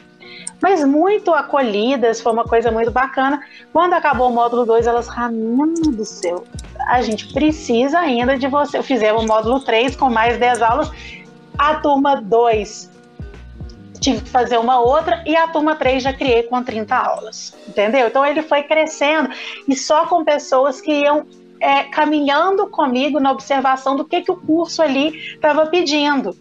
[0.64, 3.38] mas muito acolhidas, foi uma coisa muito bacana.
[3.70, 6.42] Quando acabou o módulo 2, elas, Ramina do céu,
[6.88, 8.82] a gente precisa ainda de você.
[8.82, 10.90] Fizemos o módulo 3 com mais 10 aulas.
[11.58, 12.90] A turma 2
[14.00, 18.06] tive que fazer uma outra e a turma 3 já criei com 30 aulas, entendeu?
[18.06, 19.28] Então ele foi crescendo
[19.68, 21.26] e só com pessoas que iam
[21.60, 26.34] é, caminhando comigo na observação do que, que o curso ali estava pedindo.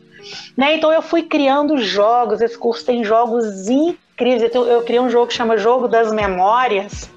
[0.55, 0.77] Né?
[0.77, 4.02] Então eu fui criando jogos, esse curso tem jogos incríveis.
[4.19, 7.11] Eu, eu criei um jogo que chama Jogo das Memórias.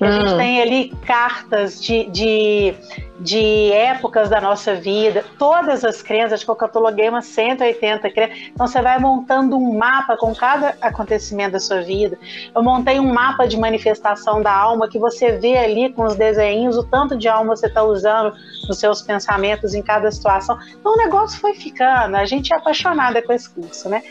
[0.00, 0.36] A gente hum.
[0.36, 2.74] tem ali cartas de, de,
[3.18, 8.36] de, épocas da nossa vida, todas as crenças, que eu cataloguei umas 180 crenças.
[8.52, 12.18] Então você vai montando um mapa com cada acontecimento da sua vida.
[12.54, 16.76] Eu montei um mapa de manifestação da alma que você vê ali com os desenhos,
[16.76, 18.34] o tanto de alma você está usando
[18.68, 20.58] nos seus pensamentos em cada situação.
[20.78, 24.02] Então o negócio foi ficando, a gente é apaixonada com esse curso, né?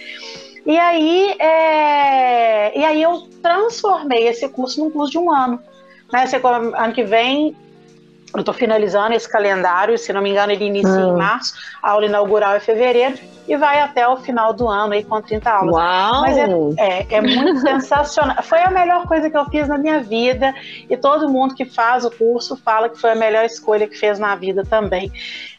[0.66, 2.80] E aí, é...
[2.80, 5.60] e aí eu transformei esse curso num curso de um ano.
[6.12, 6.26] Né?
[6.78, 7.56] Ano que vem
[8.36, 12.06] eu estou finalizando esse calendário, se não me engano, ele inicia em março, a aula
[12.06, 15.76] inaugural é fevereiro e vai até o final do ano aí com 30 aulas.
[15.76, 16.22] Uau!
[16.22, 16.48] Mas é,
[16.78, 18.44] é, é muito sensacional.
[18.44, 20.54] Foi a melhor coisa que eu fiz na minha vida
[20.90, 24.20] e todo mundo que faz o curso fala que foi a melhor escolha que fez
[24.20, 25.12] na vida também.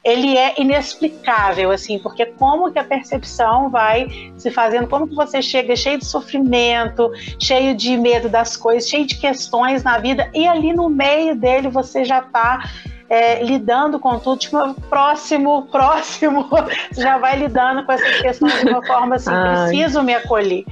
[0.07, 5.43] Ele é inexplicável, assim, porque como que a percepção vai se fazendo, como que você
[5.43, 10.47] chega cheio de sofrimento, cheio de medo das coisas, cheio de questões na vida e
[10.47, 12.71] ali no meio dele você já está
[13.09, 16.49] é, lidando com tudo, tipo, próximo, próximo,
[16.97, 19.69] já vai lidando com essas questões de uma forma assim, Ai.
[19.69, 20.65] preciso me acolher.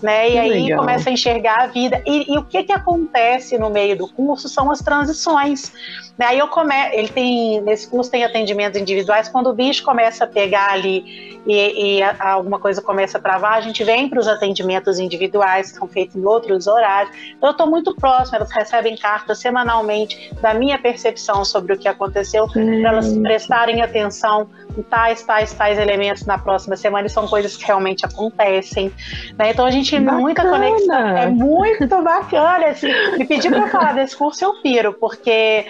[0.00, 0.30] Né?
[0.30, 0.80] E aí legal.
[0.80, 2.02] começa a enxergar a vida.
[2.04, 5.72] E, e, o que, que acontece no meio do curso são as transições.
[6.22, 6.28] Né?
[6.28, 6.74] Aí eu come...
[6.92, 11.98] ele tem nesse curso tem atendimentos individuais quando o bicho começa a pegar ali e,
[11.98, 15.78] e a, alguma coisa começa a travar, a gente vem para os atendimentos individuais que
[15.78, 17.14] são feitos em outros horários.
[17.36, 21.88] Então, eu estou muito próxima, elas recebem cartas semanalmente da minha percepção sobre o que
[21.88, 27.26] aconteceu, para elas prestarem atenção em tais, tais, tais elementos na próxima semana, e são
[27.26, 28.92] coisas que realmente acontecem.
[29.36, 29.50] Né?
[29.50, 31.16] Então a gente tem muita conexão.
[31.16, 32.66] É muito bacana.
[32.68, 32.86] Assim,
[33.18, 35.66] me pedir para falar desse curso, eu piro, porque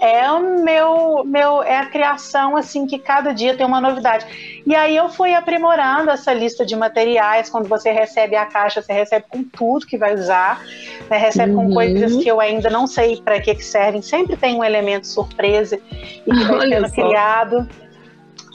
[0.00, 4.62] é o meu, meu é a criação assim que cada dia tem uma novidade.
[4.66, 7.48] E aí eu fui aprimorando essa lista de materiais.
[7.48, 10.62] Quando você recebe a caixa, você recebe com tudo que vai usar,
[11.08, 11.16] né?
[11.16, 11.68] recebe uhum.
[11.68, 14.02] com coisas que eu ainda não sei para que, que servem.
[14.02, 15.78] Sempre tem um elemento surpresa
[16.26, 17.68] e que vai sendo criado.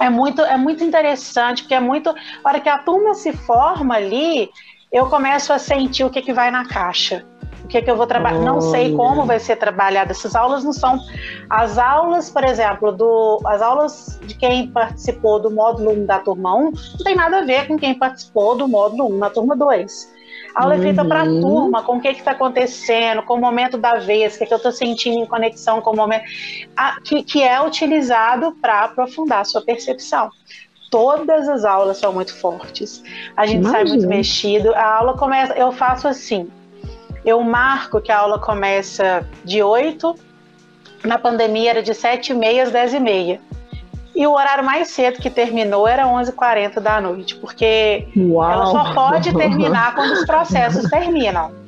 [0.01, 2.09] É muito, é muito interessante, porque é muito.
[2.09, 4.49] A hora que a turma se forma ali,
[4.91, 7.25] eu começo a sentir o que, que vai na caixa
[7.69, 8.39] que, é que eu vou trabalhar.
[8.39, 10.11] Não sei como vai ser trabalhado.
[10.11, 10.99] Essas aulas não são.
[11.49, 16.55] As aulas, por exemplo, do, as aulas de quem participou do módulo 1 da turma
[16.55, 16.71] 1 não
[17.03, 20.19] tem nada a ver com quem participou do módulo 1 na turma 2.
[20.55, 20.81] A aula uhum.
[20.81, 21.41] é feita para a uhum.
[21.41, 24.53] turma, com o que está acontecendo, com o momento da vez, o que, é que
[24.53, 26.23] eu estou sentindo em conexão com o momento,
[26.75, 30.29] a, que, que é utilizado para aprofundar a sua percepção
[30.89, 33.03] todas as aulas são muito fortes.
[33.37, 33.71] A gente Imagina.
[33.71, 34.73] sai muito mexido.
[34.73, 36.49] A aula começa, eu faço assim
[37.25, 40.15] eu marco que a aula começa de 8,
[41.03, 43.41] na pandemia era de 7 e meia às 10 e meia.
[44.15, 48.51] E o horário mais cedo que terminou era 11h40 da noite, porque Uau.
[48.51, 51.58] ela só pode terminar quando os processos terminam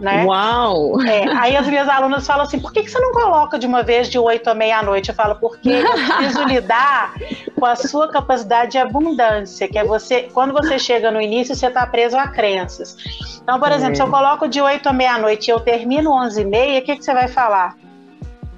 [0.00, 0.24] né?
[0.24, 1.00] Uau!
[1.02, 3.82] É, aí as minhas alunas falam assim, por que, que você não coloca de uma
[3.82, 5.10] vez de 8 à meia-noite?
[5.10, 7.14] Eu falo, porque eu preciso lidar
[7.54, 11.66] com a sua capacidade de abundância, que é você, quando você chega no início, você
[11.66, 12.96] está preso a crenças.
[13.42, 13.96] Então, por exemplo, é.
[13.96, 16.96] se eu coloco de 8 à meia-noite e eu termino 11 e meia, o que,
[16.96, 17.76] que você vai falar?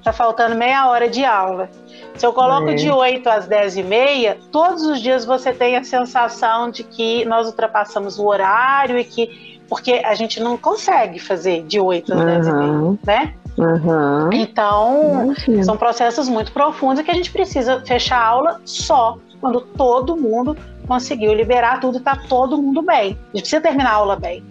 [0.01, 1.69] Tá faltando meia hora de aula.
[2.15, 2.75] Se eu coloco é.
[2.75, 7.25] de 8 às 10 e meia, todos os dias você tem a sensação de que
[7.25, 12.19] nós ultrapassamos o horário e que porque a gente não consegue fazer de 8 às
[12.19, 12.25] uhum.
[12.25, 13.33] 10 e meia, né?
[13.57, 14.33] Uhum.
[14.33, 15.33] Então,
[15.63, 20.57] são processos muito profundos que a gente precisa fechar a aula só quando todo mundo
[20.87, 23.17] conseguiu liberar tudo, tá todo mundo bem.
[23.33, 24.43] A gente precisa terminar a aula bem.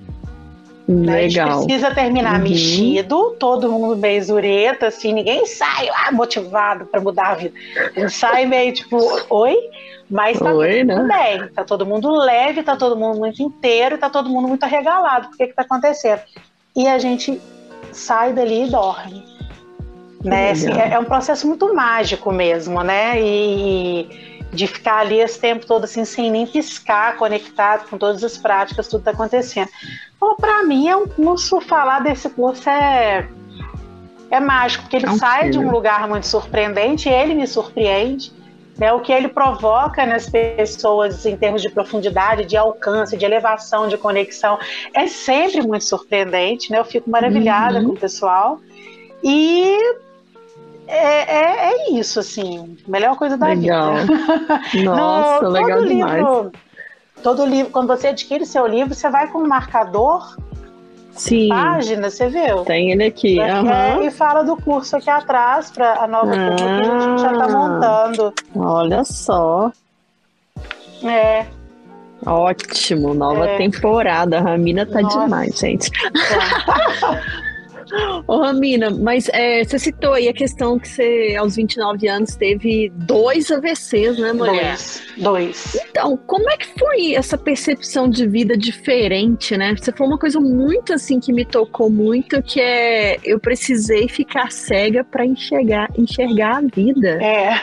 [0.88, 1.48] Legal.
[1.48, 2.48] A gente precisa terminar uhum.
[2.48, 7.54] mexido, todo mundo meio zureta, assim, ninguém sai ah, motivado para mudar a vida.
[7.96, 8.98] A gente sai meio tipo,
[9.30, 9.56] oi?
[10.12, 11.38] Mas tá oi, todo mundo né?
[11.38, 15.28] bem, tá todo mundo leve, tá todo mundo muito inteiro, tá todo mundo muito arregalado.
[15.28, 16.20] Por que que tá acontecendo?
[16.76, 17.40] E a gente
[17.92, 19.24] sai dali e dorme.
[20.22, 20.50] Né?
[20.50, 23.18] Assim, é, é um processo muito mágico mesmo, né?
[23.18, 28.36] E de ficar ali esse tempo todo assim, sem nem piscar, conectado com todas as
[28.36, 29.70] práticas, tudo está acontecendo.
[30.14, 33.26] Então, para mim, é um curso, falar desse curso é,
[34.30, 35.52] é mágico, porque ele é sai filho.
[35.52, 38.30] de um lugar muito surpreendente, ele me surpreende.
[38.78, 43.86] Né, o que ele provoca nas pessoas em termos de profundidade, de alcance, de elevação,
[43.86, 44.58] de conexão,
[44.94, 46.70] é sempre muito surpreendente.
[46.70, 46.78] Né?
[46.78, 47.88] Eu fico maravilhada uhum.
[47.88, 48.60] com o pessoal.
[49.22, 49.76] E
[50.86, 52.76] é, é, é, isso, assim.
[52.86, 53.94] Melhor coisa da legal.
[54.72, 54.84] vida.
[54.84, 56.16] Nossa, no, legal todo demais.
[56.16, 56.52] Livro,
[57.22, 60.36] todo livro, quando você adquire seu livro, você vai com um marcador.
[61.12, 61.48] Sim.
[61.48, 62.64] Página, você viu?
[62.64, 63.38] Tem ele aqui.
[63.38, 64.02] Uhum.
[64.02, 67.48] e fala do curso aqui atrás, para a nova ah, que a gente já está
[67.48, 68.34] montando.
[68.56, 69.70] Olha só.
[71.04, 71.46] É.
[72.24, 73.56] Ótimo, nova é.
[73.56, 74.38] temporada.
[74.38, 75.20] A Ramina tá Nossa.
[75.20, 75.90] demais, gente.
[76.06, 77.42] É.
[78.26, 82.90] Ô, Ramina, mas é, você citou aí a questão que você, aos 29 anos, teve
[82.94, 84.76] dois AVCs, né, mulher?
[84.76, 85.02] Dois.
[85.18, 85.78] Dois.
[85.90, 89.74] Então, como é que foi essa percepção de vida diferente, né?
[89.76, 94.50] Você falou uma coisa muito assim que me tocou muito, que é eu precisei ficar
[94.50, 97.18] cega para enxergar, enxergar a vida.
[97.22, 97.60] É.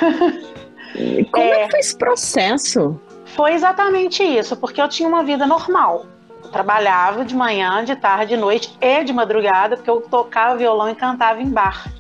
[1.32, 1.62] Como é.
[1.62, 3.00] é que foi esse processo?
[3.26, 6.06] Foi exatamente isso, porque eu tinha uma vida normal
[6.52, 10.96] trabalhava de manhã, de tarde, de noite e de madrugada, porque eu tocava violão e
[10.96, 11.92] cantava em bar.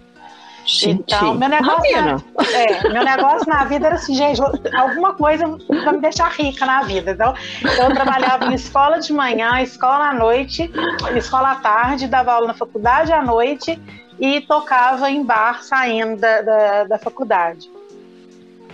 [0.65, 2.17] Gente, então, meu negócio, na,
[2.53, 4.39] é, meu negócio na vida era assim, gente,
[4.75, 7.11] alguma coisa para me deixar rica na vida.
[7.11, 7.33] Então,
[7.63, 10.69] eu trabalhava em escola de manhã, escola à noite,
[11.15, 13.81] escola à tarde, dava aula na faculdade à noite
[14.19, 17.67] e tocava em bar saindo da, da, da faculdade.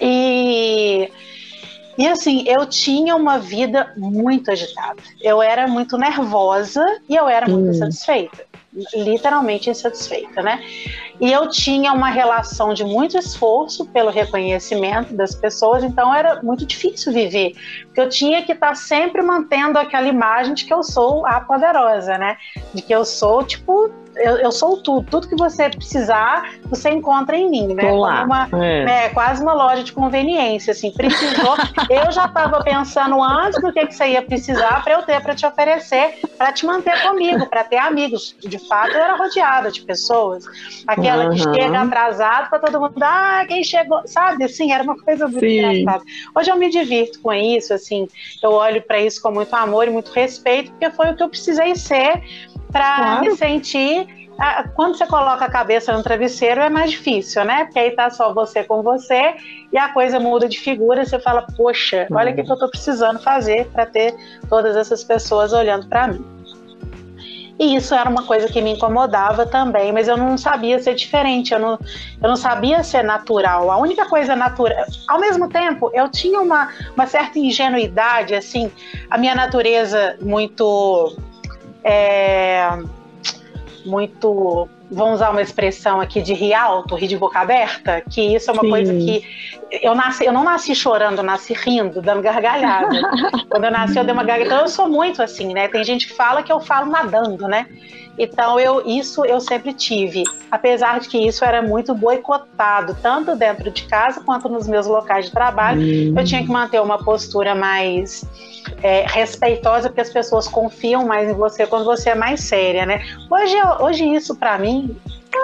[0.02, 1.10] E
[1.98, 5.02] e assim, eu tinha uma vida muito agitada.
[5.22, 7.72] Eu era muito nervosa e eu era muito hum.
[7.72, 8.46] insatisfeita.
[8.94, 10.62] Literalmente insatisfeita, né?
[11.22, 16.66] E eu tinha uma relação de muito esforço pelo reconhecimento das pessoas, então era muito
[16.66, 17.54] difícil viver.
[17.86, 22.18] Porque eu tinha que estar sempre mantendo aquela imagem de que eu sou a poderosa,
[22.18, 22.36] né?
[22.74, 27.36] De que eu sou, tipo, eu, eu, sou tudo, tudo que você precisar, você encontra
[27.36, 27.92] em mim, né?
[27.92, 29.06] Uma, é.
[29.06, 29.10] é.
[29.10, 31.56] quase uma loja de conveniência, assim, precisou.
[31.90, 35.36] eu já estava pensando antes do que, que você ia precisar para eu ter para
[35.36, 38.36] te oferecer, para te manter comigo, para ter amigos.
[38.40, 40.46] De fato, eu era rodeada de pessoas.
[40.88, 41.32] Aquela uhum.
[41.32, 44.44] que chega atrasado para todo mundo, ah, quem chegou, sabe?
[44.44, 45.60] Assim, era uma coisa muito Sim.
[45.60, 46.04] engraçada.
[46.36, 48.08] Hoje eu me divirto com isso, assim,
[48.42, 51.30] eu olho para isso com muito amor e muito respeito, porque foi o que eu
[51.30, 52.22] precisei ser
[52.72, 53.22] para claro.
[53.22, 54.26] me sentir.
[54.76, 57.64] Quando você coloca a cabeça no travesseiro é mais difícil, né?
[57.66, 59.34] Porque aí tá só você com você
[59.72, 61.06] e a coisa muda de figura.
[61.06, 64.14] Você fala, poxa, olha o que, que eu tô precisando fazer para ter
[64.50, 66.36] todas essas pessoas olhando para mim.
[67.58, 71.54] E isso era uma coisa que me incomodava também, mas eu não sabia ser diferente,
[71.54, 71.80] eu não,
[72.22, 73.72] eu não sabia ser natural.
[73.72, 74.86] A única coisa natural.
[75.08, 78.70] Ao mesmo tempo, eu tinha uma, uma certa ingenuidade, assim,
[79.10, 81.16] a minha natureza muito
[81.86, 82.68] é,
[83.86, 88.50] muito, vamos usar uma expressão aqui de rir alto, rir de boca aberta, que isso
[88.50, 88.70] é uma Sim.
[88.70, 89.24] coisa que
[89.72, 93.02] eu nasci, eu não nasci chorando, eu nasci rindo, dando gargalhada.
[93.50, 94.56] Quando eu nasci, eu dei uma gargalhada.
[94.56, 95.68] Então eu sou muito assim, né?
[95.68, 97.68] Tem gente que fala que eu falo nadando, né?
[98.18, 103.70] Então eu isso eu sempre tive, apesar de que isso era muito boicotado, tanto dentro
[103.70, 105.82] de casa quanto nos meus locais de trabalho.
[105.82, 106.14] Hum.
[106.18, 108.26] Eu tinha que manter uma postura mais
[108.82, 113.02] é, respeitosa, porque as pessoas confiam mais em você quando você é mais séria, né?
[113.30, 114.96] Hoje, hoje isso para mim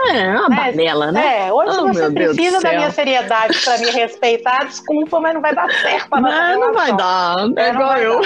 [0.10, 1.12] é uma né?
[1.12, 1.48] né?
[1.48, 5.56] É, hoje oh, você precisa da minha seriedade para me respeitar, desculpa, mas não vai
[5.56, 6.10] dar certo.
[6.20, 8.22] Não, não vai dar, é, é igual eu.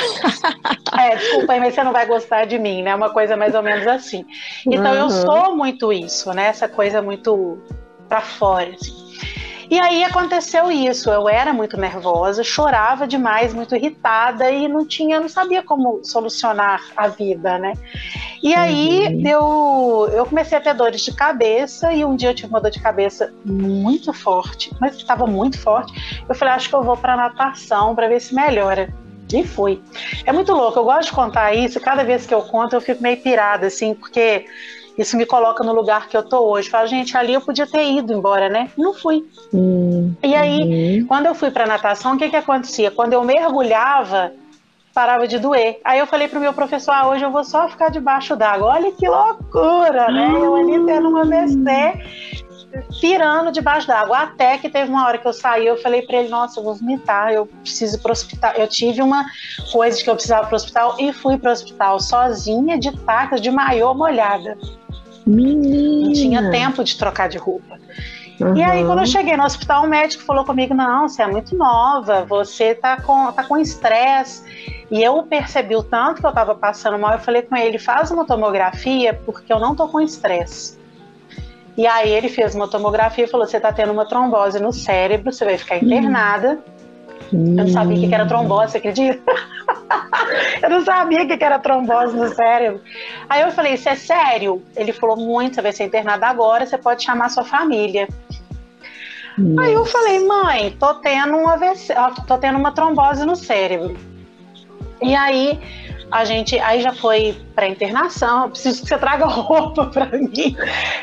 [0.98, 2.96] É, desculpa aí, mas você não vai gostar de mim, né?
[2.96, 4.26] Uma coisa mais ou menos assim.
[4.66, 5.00] Então uhum.
[5.00, 6.48] eu sou muito isso, né?
[6.48, 7.60] Essa coisa muito
[8.08, 8.94] para fora, assim.
[9.70, 11.10] E aí aconteceu isso.
[11.10, 16.82] Eu era muito nervosa, chorava demais, muito irritada e não tinha, não sabia como solucionar
[16.96, 17.74] a vida, né?
[18.42, 19.28] E aí uhum.
[19.28, 22.72] eu, eu comecei a ter dores de cabeça e um dia eu tive uma dor
[22.72, 26.24] de cabeça muito forte, mas estava muito forte.
[26.28, 28.94] Eu falei, acho que eu vou para natação para ver se melhora.
[29.34, 29.82] E fui.
[30.24, 33.02] É muito louco, eu gosto de contar isso, cada vez que eu conto eu fico
[33.02, 34.46] meio pirada, assim, porque
[34.98, 36.70] isso me coloca no lugar que eu tô hoje.
[36.70, 38.70] Falo, gente, ali eu podia ter ido embora, né?
[38.78, 39.26] Não fui.
[39.54, 41.08] Hum, e aí, uhum.
[41.08, 42.92] quando eu fui para natação, o que que acontecia?
[42.92, 44.32] Quando eu mergulhava,
[44.94, 45.82] parava de doer.
[45.84, 48.68] Aí eu falei pro meu professor, ah, hoje eu vou só ficar debaixo d'água.
[48.68, 50.32] Olha que loucura, né?
[50.34, 52.46] Eu ali tendo uma AVC,
[53.02, 54.20] pirando debaixo d'água.
[54.20, 56.76] Até que teve uma hora que eu saí, eu falei para ele, nossa, eu vou
[56.76, 58.54] vomitar, eu preciso ir pro hospital.
[58.54, 59.26] Eu tive uma
[59.74, 63.52] coisa de que eu precisava pro hospital e fui pro hospital sozinha, de tacas, de
[63.52, 64.58] maiô molhada.
[65.26, 66.06] Menina.
[66.06, 67.80] Não tinha tempo de trocar de roupa.
[68.40, 68.56] Uhum.
[68.56, 71.56] E aí, quando eu cheguei no hospital, o médico falou comigo: Não, você é muito
[71.56, 74.86] nova, você tá com tá com estresse.
[74.92, 77.14] E eu percebi o tanto que eu tava passando mal.
[77.14, 80.78] Eu falei com ele: Faz uma tomografia, porque eu não tô com estresse.
[81.78, 85.32] E aí, ele fez uma tomografia e falou: Você tá tendo uma trombose no cérebro,
[85.32, 86.50] você vai ficar internada.
[86.50, 86.75] Uhum.
[87.36, 89.22] Eu não sabia o que era trombose, você acredita?
[90.64, 92.82] eu não sabia o que era trombose no cérebro.
[93.30, 94.64] Aí eu falei, isso é sério?
[94.76, 98.08] Ele falou, muito, você vai ser internada agora, você pode chamar sua família.
[99.38, 99.68] Nossa.
[99.68, 101.94] Aí eu falei, mãe, tô tendo um AVC,
[102.26, 103.98] tô tendo uma trombose no cérebro.
[105.02, 105.60] E aí
[106.12, 110.56] a gente aí já foi para internação, preciso que você traga roupa para mim.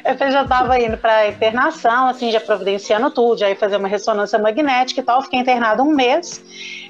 [0.05, 4.39] Eu já estava indo para internação, assim, já providenciando tudo, já ia fazer uma ressonância
[4.39, 6.43] magnética e tal, fiquei internada um mês.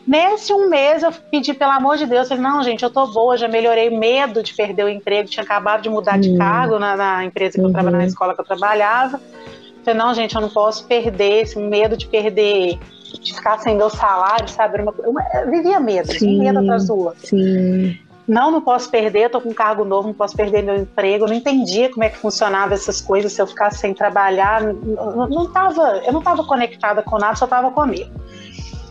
[0.07, 3.07] Nesse um mês eu pedi, pelo amor de Deus, eu falei, não, gente, eu tô
[3.07, 6.39] boa, já melhorei medo de perder o emprego, tinha acabado de mudar de hum.
[6.39, 8.09] cargo na, na empresa que eu trabalhava, na uhum.
[8.09, 9.17] escola que eu trabalhava.
[9.17, 12.79] Eu falei, não, gente, eu não posso perder, esse medo de perder
[13.23, 14.83] de ficar sem meu salário, sabe?
[14.83, 17.27] Uma, vivia medo, sim, medo atrás do outro.
[17.27, 17.99] Sim.
[18.27, 21.25] Não, não posso perder, tô com um cargo novo, não posso perder meu emprego.
[21.25, 24.63] Eu não entendia como é que funcionava essas coisas se eu ficasse sem trabalhar.
[24.63, 28.11] Não, não tava, eu não estava conectada com nada, só estava comigo.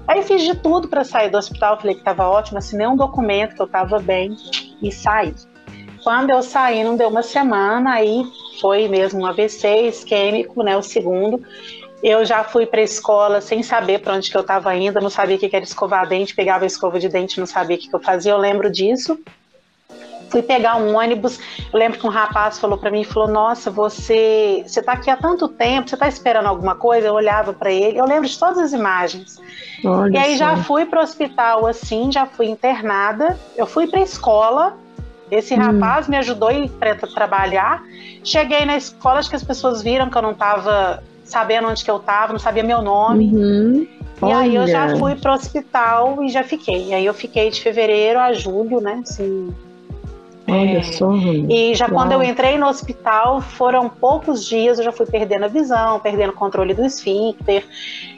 [0.08, 3.56] Aí fiz de tudo para sair do hospital, falei que estava ótimo, assinei um documento
[3.56, 4.36] que eu estava bem
[4.82, 5.34] e saí.
[6.04, 8.24] Quando eu saí, não deu uma semana, aí
[8.60, 11.42] foi mesmo um AVC isquêmico, né, o segundo.
[12.04, 15.10] Eu já fui para a escola sem saber para onde que eu estava indo, não
[15.10, 17.88] sabia o que era escovar dente, pegava a escova de dente, não sabia o que,
[17.88, 19.20] que eu fazia, eu lembro disso.
[20.30, 21.40] Fui pegar um ônibus,
[21.72, 25.18] eu lembro que um rapaz falou para mim, falou, nossa, você você está aqui há
[25.18, 27.08] tanto tempo, você está esperando alguma coisa?
[27.08, 29.40] Eu olhava para ele, eu lembro de todas as imagens.
[29.84, 34.00] Olha e aí já fui para o hospital assim, já fui internada, eu fui para
[34.00, 34.78] a escola,
[35.30, 35.58] esse hum.
[35.58, 36.50] rapaz me ajudou
[36.80, 37.84] para trabalhar.
[38.24, 41.90] Cheguei na escola, acho que as pessoas viram que eu não estava sabendo onde que
[41.90, 43.32] eu tava, não sabia meu nome.
[43.34, 43.88] Uhum.
[44.22, 44.38] E Olha.
[44.38, 46.90] aí eu já fui pro hospital e já fiquei.
[46.90, 49.02] E aí eu fiquei de fevereiro a julho, né?
[49.02, 49.52] Assim,
[50.48, 51.12] Olha é, só.
[51.50, 51.96] E já Uau.
[51.96, 56.32] quando eu entrei no hospital, foram poucos dias, eu já fui perdendo a visão, perdendo
[56.32, 57.66] o controle do esfíncter.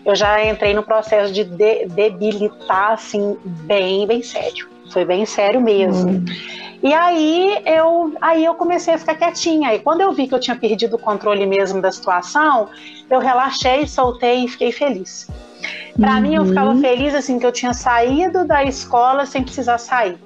[0.03, 4.72] Eu já entrei no processo de, de debilitar, assim, bem, bem sério.
[4.91, 6.11] Foi bem sério mesmo.
[6.11, 6.25] Hum.
[6.83, 9.73] E aí eu, aí eu comecei a ficar quietinha.
[9.73, 12.67] E quando eu vi que eu tinha perdido o controle mesmo da situação,
[13.09, 15.27] eu relaxei, soltei e fiquei feliz.
[15.97, 16.21] Para uhum.
[16.21, 16.81] mim, eu ficava uhum.
[16.81, 20.17] feliz assim que eu tinha saído da escola sem precisar sair.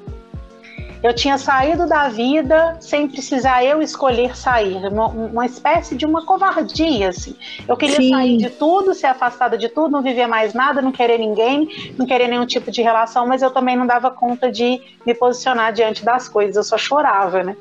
[1.03, 6.25] Eu tinha saído da vida sem precisar eu escolher sair, uma, uma espécie de uma
[6.25, 7.35] covardia, assim.
[7.67, 8.09] Eu queria Sim.
[8.09, 12.05] sair de tudo, ser afastada de tudo, não viver mais nada, não querer ninguém, não
[12.05, 16.03] querer nenhum tipo de relação, mas eu também não dava conta de me posicionar diante
[16.03, 17.55] das coisas, eu só chorava, né?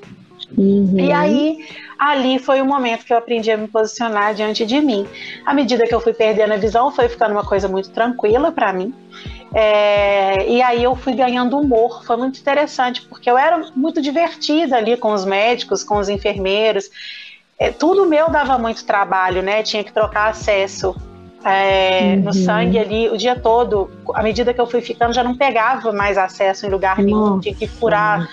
[0.57, 0.99] Uhum.
[0.99, 1.67] E aí,
[1.99, 5.07] ali foi o momento que eu aprendi a me posicionar diante de mim.
[5.45, 8.73] À medida que eu fui perdendo a visão, foi ficando uma coisa muito tranquila para
[8.73, 8.95] mim.
[9.55, 14.77] É, e aí eu fui ganhando humor, foi muito interessante, porque eu era muito divertida
[14.77, 16.91] ali com os médicos, com os enfermeiros.
[17.59, 19.63] É, tudo meu dava muito trabalho, né?
[19.63, 20.95] Tinha que trocar acesso
[21.45, 22.23] é, uhum.
[22.25, 23.91] no sangue ali o dia todo.
[24.15, 27.55] À medida que eu fui ficando, já não pegava mais acesso em lugar nenhum, tinha
[27.55, 28.29] que furar.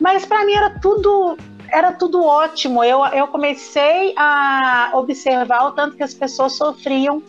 [0.00, 1.36] Mas para mim era tudo
[1.70, 2.82] era tudo ótimo.
[2.82, 7.22] Eu, eu comecei a observar o tanto que as pessoas sofriam.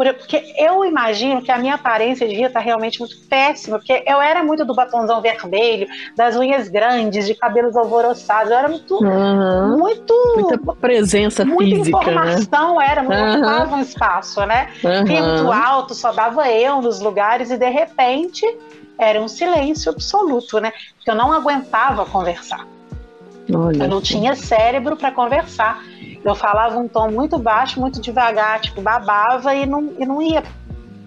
[0.00, 4.18] Por, porque eu imagino que a minha aparência devia estar realmente muito péssima, porque eu
[4.18, 5.86] era muito do batonzão vermelho,
[6.16, 8.94] das unhas grandes, de cabelos alvoroçados, eu era muito.
[8.94, 9.78] Uhum.
[9.78, 11.98] muito muita presença muita física.
[11.98, 12.32] Muita né?
[12.32, 12.86] informação, né?
[12.88, 13.34] era, não uhum.
[13.34, 14.70] ocupava um espaço, né?
[14.82, 15.00] Uhum.
[15.00, 18.46] muito alto, só dava eu nos lugares, e de repente
[18.98, 20.72] era um silêncio absoluto, né?
[20.96, 22.66] Porque eu não aguentava conversar.
[23.54, 25.82] Olha eu não tinha cérebro para conversar.
[26.24, 30.42] Eu falava um tom muito baixo, muito devagar, tipo, babava e não, e não ia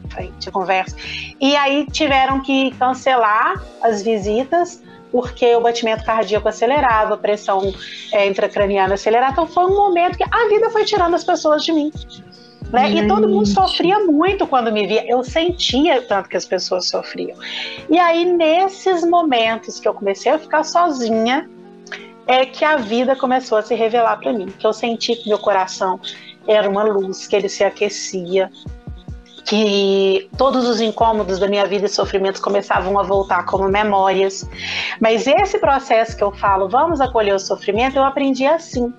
[0.09, 0.95] frente a conversa.
[1.39, 7.72] E aí tiveram que cancelar as visitas porque o batimento cardíaco acelerava, a pressão
[8.11, 9.33] é, intracraniana acelerava.
[9.33, 11.92] Então foi um momento que a vida foi tirando as pessoas de mim.
[12.71, 12.89] Né?
[12.89, 15.08] E todo mundo sofria muito quando me via.
[15.08, 17.37] Eu sentia tanto que as pessoas sofriam.
[17.87, 21.47] E aí, nesses momentos que eu comecei a ficar sozinha,
[22.28, 25.39] é que a vida começou a se revelar para mim, que eu senti que meu
[25.39, 26.00] coração
[26.47, 28.50] era uma luz, que ele se aquecia,
[29.45, 34.47] que todos os incômodos da minha vida e sofrimentos começavam a voltar como memórias.
[35.00, 38.93] Mas esse processo que eu falo, vamos acolher o sofrimento, eu aprendi assim.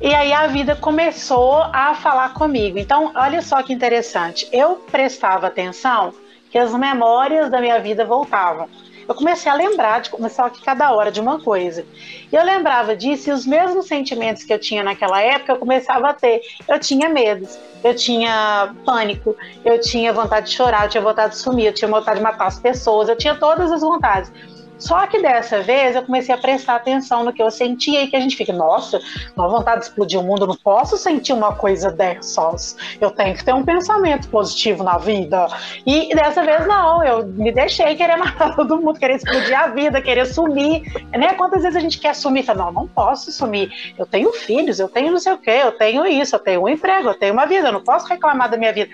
[0.00, 2.78] E aí a vida começou a falar comigo.
[2.78, 4.48] Então, olha só que interessante.
[4.52, 6.12] Eu prestava atenção
[6.50, 8.68] que as memórias da minha vida voltavam
[9.08, 11.84] eu comecei a lembrar de começar aqui cada hora de uma coisa.
[12.32, 16.10] E eu lembrava disso e os mesmos sentimentos que eu tinha naquela época eu começava
[16.10, 16.42] a ter.
[16.66, 21.38] Eu tinha medos, eu tinha pânico, eu tinha vontade de chorar, eu tinha vontade de
[21.38, 24.32] sumir, eu tinha vontade de matar as pessoas, eu tinha todas as vontades.
[24.78, 28.16] Só que dessa vez eu comecei a prestar atenção no que eu sentia e que
[28.16, 29.00] a gente fica, nossa,
[29.36, 32.76] uma vontade de explodir o mundo, não posso sentir uma coisa dessas.
[33.00, 35.46] Eu tenho que ter um pensamento positivo na vida.
[35.86, 40.02] E dessa vez não, eu me deixei querer matar todo mundo, querer explodir a vida,
[40.02, 40.82] querer sumir.
[41.10, 41.34] Né?
[41.34, 42.44] Quantas vezes a gente quer sumir?
[42.44, 43.70] Fala, não, não posso sumir.
[43.96, 46.68] Eu tenho filhos, eu tenho não sei o quê, eu tenho isso, eu tenho um
[46.68, 48.90] emprego, eu tenho uma vida, eu não posso reclamar da minha vida.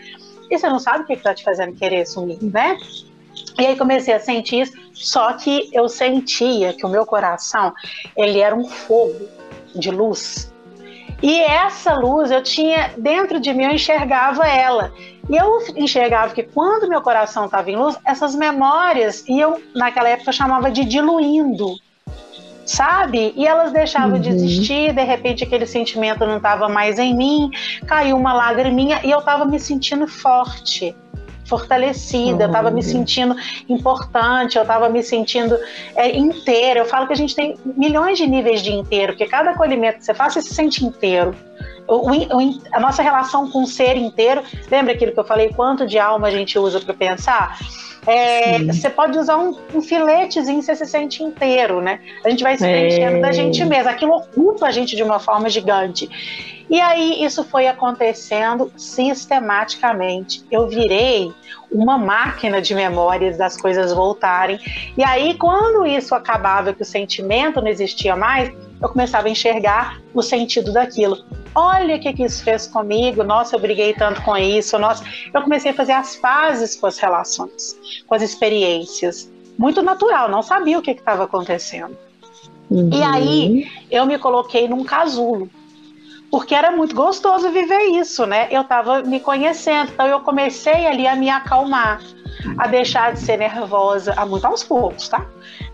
[0.50, 2.76] E você não sabe o que está te fazendo querer sumir, né?
[3.58, 7.72] E aí comecei a sentir isso, só que eu sentia que o meu coração,
[8.16, 9.28] ele era um fogo
[9.74, 10.52] de luz.
[11.22, 14.92] E essa luz eu tinha dentro de mim, eu enxergava ela.
[15.28, 20.30] E eu enxergava que quando meu coração estava em luz, essas memórias iam, naquela época
[20.30, 21.76] eu chamava de diluindo,
[22.64, 23.32] sabe?
[23.36, 24.20] E elas deixavam uhum.
[24.20, 27.50] de existir, de repente aquele sentimento não estava mais em mim,
[27.86, 30.96] caiu uma lagriminha e eu estava me sentindo forte
[31.50, 33.34] fortalecida, eu estava me sentindo
[33.68, 35.58] importante, eu estava me sentindo
[35.96, 36.78] é, inteira.
[36.78, 40.04] Eu falo que a gente tem milhões de níveis de inteiro, porque cada acolhimento que
[40.04, 41.34] você faz, você se sente inteiro.
[41.86, 45.86] O, o, a nossa relação com o ser inteiro, lembra aquilo que eu falei, quanto
[45.86, 47.58] de alma a gente usa para pensar?
[48.06, 52.00] É, você pode usar um, um filetezinho você se sente inteiro, né?
[52.24, 53.20] A gente vai se preenchendo é.
[53.20, 53.90] da gente mesmo.
[53.90, 56.08] Aquilo ocupa a gente de uma forma gigante.
[56.70, 60.44] E aí isso foi acontecendo sistematicamente.
[60.50, 61.32] Eu virei
[61.70, 64.58] uma máquina de memórias das coisas voltarem.
[64.96, 68.52] E aí, quando isso acabava, que o sentimento não existia mais,
[68.82, 71.18] eu começava a enxergar o sentido daquilo.
[71.54, 75.04] Olha o que, que isso fez comigo, nossa, eu briguei tanto com isso, nossa.
[75.32, 77.76] Eu comecei a fazer as fases com as relações,
[78.06, 79.30] com as experiências.
[79.58, 81.96] Muito natural, não sabia o que estava acontecendo.
[82.70, 82.90] Uhum.
[82.92, 85.50] E aí eu me coloquei num casulo
[86.30, 88.48] porque era muito gostoso viver isso, né?
[88.50, 92.00] Eu estava me conhecendo, então eu comecei ali a me acalmar,
[92.56, 95.26] a deixar de ser nervosa, a muito aos poucos, tá?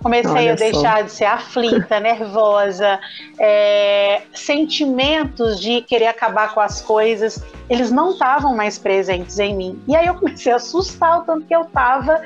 [0.02, 1.02] Comecei Olha a deixar só.
[1.02, 2.98] de ser aflita, nervosa,
[3.38, 9.82] é, sentimentos de querer acabar com as coisas, eles não estavam mais presentes em mim.
[9.86, 12.22] E aí eu comecei a assustar o tanto que eu estava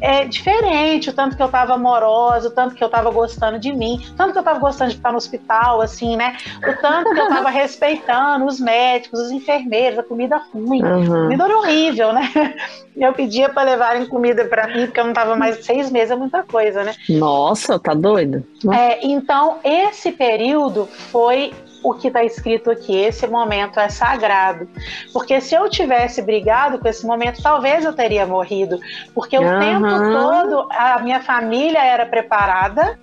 [0.00, 3.72] é, diferente, o tanto que eu estava amorosa, o tanto que eu estava gostando de
[3.72, 6.36] mim, o tanto que eu estava gostando de ficar no hospital, assim, né?
[6.58, 10.82] O tanto que eu estava respeitando os médicos, os enfermeiros, a comida ruim.
[10.82, 11.24] Uhum.
[11.24, 12.54] Comida era horrível, né?
[12.96, 16.16] Eu pedia para levarem comida para mim, porque eu não estava mais seis meses, é
[16.16, 16.94] muita coisa, né?
[17.08, 18.42] Nossa, tá doido?
[18.72, 21.52] É, então, esse período foi
[21.88, 24.68] o que está escrito aqui, esse momento é sagrado.
[25.12, 28.80] Porque se eu tivesse brigado com esse momento, talvez eu teria morrido.
[29.14, 29.56] Porque uhum.
[29.56, 32.98] o tempo todo a minha família era preparada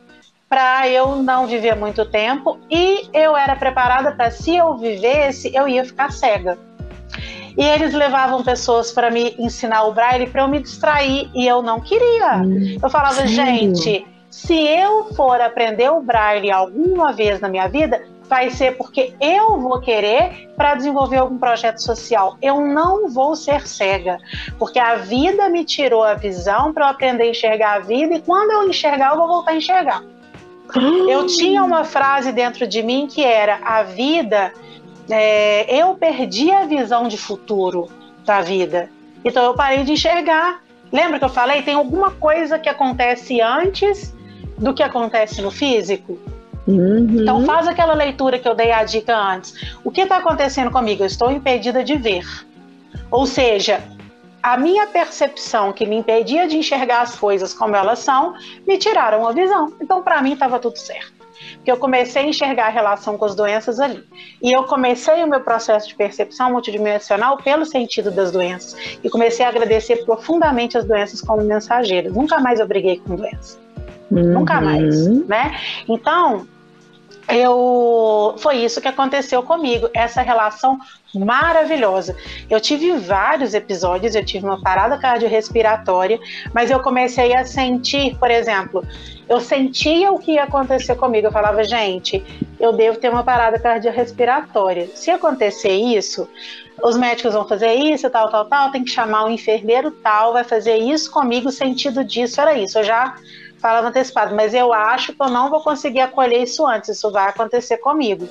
[0.50, 5.66] para eu não viver muito tempo e eu era preparada para se eu vivesse, eu
[5.66, 6.60] ia ficar cega.
[7.58, 11.62] E eles levavam pessoas para me ensinar o braille para eu me distrair e eu
[11.62, 12.38] não queria.
[12.38, 13.34] Hum, eu falava, sério?
[13.34, 18.04] gente, se eu for aprender o braille alguma vez na minha vida,
[18.34, 22.36] vai ser porque eu vou querer para desenvolver algum projeto social.
[22.42, 24.18] Eu não vou ser cega,
[24.58, 28.22] porque a vida me tirou a visão para eu aprender a enxergar a vida e
[28.22, 30.04] quando eu enxergar, eu vou voltar a enxergar.
[31.08, 34.52] Eu tinha uma frase dentro de mim que era: a vida,
[35.08, 37.88] é, eu perdi a visão de futuro
[38.26, 38.90] da vida,
[39.24, 40.64] então eu parei de enxergar.
[40.92, 41.62] Lembra que eu falei?
[41.62, 44.12] Tem alguma coisa que acontece antes
[44.58, 46.18] do que acontece no físico?
[46.68, 47.22] Uhum.
[47.22, 49.54] Então faz aquela leitura que eu dei a dica antes.
[49.84, 51.04] O que está acontecendo comigo?
[51.04, 52.26] Eu estou impedida de ver.
[53.12, 53.82] Ou seja,
[54.42, 58.34] a minha percepção que me impedia de enxergar as coisas como elas são,
[58.68, 59.74] me tiraram a visão.
[59.82, 61.24] Então, para mim, estava tudo certo.
[61.56, 64.04] Porque eu comecei a enxergar a relação com as doenças ali.
[64.42, 68.76] E eu comecei o meu processo de percepção multidimensional pelo sentido das doenças.
[69.04, 72.14] E comecei a agradecer profundamente as doenças como mensageiras.
[72.14, 73.58] Nunca mais eu briguei com doença.
[74.12, 74.34] Uhum.
[74.34, 75.58] Nunca mais, né?
[75.88, 76.46] Então,
[77.30, 80.80] eu foi isso que aconteceu comigo, essa relação
[81.14, 82.16] maravilhosa.
[82.50, 86.20] Eu tive vários episódios, eu tive uma parada cardiorrespiratória,
[86.54, 88.86] mas eu comecei a sentir, por exemplo,
[89.30, 91.28] eu sentia o que ia acontecer comigo.
[91.28, 92.24] Eu falava, gente,
[92.60, 94.90] eu devo ter uma parada cardiorrespiratória.
[94.96, 96.28] Se acontecer isso,
[96.82, 100.44] os médicos vão fazer isso, tal, tal, tal, tem que chamar o enfermeiro tal, vai
[100.44, 102.80] fazer isso comigo, o sentido disso era isso.
[102.80, 103.16] Eu já
[103.64, 107.30] falava antecipado, mas eu acho que eu não vou conseguir acolher isso antes, isso vai
[107.30, 108.28] acontecer comigo.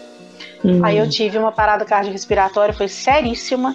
[0.63, 0.85] Uhum.
[0.85, 3.75] Aí eu tive uma parada cardiorrespiratória, foi seríssima,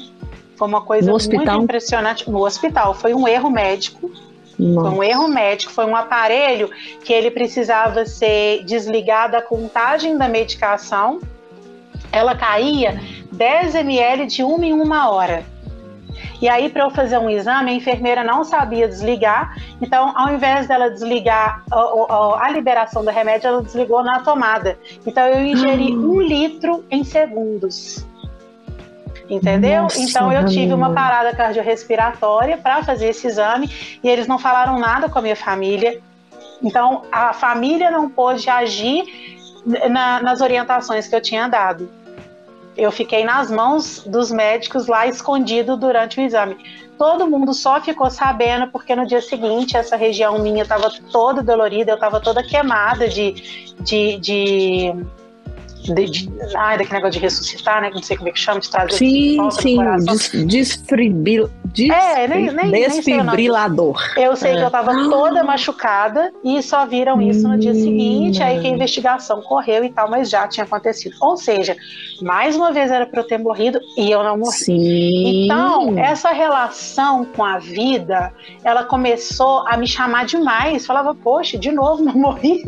[0.56, 2.30] foi uma coisa muito impressionante.
[2.30, 4.12] No hospital, foi um erro médico.
[4.60, 4.90] Nossa.
[4.90, 6.70] Foi um erro médico, foi um aparelho
[7.04, 11.20] que ele precisava ser desligado a contagem da medicação.
[12.12, 13.02] Ela caía
[13.32, 15.44] 10 ml de uma em uma hora.
[16.42, 20.68] E aí, para eu fazer um exame, a enfermeira não sabia desligar, então, ao invés
[20.68, 24.78] dela desligar a, a, a liberação do remédio, ela desligou na tomada.
[25.06, 26.16] Então, eu ingeri hum.
[26.16, 28.06] um litro em segundos.
[29.30, 29.84] Entendeu?
[29.84, 33.70] Nossa, então eu tive uma parada cardiorrespiratória para fazer esse exame
[34.02, 36.00] e eles não falaram nada com a minha família.
[36.64, 39.04] Então a família não pôde agir
[39.90, 41.90] na, nas orientações que eu tinha dado
[42.78, 46.58] eu fiquei nas mãos dos médicos lá escondido durante o exame.
[46.98, 51.92] Todo mundo só ficou sabendo porque no dia seguinte essa região minha estava toda dolorida,
[51.92, 53.34] eu estava toda queimada de,
[53.82, 54.94] de, de
[55.94, 57.90] de, de, ai, daquele negócio de ressuscitar, né?
[57.94, 62.52] Não sei como é que chama, de trazer Sim, sim, des, desfibril, des, é, nem,
[62.52, 63.98] nem, desfibrilador.
[63.98, 64.56] Nem sei eu sei é.
[64.56, 68.70] que eu estava toda machucada e só viram isso no dia seguinte, aí que a
[68.70, 71.16] investigação correu e tal, mas já tinha acontecido.
[71.22, 71.76] Ou seja,
[72.22, 74.52] mais uma vez era para eu ter morrido e eu não morri.
[74.52, 75.46] Sim.
[75.46, 78.34] Então, essa relação com a vida,
[78.64, 80.86] ela começou a me chamar demais.
[80.86, 82.64] Falava, poxa, de novo, não morri,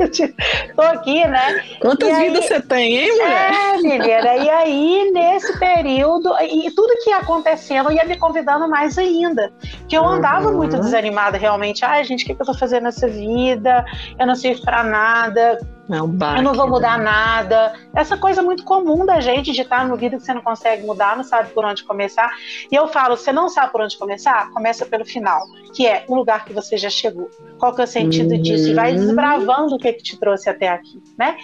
[0.76, 1.64] tô aqui, né?
[1.82, 3.12] Quantas e vidas aí, você tem, hein?
[3.12, 3.52] mulher?
[3.54, 4.36] É, menina.
[4.36, 9.52] E aí, nesse período, e tudo que ia acontecendo ia me convidando mais ainda.
[9.88, 10.58] Que eu andava uhum.
[10.58, 11.84] muito desanimada, realmente.
[11.84, 13.86] Ai, gente, o que, que eu tô fazendo nessa vida?
[14.18, 15.58] Eu não sirvo pra nada
[15.96, 17.06] é um baque, eu não vou mudar né?
[17.06, 17.74] nada.
[17.96, 21.18] Essa coisa muito comum da gente de estar no vida que você não consegue mudar,
[21.18, 22.32] não sabe por onde começar.
[22.72, 24.52] E eu falo, você não sabe por onde começar?
[24.52, 25.42] Começa pelo final,
[25.74, 27.30] que é o lugar que você já chegou.
[27.58, 28.42] Qual que é o sentido uhum.
[28.42, 28.70] disso?
[28.70, 31.36] E vai desbravando o que, que te trouxe até aqui, né?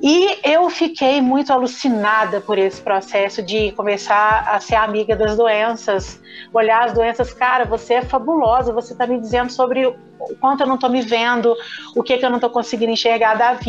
[0.00, 6.20] E eu fiquei muito alucinada por esse processo de começar a ser amiga das doenças,
[6.52, 10.66] olhar as doenças, cara, você é fabulosa, você está me dizendo sobre o quanto eu
[10.66, 11.54] não estou me vendo,
[11.96, 13.67] o que, que eu não estou conseguindo enxergar da vida.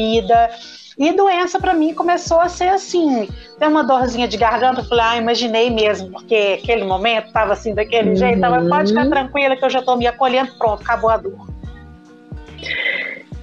[0.99, 5.05] E doença para mim começou a ser assim, tem uma dorzinha de garganta, eu falei,
[5.05, 8.15] ah, imaginei mesmo, porque aquele momento estava assim daquele uhum.
[8.17, 11.47] jeito, então pode ficar tranquila que eu já estou me acolhendo, pronto, acabou a dor.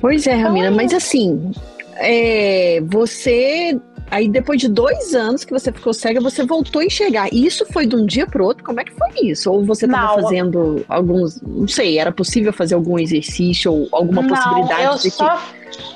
[0.03, 1.51] Pois é, Ramina, então, mas assim,
[1.97, 7.28] é, você Aí depois de dois anos que você ficou cega, você voltou a enxergar.
[7.33, 8.62] E isso foi de um dia para outro?
[8.62, 9.51] Como é que foi isso?
[9.51, 14.28] Ou você estava fazendo alguns, não sei, era possível fazer algum exercício ou alguma não,
[14.28, 15.37] possibilidade eu de só...
[15.37, 15.95] que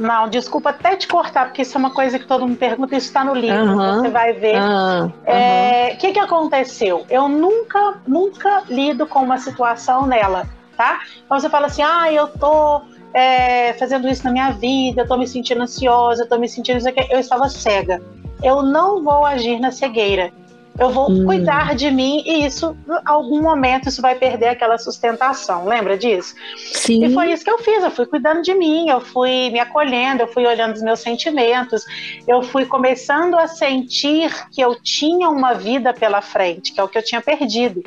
[0.00, 3.08] não, desculpa até te cortar, porque isso é uma coisa que todo mundo pergunta, isso
[3.08, 4.56] está no livro, você vai ver.
[4.56, 7.04] O uh é, que, que aconteceu?
[7.10, 10.46] Eu nunca, nunca lido com uma situação nela,
[10.76, 11.00] tá?
[11.24, 12.82] Então você fala assim, ah, eu tô
[13.12, 16.78] é, fazendo isso na minha vida, eu tô me sentindo ansiosa, eu tô me sentindo
[16.78, 17.06] isso aqui.
[17.10, 18.02] Eu estava cega.
[18.42, 20.32] Eu não vou agir na cegueira.
[20.80, 21.26] Eu vou hum.
[21.26, 25.66] cuidar de mim e isso, em algum momento, isso vai perder aquela sustentação.
[25.66, 26.34] Lembra disso?
[26.56, 27.04] Sim.
[27.04, 27.84] E foi isso que eu fiz.
[27.84, 31.84] Eu fui cuidando de mim, eu fui me acolhendo, eu fui olhando os meus sentimentos,
[32.26, 36.88] eu fui começando a sentir que eu tinha uma vida pela frente, que é o
[36.88, 37.82] que eu tinha perdido.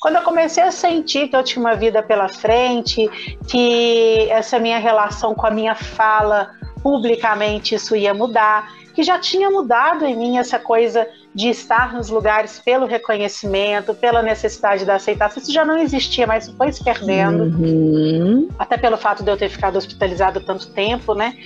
[0.00, 3.08] Quando eu comecei a sentir que eu tinha uma vida pela frente,
[3.48, 6.50] que essa minha relação com a minha fala
[6.82, 12.10] publicamente isso ia mudar, que já tinha mudado em mim essa coisa de estar nos
[12.10, 15.40] lugares pelo reconhecimento, pela necessidade da aceitação.
[15.40, 17.44] Isso já não existia, mas foi se perdendo.
[17.44, 18.48] Uhum.
[18.58, 21.36] Até pelo fato de eu ter ficado hospitalizado tanto tempo, né?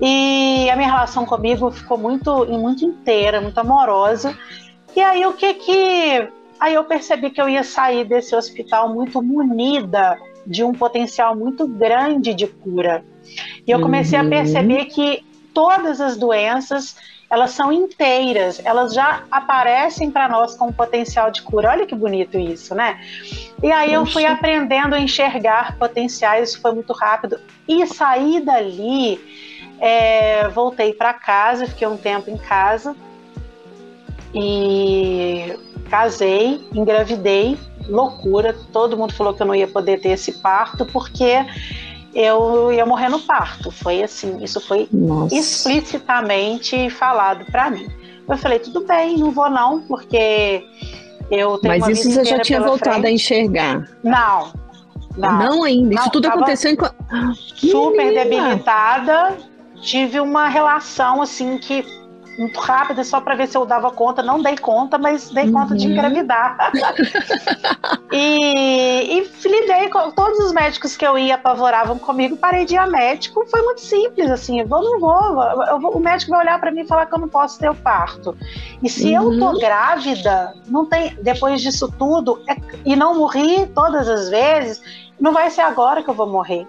[0.00, 4.38] E a minha relação comigo ficou muito, muito inteira, muito amorosa.
[4.94, 6.28] E aí o que que
[6.60, 10.16] Aí eu percebi que eu ia sair desse hospital muito munida
[10.46, 13.04] de um potencial muito grande de cura.
[13.66, 14.26] E eu comecei uhum.
[14.26, 16.96] a perceber que todas as doenças
[17.32, 21.70] elas são inteiras, elas já aparecem para nós com potencial de cura.
[21.70, 23.00] Olha que bonito isso, né?
[23.62, 27.40] E aí eu fui aprendendo a enxergar potenciais, isso foi muito rápido.
[27.66, 29.18] E saí dali,
[29.80, 32.94] é, voltei para casa, fiquei um tempo em casa
[34.34, 35.58] e
[35.88, 37.58] casei, engravidei,
[37.88, 38.54] loucura.
[38.74, 41.46] Todo mundo falou que eu não ia poder ter esse parto, porque
[42.14, 43.70] eu ia morrer no parto.
[43.70, 45.34] Foi assim, isso foi Nossa.
[45.34, 47.88] explicitamente falado para mim.
[48.28, 50.64] Eu falei, tudo bem, não vou não, porque
[51.30, 53.06] eu tenho Mas isso você já tinha voltado frente.
[53.06, 53.88] a enxergar?
[54.02, 54.52] Não,
[55.16, 55.38] não.
[55.38, 55.94] Não, ainda.
[55.94, 56.76] Não, isso tudo aconteceu em.
[57.34, 58.24] super Menina!
[58.24, 59.36] debilitada.
[59.82, 61.84] Tive uma relação assim que
[62.38, 64.22] muito rápida só para ver se eu dava conta.
[64.22, 65.92] Não dei conta, mas dei conta de Uhum.
[65.92, 66.70] engravidar.
[68.12, 72.36] e, e lidei com todos os médicos que eu ia apavoravam comigo.
[72.36, 73.44] Parei de ir a médico.
[73.50, 74.60] Foi muito simples assim.
[74.60, 75.42] Eu vou, não vou.
[75.68, 77.68] eu vou- o médico vai olhar para mim e falar que eu não posso ter
[77.70, 78.36] o parto.
[78.82, 79.58] E se eu tô Uhum.
[79.58, 81.14] grávida, não tem.
[81.22, 84.82] Depois disso tudo é- e não morri todas as vezes,
[85.20, 86.66] não vai ser agora que eu vou morrer.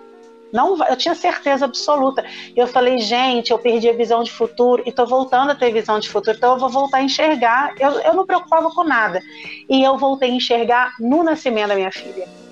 [0.53, 2.23] Não, vai- eu tinha certeza absoluta.
[2.55, 5.99] Eu falei, gente, eu perdi a visão de futuro e tô voltando a ter visão
[5.99, 7.73] de futuro, então eu vou voltar a enxergar.
[7.79, 9.19] Eu, eu não preocupava com nada.
[9.67, 12.42] E eu voltei a enxergar no nascimento da minha filha.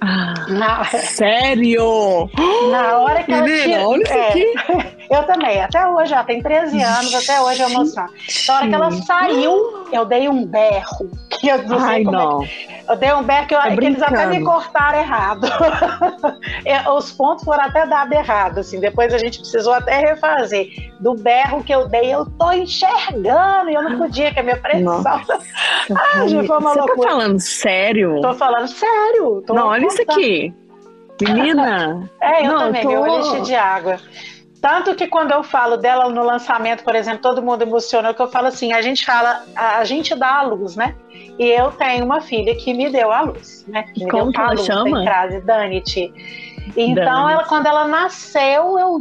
[0.00, 2.28] Ah, Na, sério?
[2.70, 6.82] na hora que ela Menina, olha isso é, eu também, até hoje, ela tem 13
[6.82, 8.06] anos, até hoje é emoção.
[8.48, 11.10] Na hora que ela saiu, eu dei um berro.
[11.30, 12.44] Que eu não Ai, é que não.
[12.88, 15.46] Eu dei um berro que, eu- Tá que eles até me cortaram errado.
[16.64, 18.80] É, Os pontos foram até dados errado, assim.
[18.80, 20.68] Depois a gente precisou até refazer.
[21.00, 24.56] Do berro que eu dei, eu tô enxergando e eu não podia, que a minha
[24.56, 25.02] pressão.
[25.02, 25.38] Nossa.
[25.88, 27.08] Ah, gente, foi uma Você tá loucura.
[27.10, 28.20] falando sério?
[28.20, 29.44] Tô falando sério.
[29.46, 30.54] Tô Não, olha isso aqui.
[31.20, 32.08] Menina.
[32.20, 33.98] É, eu Não, eu também, tô- meu olho de água.
[34.60, 38.28] Tanto que quando eu falo dela no lançamento, por exemplo, todo mundo emociona, que eu
[38.28, 40.96] falo assim, a gente fala, a, gente dá a luz, né?
[41.38, 43.84] E eu tenho uma filha que me deu a luz, né?
[43.94, 44.96] Que me Como deu que ela luz, chama?
[44.96, 46.12] Tem frase, Danite.
[46.76, 48.98] Então, ela, quando ela nasceu, eu,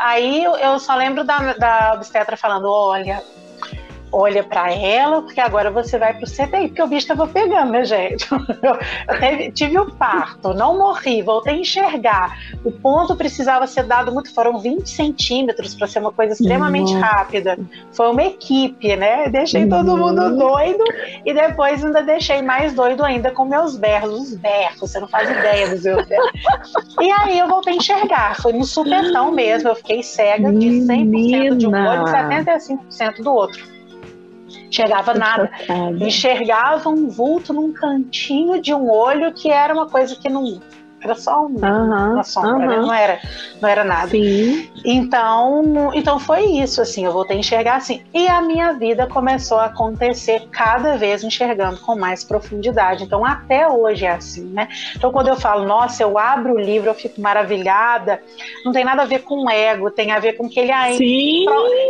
[0.00, 3.22] aí eu, eu só lembro da, da obstetra falando, olha,
[4.12, 7.84] olha pra ela, porque agora você vai pro CTI, porque o bicho tava pegando, né,
[7.84, 8.26] gente?
[8.62, 12.38] Eu, teve- tive o parto, não morri, voltei a enxergar.
[12.64, 17.06] O ponto precisava ser dado muito, foram 20 centímetros para ser uma coisa extremamente Nossa.
[17.06, 17.58] rápida.
[17.92, 19.28] Foi uma equipe, né?
[19.28, 19.98] Deixei todo Uhum.
[19.98, 20.84] mundo doido
[21.24, 25.28] e depois ainda deixei mais doido ainda com meus berros, os berros, você não faz
[25.30, 26.30] ideia dos meus berros.
[27.00, 31.56] e aí eu voltei a enxergar, foi no supetão mesmo, eu fiquei cega de 100%
[31.56, 32.58] de um olho e Menina.
[32.58, 33.75] 75% do outro.
[34.70, 35.50] Chegava nada.
[36.00, 40.60] Enxergava um vulto num cantinho de um olho que era uma coisa que não.
[41.02, 43.20] Era só um- Aham, uma sombra, não, era,
[43.60, 44.08] não era nada.
[44.08, 44.68] Sim.
[44.84, 48.02] Então, então foi isso, assim, eu voltei a enxergar assim.
[48.14, 53.04] E a minha vida começou a acontecer cada vez enxergando com mais profundidade.
[53.04, 54.68] Então, até hoje é assim, né?
[54.96, 58.22] Então, quando eu falo, nossa, eu abro o livro, eu fico maravilhada,
[58.64, 60.98] não tem nada a ver com ego, tem a ver com que ele ainda.
[60.98, 61.44] Sim.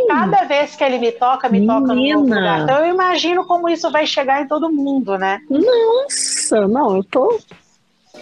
[0.07, 2.35] Cada vez que ele me toca, me toca num novo Menina.
[2.35, 2.61] lugar.
[2.63, 5.39] Então, eu imagino como isso vai chegar em todo mundo, né?
[5.49, 7.39] Nossa, não, eu tô.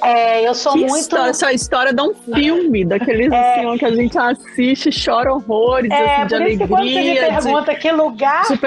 [0.03, 0.97] É, eu sou que muito.
[0.97, 5.89] história, essa história dá um filme, daqueles assim, ó, que a gente assiste, chora horrores,
[5.91, 8.57] É, assim, de que quando você me alegria, de pergunta que lugar que é,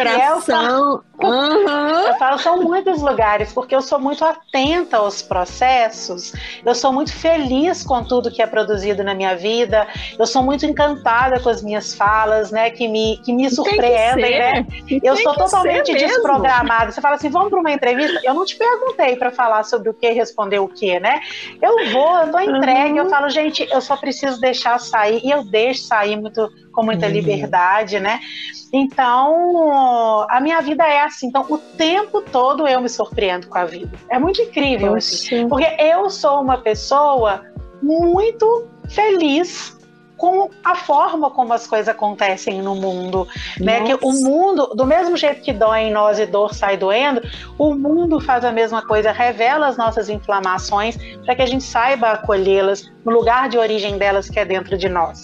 [1.21, 1.29] eu.
[1.29, 2.09] Aham.
[2.09, 6.33] Eu falo, são muitos lugares, porque eu sou muito atenta aos processos,
[6.65, 9.87] eu sou muito feliz com tudo que é produzido na minha vida,
[10.19, 14.39] eu sou muito encantada com as minhas falas, né, que me, que me que surpreendem,
[14.39, 14.67] né?
[14.89, 16.93] E Eu tem sou que totalmente desprogramada.
[16.93, 18.21] Você fala assim, vamos para uma entrevista?
[18.25, 21.21] Eu não te perguntei para falar sobre o que, responder o que, né?
[21.61, 22.99] Eu vou, eu tô entregue, Uhum.
[22.99, 27.07] eu falo, gente, eu só preciso deixar sair, e eu deixo sair muito, com muita
[27.07, 27.13] Uhum.
[27.13, 28.21] liberdade, né?
[28.73, 31.27] Então, a minha vida é assim.
[31.27, 33.91] Então, o tempo todo eu me surpreendo com a vida.
[34.09, 35.49] É muito incrível, assim.
[35.49, 37.43] Porque eu sou uma pessoa
[37.83, 39.77] muito feliz
[40.17, 43.27] com a forma como as coisas acontecem no mundo,
[43.61, 43.83] né?
[43.83, 44.29] Que o Nossa.
[44.29, 47.21] mundo, do mesmo jeito que dói em nós e dor sai doendo,
[47.57, 52.11] o mundo faz a mesma coisa, revela as nossas inflamações para que a gente saiba
[52.11, 55.23] acolhê-las no lugar de origem delas que é dentro de nós.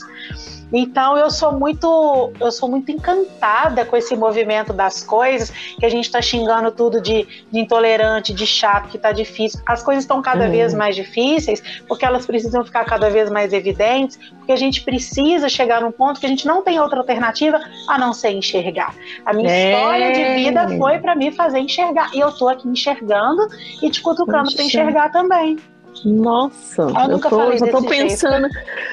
[0.72, 5.88] Então eu sou muito, eu sou muito encantada com esse movimento das coisas, que a
[5.88, 9.60] gente está xingando tudo de, de intolerante, de chato, que está difícil.
[9.66, 10.50] As coisas estão cada Uhum.
[10.50, 15.48] vez mais difíceis, porque elas precisam ficar cada vez mais evidentes, porque a gente precisa
[15.48, 18.94] chegar num ponto que a gente não tem outra alternativa a não ser enxergar.
[19.24, 19.70] A minha É.
[19.70, 22.10] história de vida foi para me fazer enxergar.
[22.14, 23.42] E eu tô aqui enxergando
[23.82, 25.56] e te cutucando para enxergar também.
[26.04, 28.08] Nossa, Eu eu, nunca tô, falei já tô desse jeito.
[28.10, 28.48] pensando.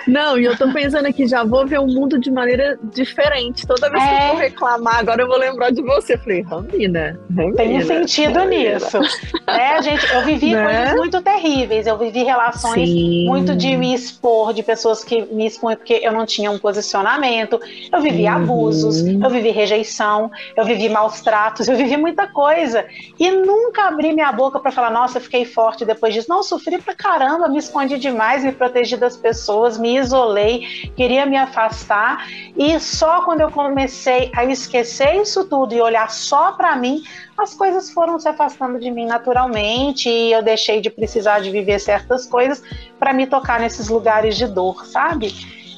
[0.07, 3.65] Não, e eu tô pensando aqui, já vou ver o mundo de maneira diferente.
[3.65, 4.23] Toda vez que É.
[4.25, 6.13] eu vou reclamar, agora eu vou lembrar de você.
[6.13, 7.55] Eu falei, Ramina, Ramina.
[7.55, 8.73] Tem sentido Ramina.
[8.75, 8.99] nisso.
[9.47, 10.13] né, gente?
[10.13, 10.63] Eu vivi Né?
[10.63, 11.88] coisas muito terríveis.
[11.88, 13.25] Eu vivi relações Sim.
[13.25, 17.59] muito de me expor, de pessoas que me expõem porque eu não tinha um posicionamento.
[17.91, 18.29] Eu vivi Uhum.
[18.35, 22.85] abusos, eu vivi rejeição, eu vivi maus tratos, eu vivi muita coisa.
[23.19, 26.27] E nunca abri minha boca para falar, nossa, eu fiquei forte depois disso.
[26.29, 31.26] Não, sofri pra pra caramba, me escondi demais, me protegi das pessoas, me isolei, queria
[31.26, 32.28] me afastar.
[32.56, 37.03] E só quando eu comecei a esquecer isso tudo e olhar só para mim,
[37.38, 41.80] as coisas foram se afastando de mim naturalmente e eu deixei de precisar de viver
[41.80, 42.61] certas coisas
[42.99, 45.34] para me tocar nesses lugares de dor, sabe?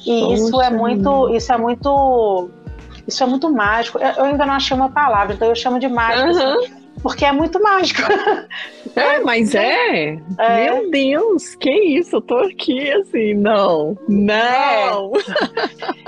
[0.06, 0.34] E Poxa.
[0.34, 2.50] isso é muito, isso é muito,
[3.08, 3.98] isso é muito mágico.
[3.98, 6.28] Eu ainda não achei uma palavra, então eu chamo de mágico.
[6.28, 6.58] Uhum.
[6.58, 8.00] Assim, porque é muito mágico.
[8.96, 10.20] É, mas é.
[10.38, 10.64] é.
[10.66, 12.14] Meu Deus, que isso?
[12.14, 15.10] Eu tô aqui assim, não, não.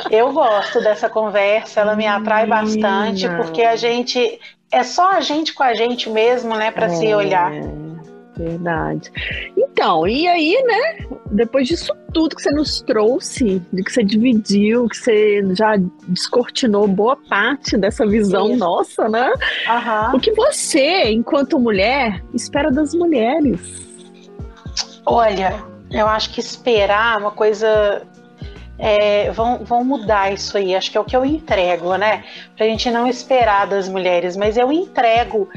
[0.08, 0.20] É.
[0.20, 4.38] Eu gosto dessa conversa, ela me atrai bastante, porque a gente
[4.70, 6.90] é só a gente com a gente mesmo, né, para é.
[6.90, 7.50] se olhar.
[8.36, 9.10] Verdade.
[9.56, 11.06] Então, e aí, né?
[11.30, 15.76] Depois disso tudo que você nos trouxe, de que você dividiu, que você já
[16.08, 18.58] descortinou boa parte dessa visão Isso.
[18.58, 19.30] nossa, né?
[19.30, 20.16] Uhum.
[20.16, 23.86] O que você, enquanto mulher, espera das mulheres?
[25.04, 28.02] Olha, eu acho que esperar é uma coisa
[28.78, 30.74] é, vão, vão mudar isso aí.
[30.74, 32.24] Acho que é o que eu entrego, né?
[32.56, 35.48] Pra gente não esperar das mulheres, mas eu entrego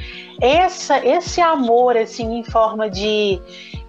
[0.41, 3.41] essa, esse amor assim em forma de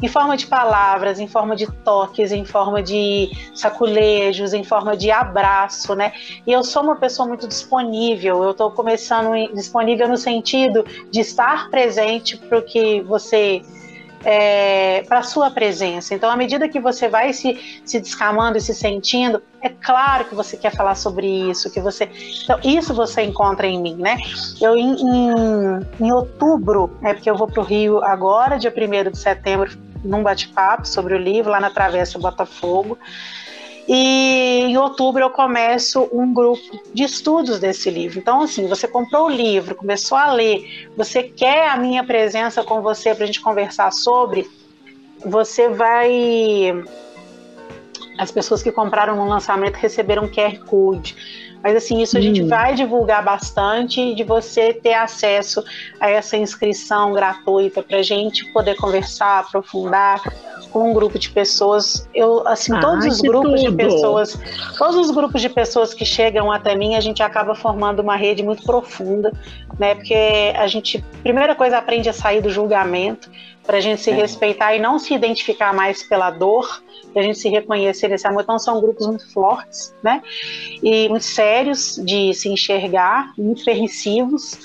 [0.02, 5.10] em forma de palavras, em forma de toques, em forma de saculejos, em forma de
[5.10, 6.12] abraço, né?
[6.46, 8.42] E eu sou uma pessoa muito disponível.
[8.42, 13.62] Eu estou começando disponível no sentido de estar presente para o que você
[14.24, 16.14] é, para a sua presença.
[16.14, 20.34] Então, à medida que você vai se, se descamando e se sentindo, é claro que
[20.34, 22.10] você quer falar sobre isso, que você.
[22.44, 24.18] Então, isso você encontra em mim, né?
[24.60, 29.10] Eu, em, em, em outubro, é porque eu vou para o Rio agora, dia 1
[29.10, 29.70] de setembro,
[30.04, 32.98] num bate-papo sobre o livro, lá na Travessa Botafogo.
[33.92, 38.20] E em outubro eu começo um grupo de estudos desse livro.
[38.20, 42.82] Então, assim, você comprou o livro, começou a ler, você quer a minha presença com
[42.82, 44.48] você para a gente conversar sobre,
[45.26, 46.84] você vai.
[48.16, 51.50] As pessoas que compraram no lançamento receberam um QR Code.
[51.60, 52.48] Mas assim, isso a gente hum.
[52.48, 55.64] vai divulgar bastante de você ter acesso
[55.98, 60.22] a essa inscrição gratuita para a gente poder conversar, aprofundar
[60.70, 62.08] com um grupo de pessoas.
[62.14, 63.70] Eu, assim, ah, todos os grupos tudo.
[63.70, 64.40] de pessoas,
[64.78, 68.42] todos os grupos de pessoas que chegam até mim, a gente acaba formando uma rede
[68.42, 69.32] muito profunda,
[69.78, 69.94] né?
[69.94, 73.30] Porque a gente, primeira coisa, aprende a sair do julgamento,
[73.64, 74.14] para a gente se é.
[74.14, 78.42] respeitar e não se identificar mais pela dor, para a gente se reconhecer nesse amor.
[78.42, 80.22] Então, são grupos muito fortes, né?
[80.82, 84.58] E muito sérios de se enxergar, muito permissivos.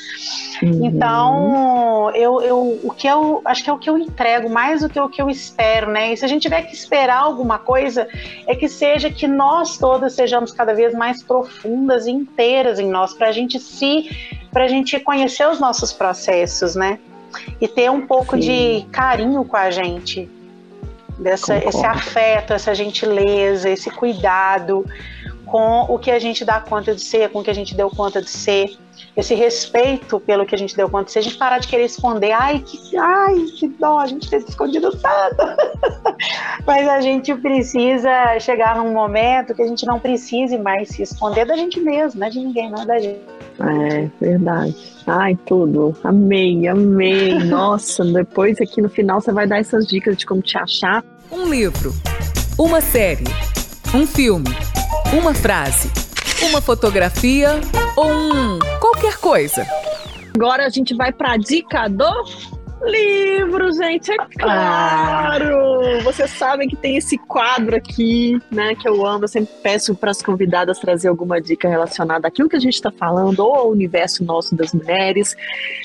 [0.61, 0.85] Uhum.
[0.85, 4.89] Então, eu, eu, o que eu acho que é o que eu entrego mais do
[4.89, 6.13] que o que eu espero, né?
[6.13, 8.07] E se a gente tiver que esperar alguma coisa,
[8.47, 13.13] é que seja que nós todas sejamos cada vez mais profundas e inteiras em nós,
[13.13, 14.09] para a gente se,
[14.51, 16.99] para a gente conhecer os nossos processos, né?
[17.59, 18.39] E ter um pouco Sim.
[18.39, 20.30] de carinho com a gente,
[21.17, 24.85] dessa, esse afeto, essa gentileza, esse cuidado
[25.45, 27.89] com o que a gente dá conta de ser, com o que a gente deu
[27.89, 28.77] conta de ser,
[29.15, 32.31] esse respeito pelo que a gente deu conta ser, a gente parar de querer esconder,
[32.31, 35.57] ai que, ai, que dó, a gente ter escondido tanto.
[36.67, 41.45] Mas a gente precisa chegar num momento que a gente não precise mais se esconder
[41.45, 43.21] da gente mesmo, não é de ninguém, não é da gente.
[43.59, 44.75] É, verdade.
[45.07, 45.95] Ai, tudo.
[46.03, 47.39] Amei, amei.
[47.45, 51.03] Nossa, depois aqui no final você vai dar essas dicas de como te achar.
[51.31, 51.93] Um livro,
[52.57, 53.25] uma série,
[53.93, 54.49] um filme,
[55.17, 55.89] uma frase,
[56.43, 57.59] uma fotografia
[57.95, 58.44] ou um
[58.85, 59.65] qualquer coisa.
[60.35, 62.05] Agora a gente vai para a dica do
[62.83, 65.81] Livro, gente, é claro!
[65.81, 66.03] Ah.
[66.03, 69.23] Vocês sabem que tem esse quadro aqui, né, que eu amo.
[69.23, 72.91] Eu sempre peço para as convidadas trazer alguma dica relacionada àquilo que a gente está
[72.91, 75.35] falando, ou ao universo nosso das mulheres.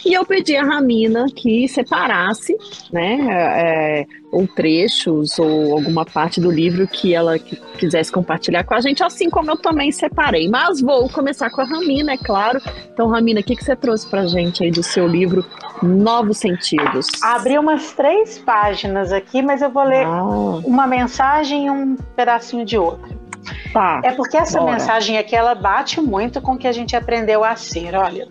[0.04, 2.54] E eu pedi a Ramina que separasse,
[2.92, 8.80] né, é, ou trechos ou alguma parte do livro que ela quisesse compartilhar com a
[8.80, 10.48] gente, assim como eu também separei.
[10.48, 12.60] Mas vou começar com a Ramina, é claro.
[12.92, 15.44] Então, Ramina, o que, que você trouxe para a gente aí do seu livro
[15.82, 17.08] Novos Sentidos?
[17.22, 20.22] Abri umas três páginas aqui, mas eu vou ler ah.
[20.64, 23.18] uma mensagem e um pedacinho de outra.
[23.72, 24.72] Tá, é porque essa bora.
[24.72, 27.94] mensagem aqui ela bate muito com o que a gente aprendeu a ser.
[27.94, 28.28] Olha,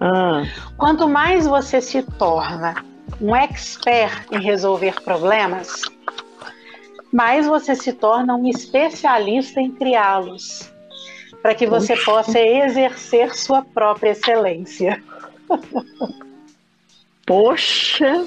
[0.00, 0.44] ah.
[0.76, 2.74] quanto mais você se torna
[3.20, 5.82] um expert em resolver problemas,
[7.12, 10.72] mais você se torna um especialista em criá-los,
[11.42, 15.02] para que você possa exercer sua própria excelência.
[17.26, 18.26] Poxa!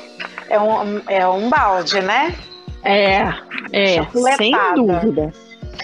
[0.49, 2.35] É um, é um balde, né?
[2.84, 3.19] É,
[3.72, 4.03] é,
[4.35, 5.34] sem dúvida.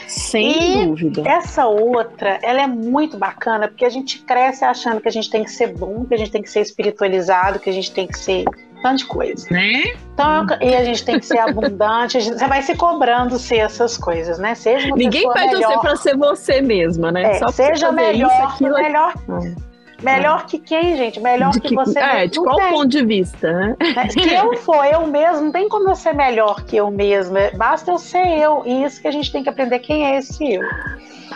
[0.07, 1.23] Sem e dúvida.
[1.25, 5.43] Essa outra, ela é muito bacana, porque a gente cresce achando que a gente tem
[5.43, 8.17] que ser bom, que a gente tem que ser espiritualizado, que a gente tem que
[8.17, 8.45] ser
[8.81, 9.47] tanto de coisa.
[9.49, 9.95] Né?
[10.13, 13.97] Então, e a gente tem que ser abundante, gente, você vai se cobrando ser essas
[13.97, 14.53] coisas, né?
[14.53, 15.73] Seja uma Ninguém pede melhor.
[15.73, 17.31] você para ser você mesma, né?
[17.31, 19.13] É, Só seja melhor, isso, aquilo, melhor.
[19.43, 19.74] É.
[20.01, 21.19] Melhor que quem, gente?
[21.19, 21.99] Melhor que, que você.
[21.99, 22.69] É, de qual tem.
[22.71, 23.75] ponto de vista, né?
[24.09, 27.51] Se eu for eu mesmo, não tem como eu ser melhor que eu mesma.
[27.55, 28.63] Basta eu ser eu.
[28.65, 30.63] E isso que a gente tem que aprender quem é esse eu.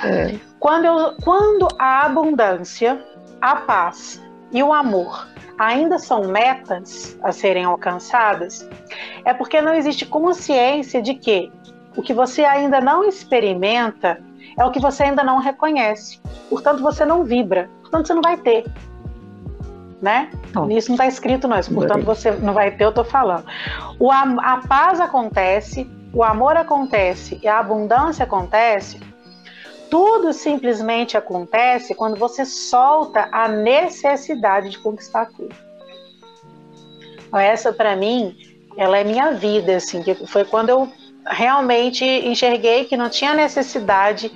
[0.04, 0.36] É.
[0.60, 3.02] Quando, eu, quando a abundância,
[3.42, 4.22] a paz
[4.52, 5.28] e o amor
[5.58, 8.68] ainda são metas a serem alcançadas,
[9.26, 11.52] é porque não existe consciência de que
[11.96, 14.22] o que você ainda não experimenta
[14.60, 16.20] é o que você ainda não reconhece.
[16.50, 18.66] Portanto, você não vibra portanto você não vai ter.
[20.02, 20.32] Né?
[20.56, 20.70] Oh.
[20.70, 21.60] Isso não está escrito, não.
[21.60, 23.46] Isso, portanto, você não vai ter, eu estou falando.
[24.00, 29.00] O, a, a paz acontece, o amor acontece e a abundância acontece.
[29.92, 35.54] Tudo simplesmente acontece quando você solta a necessidade de conquistar tudo.
[37.34, 38.38] Essa, para mim,
[38.78, 40.88] ela é minha vida, assim, que foi quando eu
[41.30, 44.32] realmente enxerguei que não tinha necessidade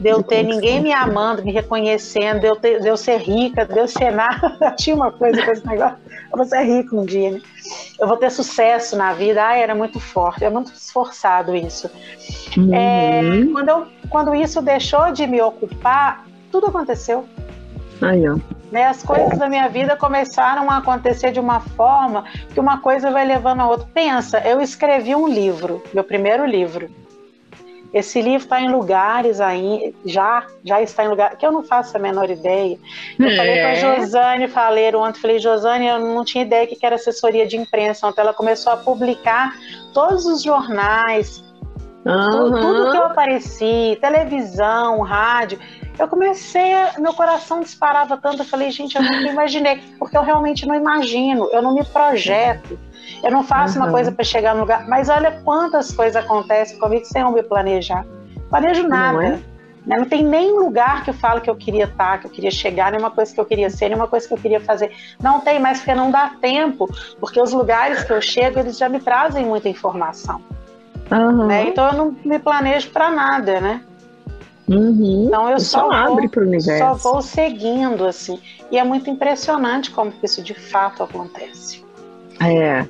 [0.00, 3.66] de eu ter ninguém me amando, me reconhecendo, de eu, ter, de eu ser rica,
[3.66, 4.56] de eu ser nada.
[4.78, 5.96] tinha uma coisa com esse negócio.
[6.30, 7.40] Eu vou ser rico um dia, né?
[8.00, 9.46] Eu vou ter sucesso na vida.
[9.46, 11.90] Ah, era muito forte, é muito esforçado isso.
[12.56, 12.74] Uhum.
[12.74, 13.22] É,
[13.52, 17.26] quando, eu, quando isso deixou de me ocupar, tudo aconteceu.
[18.00, 18.36] Aí, ó.
[18.70, 23.10] Né, as coisas da minha vida começaram a acontecer de uma forma que uma coisa
[23.10, 23.88] vai levando a outra.
[23.94, 26.90] Pensa, eu escrevi um livro, meu primeiro livro.
[27.92, 31.96] Esse livro está em lugares aí, já, já está em lugar que eu não faço
[31.96, 32.78] a menor ideia.
[33.18, 33.36] Eu é.
[33.36, 33.76] falei com a é.
[33.76, 38.06] Josane Faleiro ontem, falei, Josane, eu não tinha ideia que era assessoria de imprensa.
[38.06, 39.54] Ontem ela começou a publicar
[39.94, 41.42] todos os jornais,
[42.04, 42.30] uhum.
[42.30, 45.58] tudo, tudo que eu apareci, televisão, rádio
[45.98, 50.66] eu comecei, meu coração disparava tanto, eu falei, gente, eu nunca imaginei, porque eu realmente
[50.66, 52.78] não imagino, eu não me projeto,
[53.22, 53.84] eu não faço uhum.
[53.84, 57.42] uma coisa para chegar no lugar, mas olha quantas coisas acontecem comigo sem eu me
[57.42, 58.06] planejar.
[58.48, 59.12] Planejo nada.
[59.12, 59.30] Não, é?
[59.30, 59.42] né?
[59.96, 62.90] não tem nem lugar que eu falo que eu queria estar, que eu queria chegar,
[62.90, 64.92] nenhuma coisa que eu queria ser, nenhuma coisa que eu queria fazer.
[65.20, 66.88] Não tem mais, porque não dá tempo,
[67.18, 70.42] porque os lugares que eu chego, eles já me trazem muita informação.
[71.10, 71.46] Uhum.
[71.46, 71.68] Né?
[71.68, 73.80] Então eu não me planejo para nada, né?
[74.68, 75.26] Uhum.
[75.26, 77.00] Então eu só, só abre para o universo.
[77.00, 78.38] Só vou seguindo assim.
[78.70, 81.84] E é muito impressionante como isso de fato acontece.
[82.40, 82.86] É.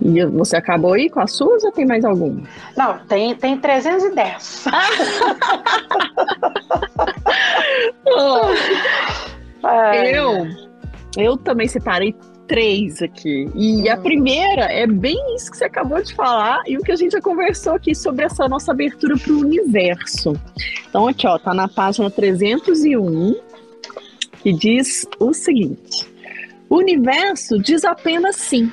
[0.00, 2.42] E você acabou aí com as suas ou tem mais alguma?
[2.76, 4.64] Não, tem, tem 310.
[8.06, 8.40] oh,
[10.02, 10.46] eu,
[11.16, 12.16] eu também separei
[12.46, 13.48] três aqui.
[13.54, 16.96] E a primeira é bem isso que você acabou de falar e o que a
[16.96, 20.34] gente já conversou aqui sobre essa nossa abertura para o universo.
[20.88, 23.34] Então, aqui, ó, tá na página 301,
[24.42, 26.06] que diz o seguinte:
[26.68, 28.70] O universo diz apenas sim.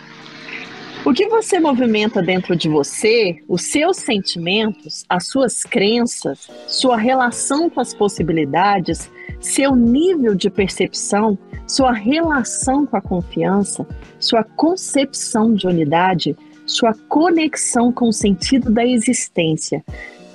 [1.06, 7.70] O que você movimenta dentro de você, os seus sentimentos, as suas crenças, sua relação
[7.70, 9.10] com as possibilidades,
[9.40, 11.38] seu nível de percepção,
[11.68, 13.86] sua relação com a confiança,
[14.20, 16.36] sua concepção de unidade,
[16.66, 19.84] sua conexão com o sentido da existência.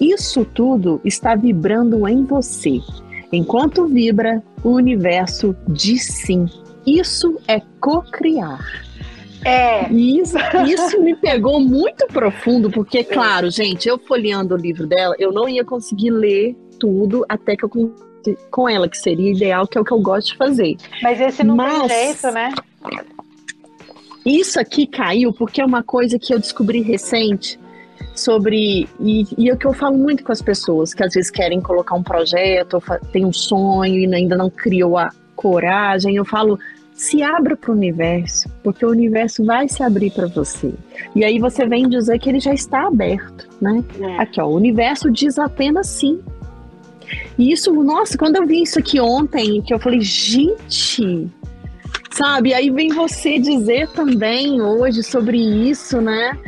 [0.00, 2.80] Isso tudo está vibrando em você.
[3.32, 6.46] Enquanto vibra, o universo diz sim.
[6.86, 8.84] Isso é co-criar.
[9.44, 9.92] É.
[9.92, 10.36] Isso,
[10.66, 15.48] isso me pegou muito profundo, porque, claro, gente, eu folheando o livro dela, eu não
[15.48, 17.68] ia conseguir ler tudo até que eu
[18.50, 20.76] com ela, que seria ideal, que é o que eu gosto de fazer.
[21.02, 22.54] Mas esse não Mas, tem jeito, né?
[24.24, 27.58] Isso aqui caiu porque é uma coisa que eu descobri recente
[28.14, 28.88] sobre.
[29.00, 31.60] E, e é o que eu falo muito com as pessoas, que às vezes querem
[31.60, 32.82] colocar um projeto,
[33.12, 36.16] tem um sonho e ainda não criou a coragem.
[36.16, 36.58] Eu falo,
[36.94, 40.72] se abra para o universo, porque o universo vai se abrir para você.
[41.14, 43.84] E aí você vem dizer que ele já está aberto, né?
[44.00, 44.22] É.
[44.22, 46.20] Aqui, ó, o universo diz apenas sim.
[47.38, 51.28] E isso, nossa, quando eu vi isso aqui ontem, que eu falei, gente,
[52.12, 52.54] sabe?
[52.54, 56.38] Aí vem você dizer também hoje sobre isso, né?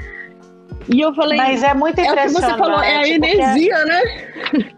[0.88, 1.36] E eu falei.
[1.36, 2.18] Mas é muito impressionante.
[2.20, 3.88] É o que você falou, é a energia, porque...
[3.88, 4.72] né?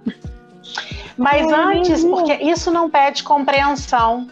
[1.16, 4.28] Mas é antes, porque isso não pede compreensão.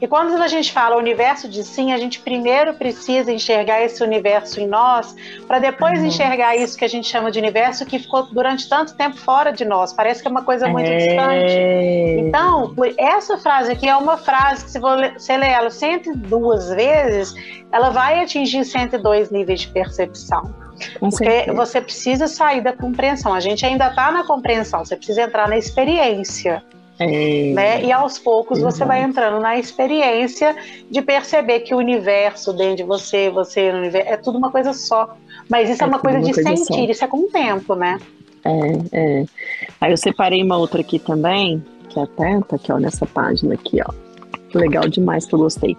[0.00, 4.60] E quando a gente fala universo de sim, a gente primeiro precisa enxergar esse universo
[4.60, 5.14] em nós,
[5.46, 6.06] para depois uhum.
[6.06, 9.64] enxergar isso que a gente chama de universo que ficou durante tanto tempo fora de
[9.64, 9.92] nós.
[9.92, 10.96] Parece que é uma coisa muito é...
[10.96, 12.26] distante.
[12.26, 17.34] Então, essa frase aqui é uma frase que, se você ler ela 102 vezes,
[17.72, 20.54] ela vai atingir 102 níveis de percepção.
[21.00, 21.56] Com Porque certeza.
[21.56, 23.34] você precisa sair da compreensão.
[23.34, 26.62] A gente ainda está na compreensão, você precisa entrar na experiência.
[26.98, 27.52] É...
[27.52, 27.84] Né?
[27.84, 28.74] E aos poucos Exato.
[28.74, 30.56] você vai entrando na experiência
[30.90, 34.72] de perceber que o universo dentro de você, você no universo, é tudo uma coisa
[34.72, 35.16] só.
[35.48, 36.90] Mas isso é, é uma coisa uma de coisa sentir, só.
[36.90, 37.98] isso é com o tempo, né?
[38.44, 39.24] É, é.
[39.80, 43.78] Aí eu separei uma outra aqui também, que até tá aqui, ó, nessa página aqui,
[43.80, 43.92] ó.
[44.54, 45.76] Legal demais que eu gostei.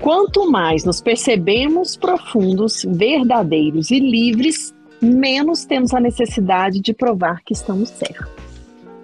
[0.00, 7.52] Quanto mais nos percebemos profundos, verdadeiros e livres, menos temos a necessidade de provar que
[7.52, 8.49] estamos certos.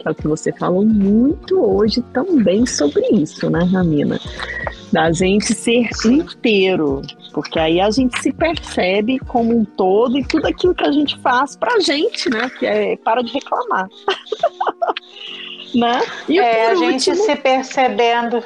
[0.07, 4.21] Que é o que você falou muito hoje também sobre isso, né, Ramina?
[4.93, 7.03] Da gente ser inteiro,
[7.35, 11.19] porque aí a gente se percebe como um todo e tudo aquilo que a gente
[11.19, 12.49] faz pra gente, né?
[12.57, 13.89] Que é para de reclamar.
[15.75, 16.01] né?
[16.29, 16.91] E é, a último...
[16.93, 18.45] gente se percebendo.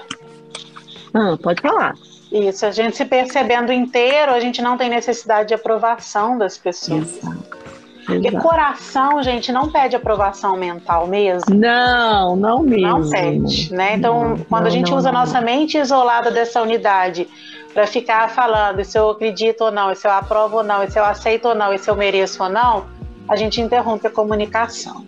[1.13, 1.95] Ah, pode falar.
[2.33, 7.19] Isso, a gente se percebendo inteiro, a gente não tem necessidade de aprovação das pessoas.
[7.19, 7.70] Exato.
[8.07, 11.55] Porque coração, gente, não pede aprovação mental mesmo.
[11.55, 12.99] Não, não mesmo.
[12.99, 13.97] Não pede, né?
[13.97, 15.21] Então, não, quando a gente não, usa não.
[15.21, 17.29] nossa mente isolada dessa unidade
[17.73, 21.05] para ficar falando se eu acredito ou não, se eu aprovo ou não, se eu
[21.05, 22.87] aceito ou não, se eu mereço ou não,
[23.29, 25.05] a gente interrompe a comunicação.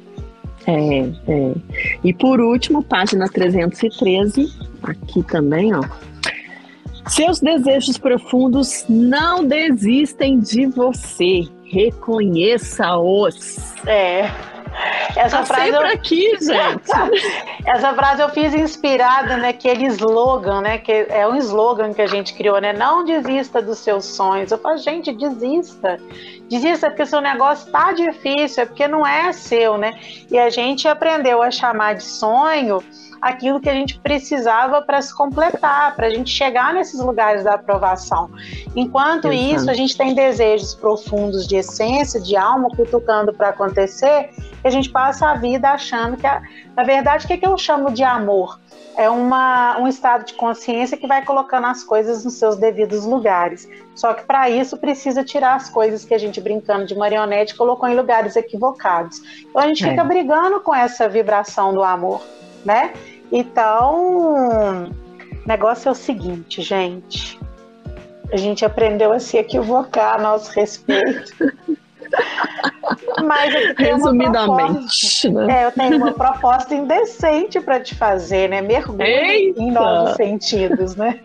[0.67, 1.55] É, é.
[2.05, 4.49] E por último, página 313,
[4.83, 5.83] aqui também, ó.
[7.09, 11.49] Seus desejos profundos não desistem de você.
[11.73, 13.57] Reconheça-os.
[13.87, 14.31] É.
[15.17, 15.95] Essa tá frase sempre eu...
[15.95, 16.91] aqui, gente.
[17.65, 20.79] Essa frase eu fiz inspirada naquele slogan, né?
[20.79, 22.75] Que é um slogan que a gente criou, né?
[22.75, 24.51] Não desista dos seus sonhos.
[24.51, 25.99] Eu falo, gente, desista.
[26.49, 29.99] Desista porque seu negócio tá difícil, é porque não é seu, né?
[30.31, 32.83] E a gente aprendeu a chamar de sonho
[33.23, 37.55] aquilo que a gente precisava para se completar, para a gente chegar nesses lugares da
[37.55, 38.29] aprovação.
[38.75, 44.31] Enquanto isso, a gente tem desejos profundos de essência, de alma, cutucando para acontecer,
[44.65, 46.43] e a gente passa a vida achando que, a,
[46.77, 48.61] na verdade, o que, é que eu chamo de amor?
[48.97, 53.69] é uma, um estado de consciência que vai colocando as coisas nos seus devidos lugares.
[53.95, 57.89] Só que para isso precisa tirar as coisas que a gente brincando de marionete colocou
[57.89, 59.21] em lugares equivocados.
[59.49, 59.91] Então a gente é.
[59.91, 62.23] fica brigando com essa vibração do amor,
[62.65, 62.93] né?
[63.33, 64.93] Então,
[65.45, 67.41] o negócio é o seguinte, gente.
[68.31, 71.33] A gente aprendeu a se equivocar a nosso respeito.
[73.25, 75.63] Mas tem Resumidamente, uma né?
[75.63, 78.61] É, eu tenho uma proposta indecente para te fazer, né?
[78.61, 81.19] Mergulho em novos sentidos, né?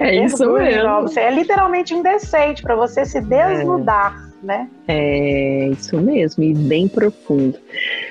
[0.00, 1.06] É isso mesmo.
[1.16, 4.24] É literalmente indecente para você se desnudar.
[4.24, 4.68] É né?
[4.86, 7.58] É isso mesmo, e bem profundo.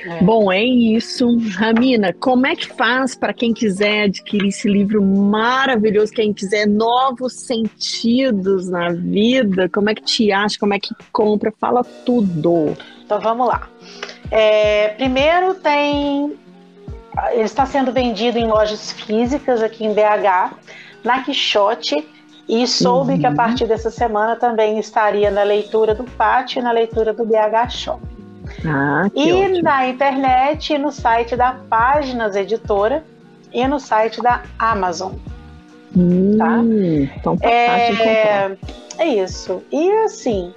[0.06, 0.22] É.
[0.22, 1.38] Bom, é isso.
[1.56, 7.34] Ramina, como é que faz para quem quiser adquirir esse livro maravilhoso, quem quiser novos
[7.34, 9.70] sentidos na vida?
[9.70, 10.58] Como é que te acha?
[10.60, 11.54] Como é que compra?
[11.60, 12.76] Fala tudo.
[13.06, 13.70] Então vamos lá.
[14.30, 16.36] É, primeiro tem.
[17.32, 20.54] Ele está sendo vendido em lojas físicas aqui em BH,
[21.04, 22.06] na Quixote
[22.48, 23.19] e soube uhum.
[23.19, 23.36] que a uhum.
[23.36, 28.18] partir dessa semana também estaria na leitura do Pátio e na leitura do BH Shopping.
[28.65, 29.61] Ah, e ótimo.
[29.61, 33.03] na internet, no site da Páginas Editora
[33.52, 35.14] e no site da Amazon.
[35.95, 36.60] Hum, tá?
[37.18, 38.57] Então tá é,
[38.98, 39.61] é isso.
[39.72, 40.53] E assim,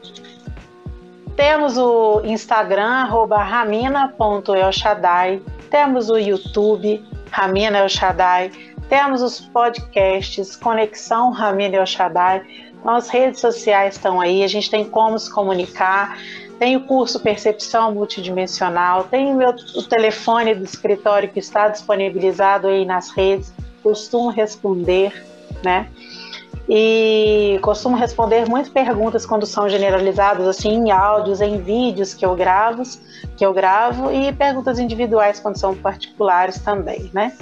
[1.35, 8.51] temos o Instagram, ramina.elshadai, temos o YouTube, Ramina El Shaddai,
[8.91, 12.43] temos os podcasts Conexão Ramiro El Shaddai.
[12.73, 16.19] Então, as redes sociais estão aí, a gente tem como se comunicar.
[16.59, 22.67] Tem o curso Percepção Multidimensional, tem o, meu, o telefone do escritório que está disponibilizado
[22.67, 23.55] aí nas redes.
[23.83, 25.25] Costumo responder,
[25.65, 25.89] né?
[26.73, 32.37] e costumo responder muitas perguntas quando são generalizadas assim em áudios, em vídeos que eu
[32.37, 32.85] gravo,
[33.37, 37.33] que eu gravo e perguntas individuais quando são particulares também, né?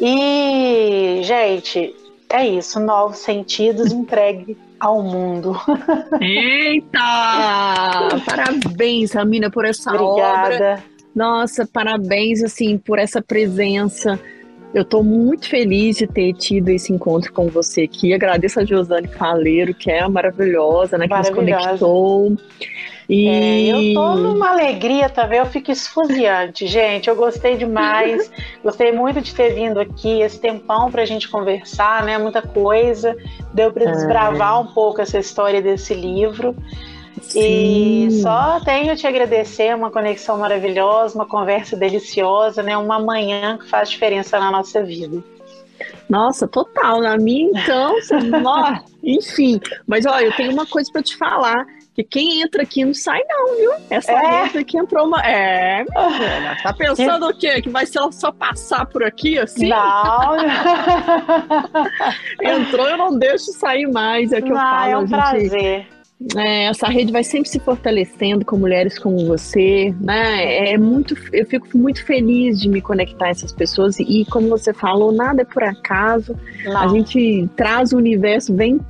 [0.00, 1.94] E, gente,
[2.30, 2.80] é isso.
[2.80, 5.56] Novos sentidos entregue ao mundo.
[6.20, 7.00] Eita!
[8.24, 10.54] parabéns, Ramina, por essa Obrigada.
[10.54, 10.84] obra.
[11.14, 14.20] Nossa, parabéns, assim, por essa presença.
[14.76, 18.12] Eu estou muito feliz de ter tido esse encontro com você aqui.
[18.12, 21.08] Agradeço a Josane Faleiro, que é maravilhosa, né?
[21.08, 22.36] Que nos conectou.
[23.08, 23.26] E...
[23.26, 27.08] É, eu tô numa alegria também, eu fico esfuziante, gente.
[27.08, 28.30] Eu gostei demais,
[28.62, 32.18] gostei muito de ter vindo aqui, esse tempão pra gente conversar, né?
[32.18, 33.16] Muita coisa.
[33.54, 33.92] Deu para é.
[33.92, 36.54] desbravar um pouco essa história desse livro.
[37.22, 38.08] Sim.
[38.08, 42.76] E só tenho a te agradecer, uma conexão maravilhosa, uma conversa deliciosa, né?
[42.76, 45.22] Uma manhã que faz diferença na nossa vida.
[46.08, 47.00] Nossa, total.
[47.00, 47.94] Na minha, então,
[49.02, 49.60] enfim.
[49.86, 51.66] Mas olha, eu tenho uma coisa para te falar.
[51.94, 53.72] Que quem entra aqui não sai, não, viu?
[53.88, 54.42] Essa é.
[54.42, 55.18] rede aqui entrou uma.
[55.22, 57.62] É, minha Tá pensando o quê?
[57.62, 59.70] Que vai ser só passar por aqui assim?
[59.70, 60.36] Não.
[62.42, 64.30] Entrou, eu não deixo sair mais.
[64.30, 64.90] É que não, eu falo.
[64.90, 65.10] É um gente...
[65.10, 65.95] prazer.
[66.34, 70.70] É, essa rede vai sempre se fortalecendo com mulheres como você, né?
[70.72, 74.72] É muito, eu fico muito feliz de me conectar a essas pessoas e, como você
[74.72, 76.34] falou, nada é por acaso.
[76.64, 76.78] Não.
[76.78, 78.80] A gente traz o universo, vem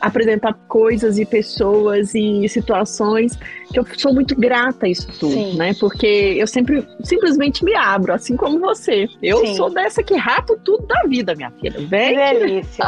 [0.00, 3.38] apresentar coisas e pessoas e situações
[3.72, 5.56] que eu sou muito grata a isso tudo, Sim.
[5.56, 5.72] né?
[5.78, 9.08] Porque eu sempre simplesmente me abro, assim como você.
[9.22, 9.56] Eu Sim.
[9.56, 11.80] sou dessa que rato tudo da vida, minha filha.
[11.86, 12.10] Vem.
[12.10, 12.84] Que delícia.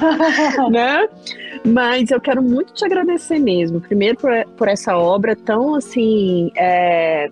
[0.70, 1.08] né?
[1.64, 3.80] Mas eu quero muito te agradecer mesmo.
[3.80, 6.50] Primeiro por, por essa obra tão assim.
[6.56, 7.30] É,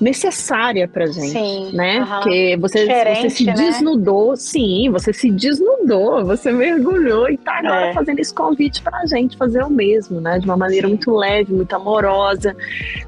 [0.00, 2.00] necessária pra gente, sim, né?
[2.00, 2.20] Uh -huh.
[2.20, 3.52] Porque você, você se né?
[3.54, 7.92] desnudou, sim, você se desnudou, você mergulhou e tá agora é.
[7.92, 10.38] fazendo esse convite pra gente fazer o mesmo, né?
[10.38, 10.94] De uma maneira sim.
[10.94, 12.54] muito leve, muito amorosa,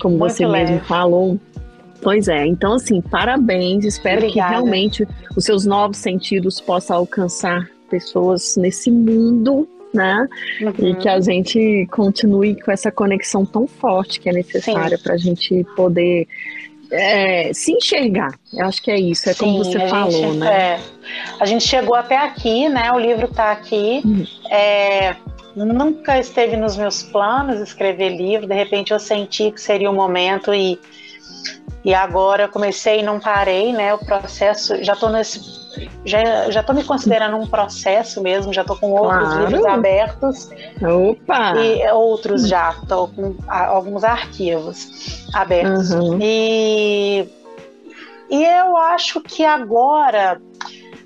[0.01, 0.73] como muito você leve.
[0.73, 1.39] mesmo falou.
[2.01, 4.49] Pois é, então assim, parabéns, espero Obrigada.
[4.49, 10.29] que realmente os seus novos sentidos possam alcançar pessoas nesse mundo né?
[10.61, 10.89] Uhum.
[10.91, 15.17] E que a gente continue com essa conexão tão forte que é necessária para a
[15.17, 16.27] gente poder
[16.91, 18.33] é, se enxergar.
[18.53, 20.75] Eu acho que é isso, é Sim, como você falou, gente, né?
[20.75, 20.81] É,
[21.41, 22.91] a gente chegou até aqui, né?
[22.93, 24.03] O livro está aqui.
[24.05, 24.25] Uhum.
[24.51, 25.17] É,
[25.55, 30.55] nunca esteve nos meus planos escrever livro, de repente eu senti que seria o momento
[30.55, 30.79] e,
[31.85, 33.93] e agora comecei e não parei, né?
[33.95, 35.58] O processo, já estou nesse
[36.05, 39.47] já já estou me considerando um processo mesmo, já estou com outros claro.
[39.47, 40.51] livros abertos.
[40.83, 41.57] Opa!
[41.57, 45.91] E outros já, estou com alguns arquivos abertos.
[45.91, 46.19] Uhum.
[46.21, 47.29] E,
[48.31, 50.41] e eu acho que agora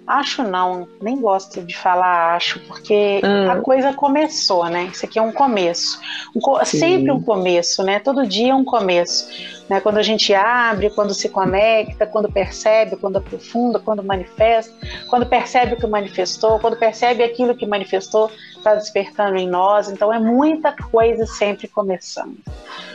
[0.07, 3.51] Acho não, nem gosto de falar acho, porque hum.
[3.51, 4.91] a coisa começou, né?
[4.93, 6.01] Isso aqui é um começo.
[6.35, 8.01] Um, sempre um começo, né?
[8.01, 9.29] Todo dia é um começo.
[9.69, 9.81] Né?
[9.81, 14.75] Quando a gente abre, quando se conecta, quando percebe, quando aprofunda, quando manifesta,
[15.09, 19.89] quando percebe o que manifestou, quando percebe aquilo que manifestou, está despertando em nós.
[19.89, 22.37] Então é muita coisa sempre começando.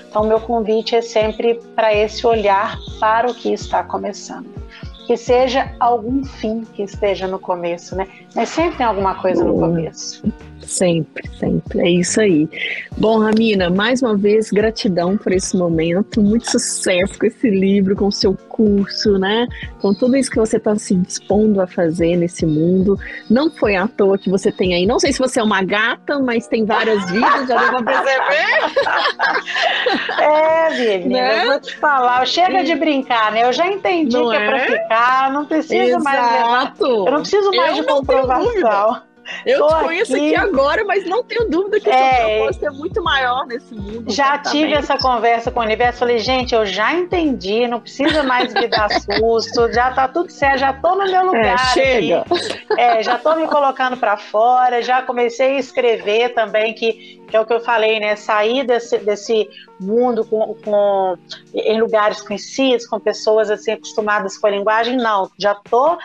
[0.10, 4.48] Então, meu convite é sempre para esse olhar para o que está começando
[5.08, 8.08] que seja algum fim que esteja no começo, né?
[8.36, 10.22] Mas sempre tem alguma coisa no começo.
[10.68, 11.80] Sempre, sempre.
[11.80, 12.48] É isso aí.
[12.98, 16.22] Bom, Ramina, mais uma vez, gratidão por esse momento.
[16.22, 19.48] Muito sucesso com esse livro, com o seu curso, né?
[19.80, 23.00] Com tudo isso que você está se dispondo a fazer nesse mundo.
[23.30, 24.86] Não foi à toa que você tem aí.
[24.86, 28.48] Não sei se você é uma gata, mas tem várias vidas, já deu pra perceber.
[30.22, 31.44] é, Vivi, né?
[31.44, 32.28] eu vou te falar.
[32.28, 33.46] Chega de brincar, né?
[33.46, 36.04] Eu já entendi não que é, é pra ficar, não preciso Exato.
[36.04, 36.80] mais.
[36.80, 39.07] Eu não preciso mais eu de comprovação.
[39.46, 40.36] Eu Tô te conheço aqui.
[40.36, 40.48] aqui.
[40.48, 42.38] agora, mas não tenho dúvida que é, o é.
[42.38, 44.12] propósito é muito maior nesse mundo.
[44.12, 46.00] Já tive essa conversa com o universo.
[46.00, 50.60] Falei, gente, eu já entendi, não precisa mais me dar susto, já tá tudo certo,
[50.60, 51.54] já tô no meu é, lugar.
[51.54, 52.26] É, chega.
[52.78, 57.40] É, já tô me colocando para fora, já comecei a escrever também, que, que é
[57.40, 58.16] o que eu falei, né?
[58.16, 59.48] Sair desse, desse
[59.80, 61.18] mundo com, com,
[61.54, 65.98] em lugares conhecidos, com pessoas assim acostumadas com a linguagem, não, já tô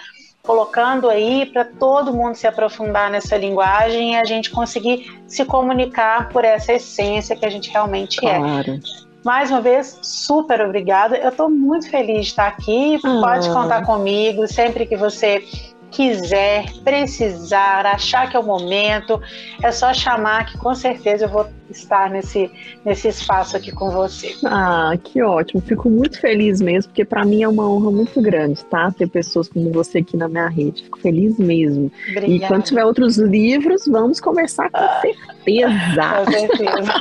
[0.43, 6.29] colocando aí para todo mundo se aprofundar nessa linguagem e a gente conseguir se comunicar
[6.31, 8.39] por essa essência que a gente realmente é.
[8.39, 8.73] claro.
[8.73, 9.13] é.
[9.25, 11.17] Mais uma vez, super obrigada.
[11.17, 12.99] Eu estou muito feliz de estar aqui.
[13.05, 13.21] Ah.
[13.21, 15.45] Pode contar comigo sempre que você
[15.93, 19.21] quiser, precisar, achar que é o momento,
[19.63, 22.51] é só chamar que com certeza eu vou estar nesse,
[22.85, 24.35] nesse espaço aqui com você.
[24.45, 25.61] Ah, que ótimo.
[25.61, 28.91] Fico muito feliz mesmo, porque para mim é uma honra muito grande, tá?
[28.91, 30.83] Ter pessoas como você aqui na minha rede.
[30.85, 31.91] Fico feliz mesmo.
[32.11, 32.33] Obrigada.
[32.33, 36.25] E quando tiver outros livros, vamos conversar com ah, certeza.
[36.25, 36.93] Com certeza.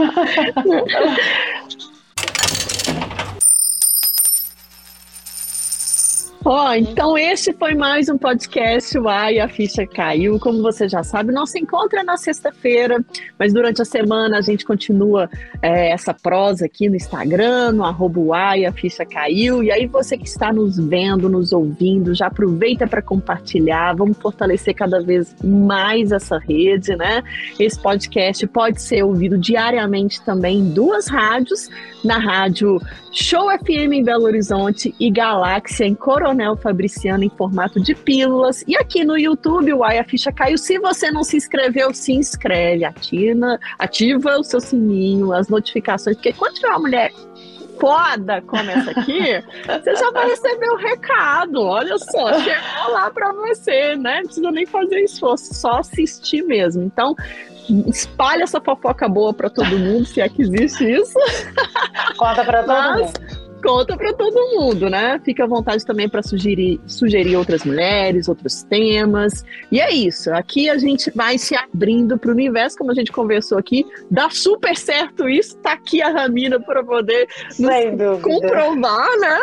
[6.44, 10.40] Ó, oh, então esse foi mais um podcast Uai, a ficha caiu.
[10.40, 13.00] Como você já sabe, não se encontra na sexta-feira,
[13.38, 15.30] mas durante a semana a gente continua
[15.62, 18.22] é, essa prosa aqui no Instagram, no arroba
[18.68, 19.62] a ficha caiu.
[19.62, 23.96] E aí você que está nos vendo, nos ouvindo, já aproveita para compartilhar.
[23.96, 27.24] Vamos fortalecer cada vez mais essa rede, né?
[27.60, 31.70] Esse podcast pode ser ouvido diariamente também em duas rádios,
[32.04, 32.82] na rádio
[33.12, 38.64] Show FM em Belo Horizonte e Galáxia em Coronel Fabriciano em formato de pílulas.
[38.68, 40.58] E aqui no YouTube, o Ai a Ficha Caiu.
[40.58, 46.34] Se você não se inscreveu, se inscreve, ativa, ativa o seu sininho, as notificações, porque
[46.34, 47.12] quando tiver uma mulher
[47.80, 51.62] foda como essa aqui, você já vai receber o recado.
[51.62, 54.18] Olha só, chegou lá para você, né?
[54.18, 56.84] Não precisa nem fazer esforço, só assistir mesmo.
[56.84, 57.16] Então,
[57.88, 61.18] espalha essa fofoca boa para todo mundo, se é que existe isso.
[62.18, 65.20] Conta para todo Mas, mundo conta para todo mundo, né?
[65.24, 69.46] Fica à vontade também para sugerir, sugerir outras mulheres, outros temas.
[69.72, 70.34] E é isso.
[70.34, 73.86] Aqui a gente vai se abrindo para o universo, como a gente conversou aqui.
[74.10, 75.58] Dá super certo isso.
[75.58, 77.28] Tá aqui a Ramina para poder
[78.22, 79.40] comprovar, né?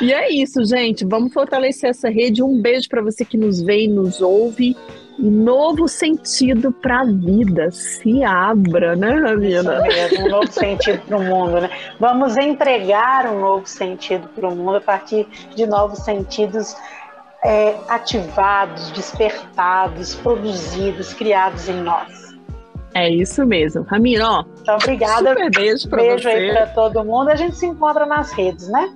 [0.00, 1.04] E é isso, gente.
[1.04, 2.42] Vamos fortalecer essa rede.
[2.42, 4.76] Um beijo para você que nos vê e nos ouve
[5.18, 7.70] novo sentido para a vida.
[7.70, 9.86] Se abra, né, Ravina?
[9.86, 11.70] Isso mesmo, um novo sentido para o mundo, né?
[11.98, 16.76] Vamos entregar um novo sentido para o mundo a partir de novos sentidos
[17.44, 22.28] é, ativados, despertados, produzidos, criados em nós.
[22.94, 23.82] É isso mesmo.
[23.82, 24.44] Ramiro, ó.
[24.60, 25.30] Então, obrigada.
[25.30, 26.08] Super beijo para você.
[26.08, 27.28] Beijo aí para todo mundo.
[27.28, 28.92] A gente se encontra nas redes, né?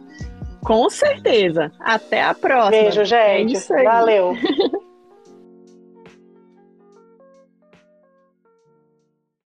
[0.64, 1.70] Com certeza.
[1.78, 2.70] Até a próxima.
[2.70, 3.56] Beijo, gente.
[3.72, 4.34] É Valeu.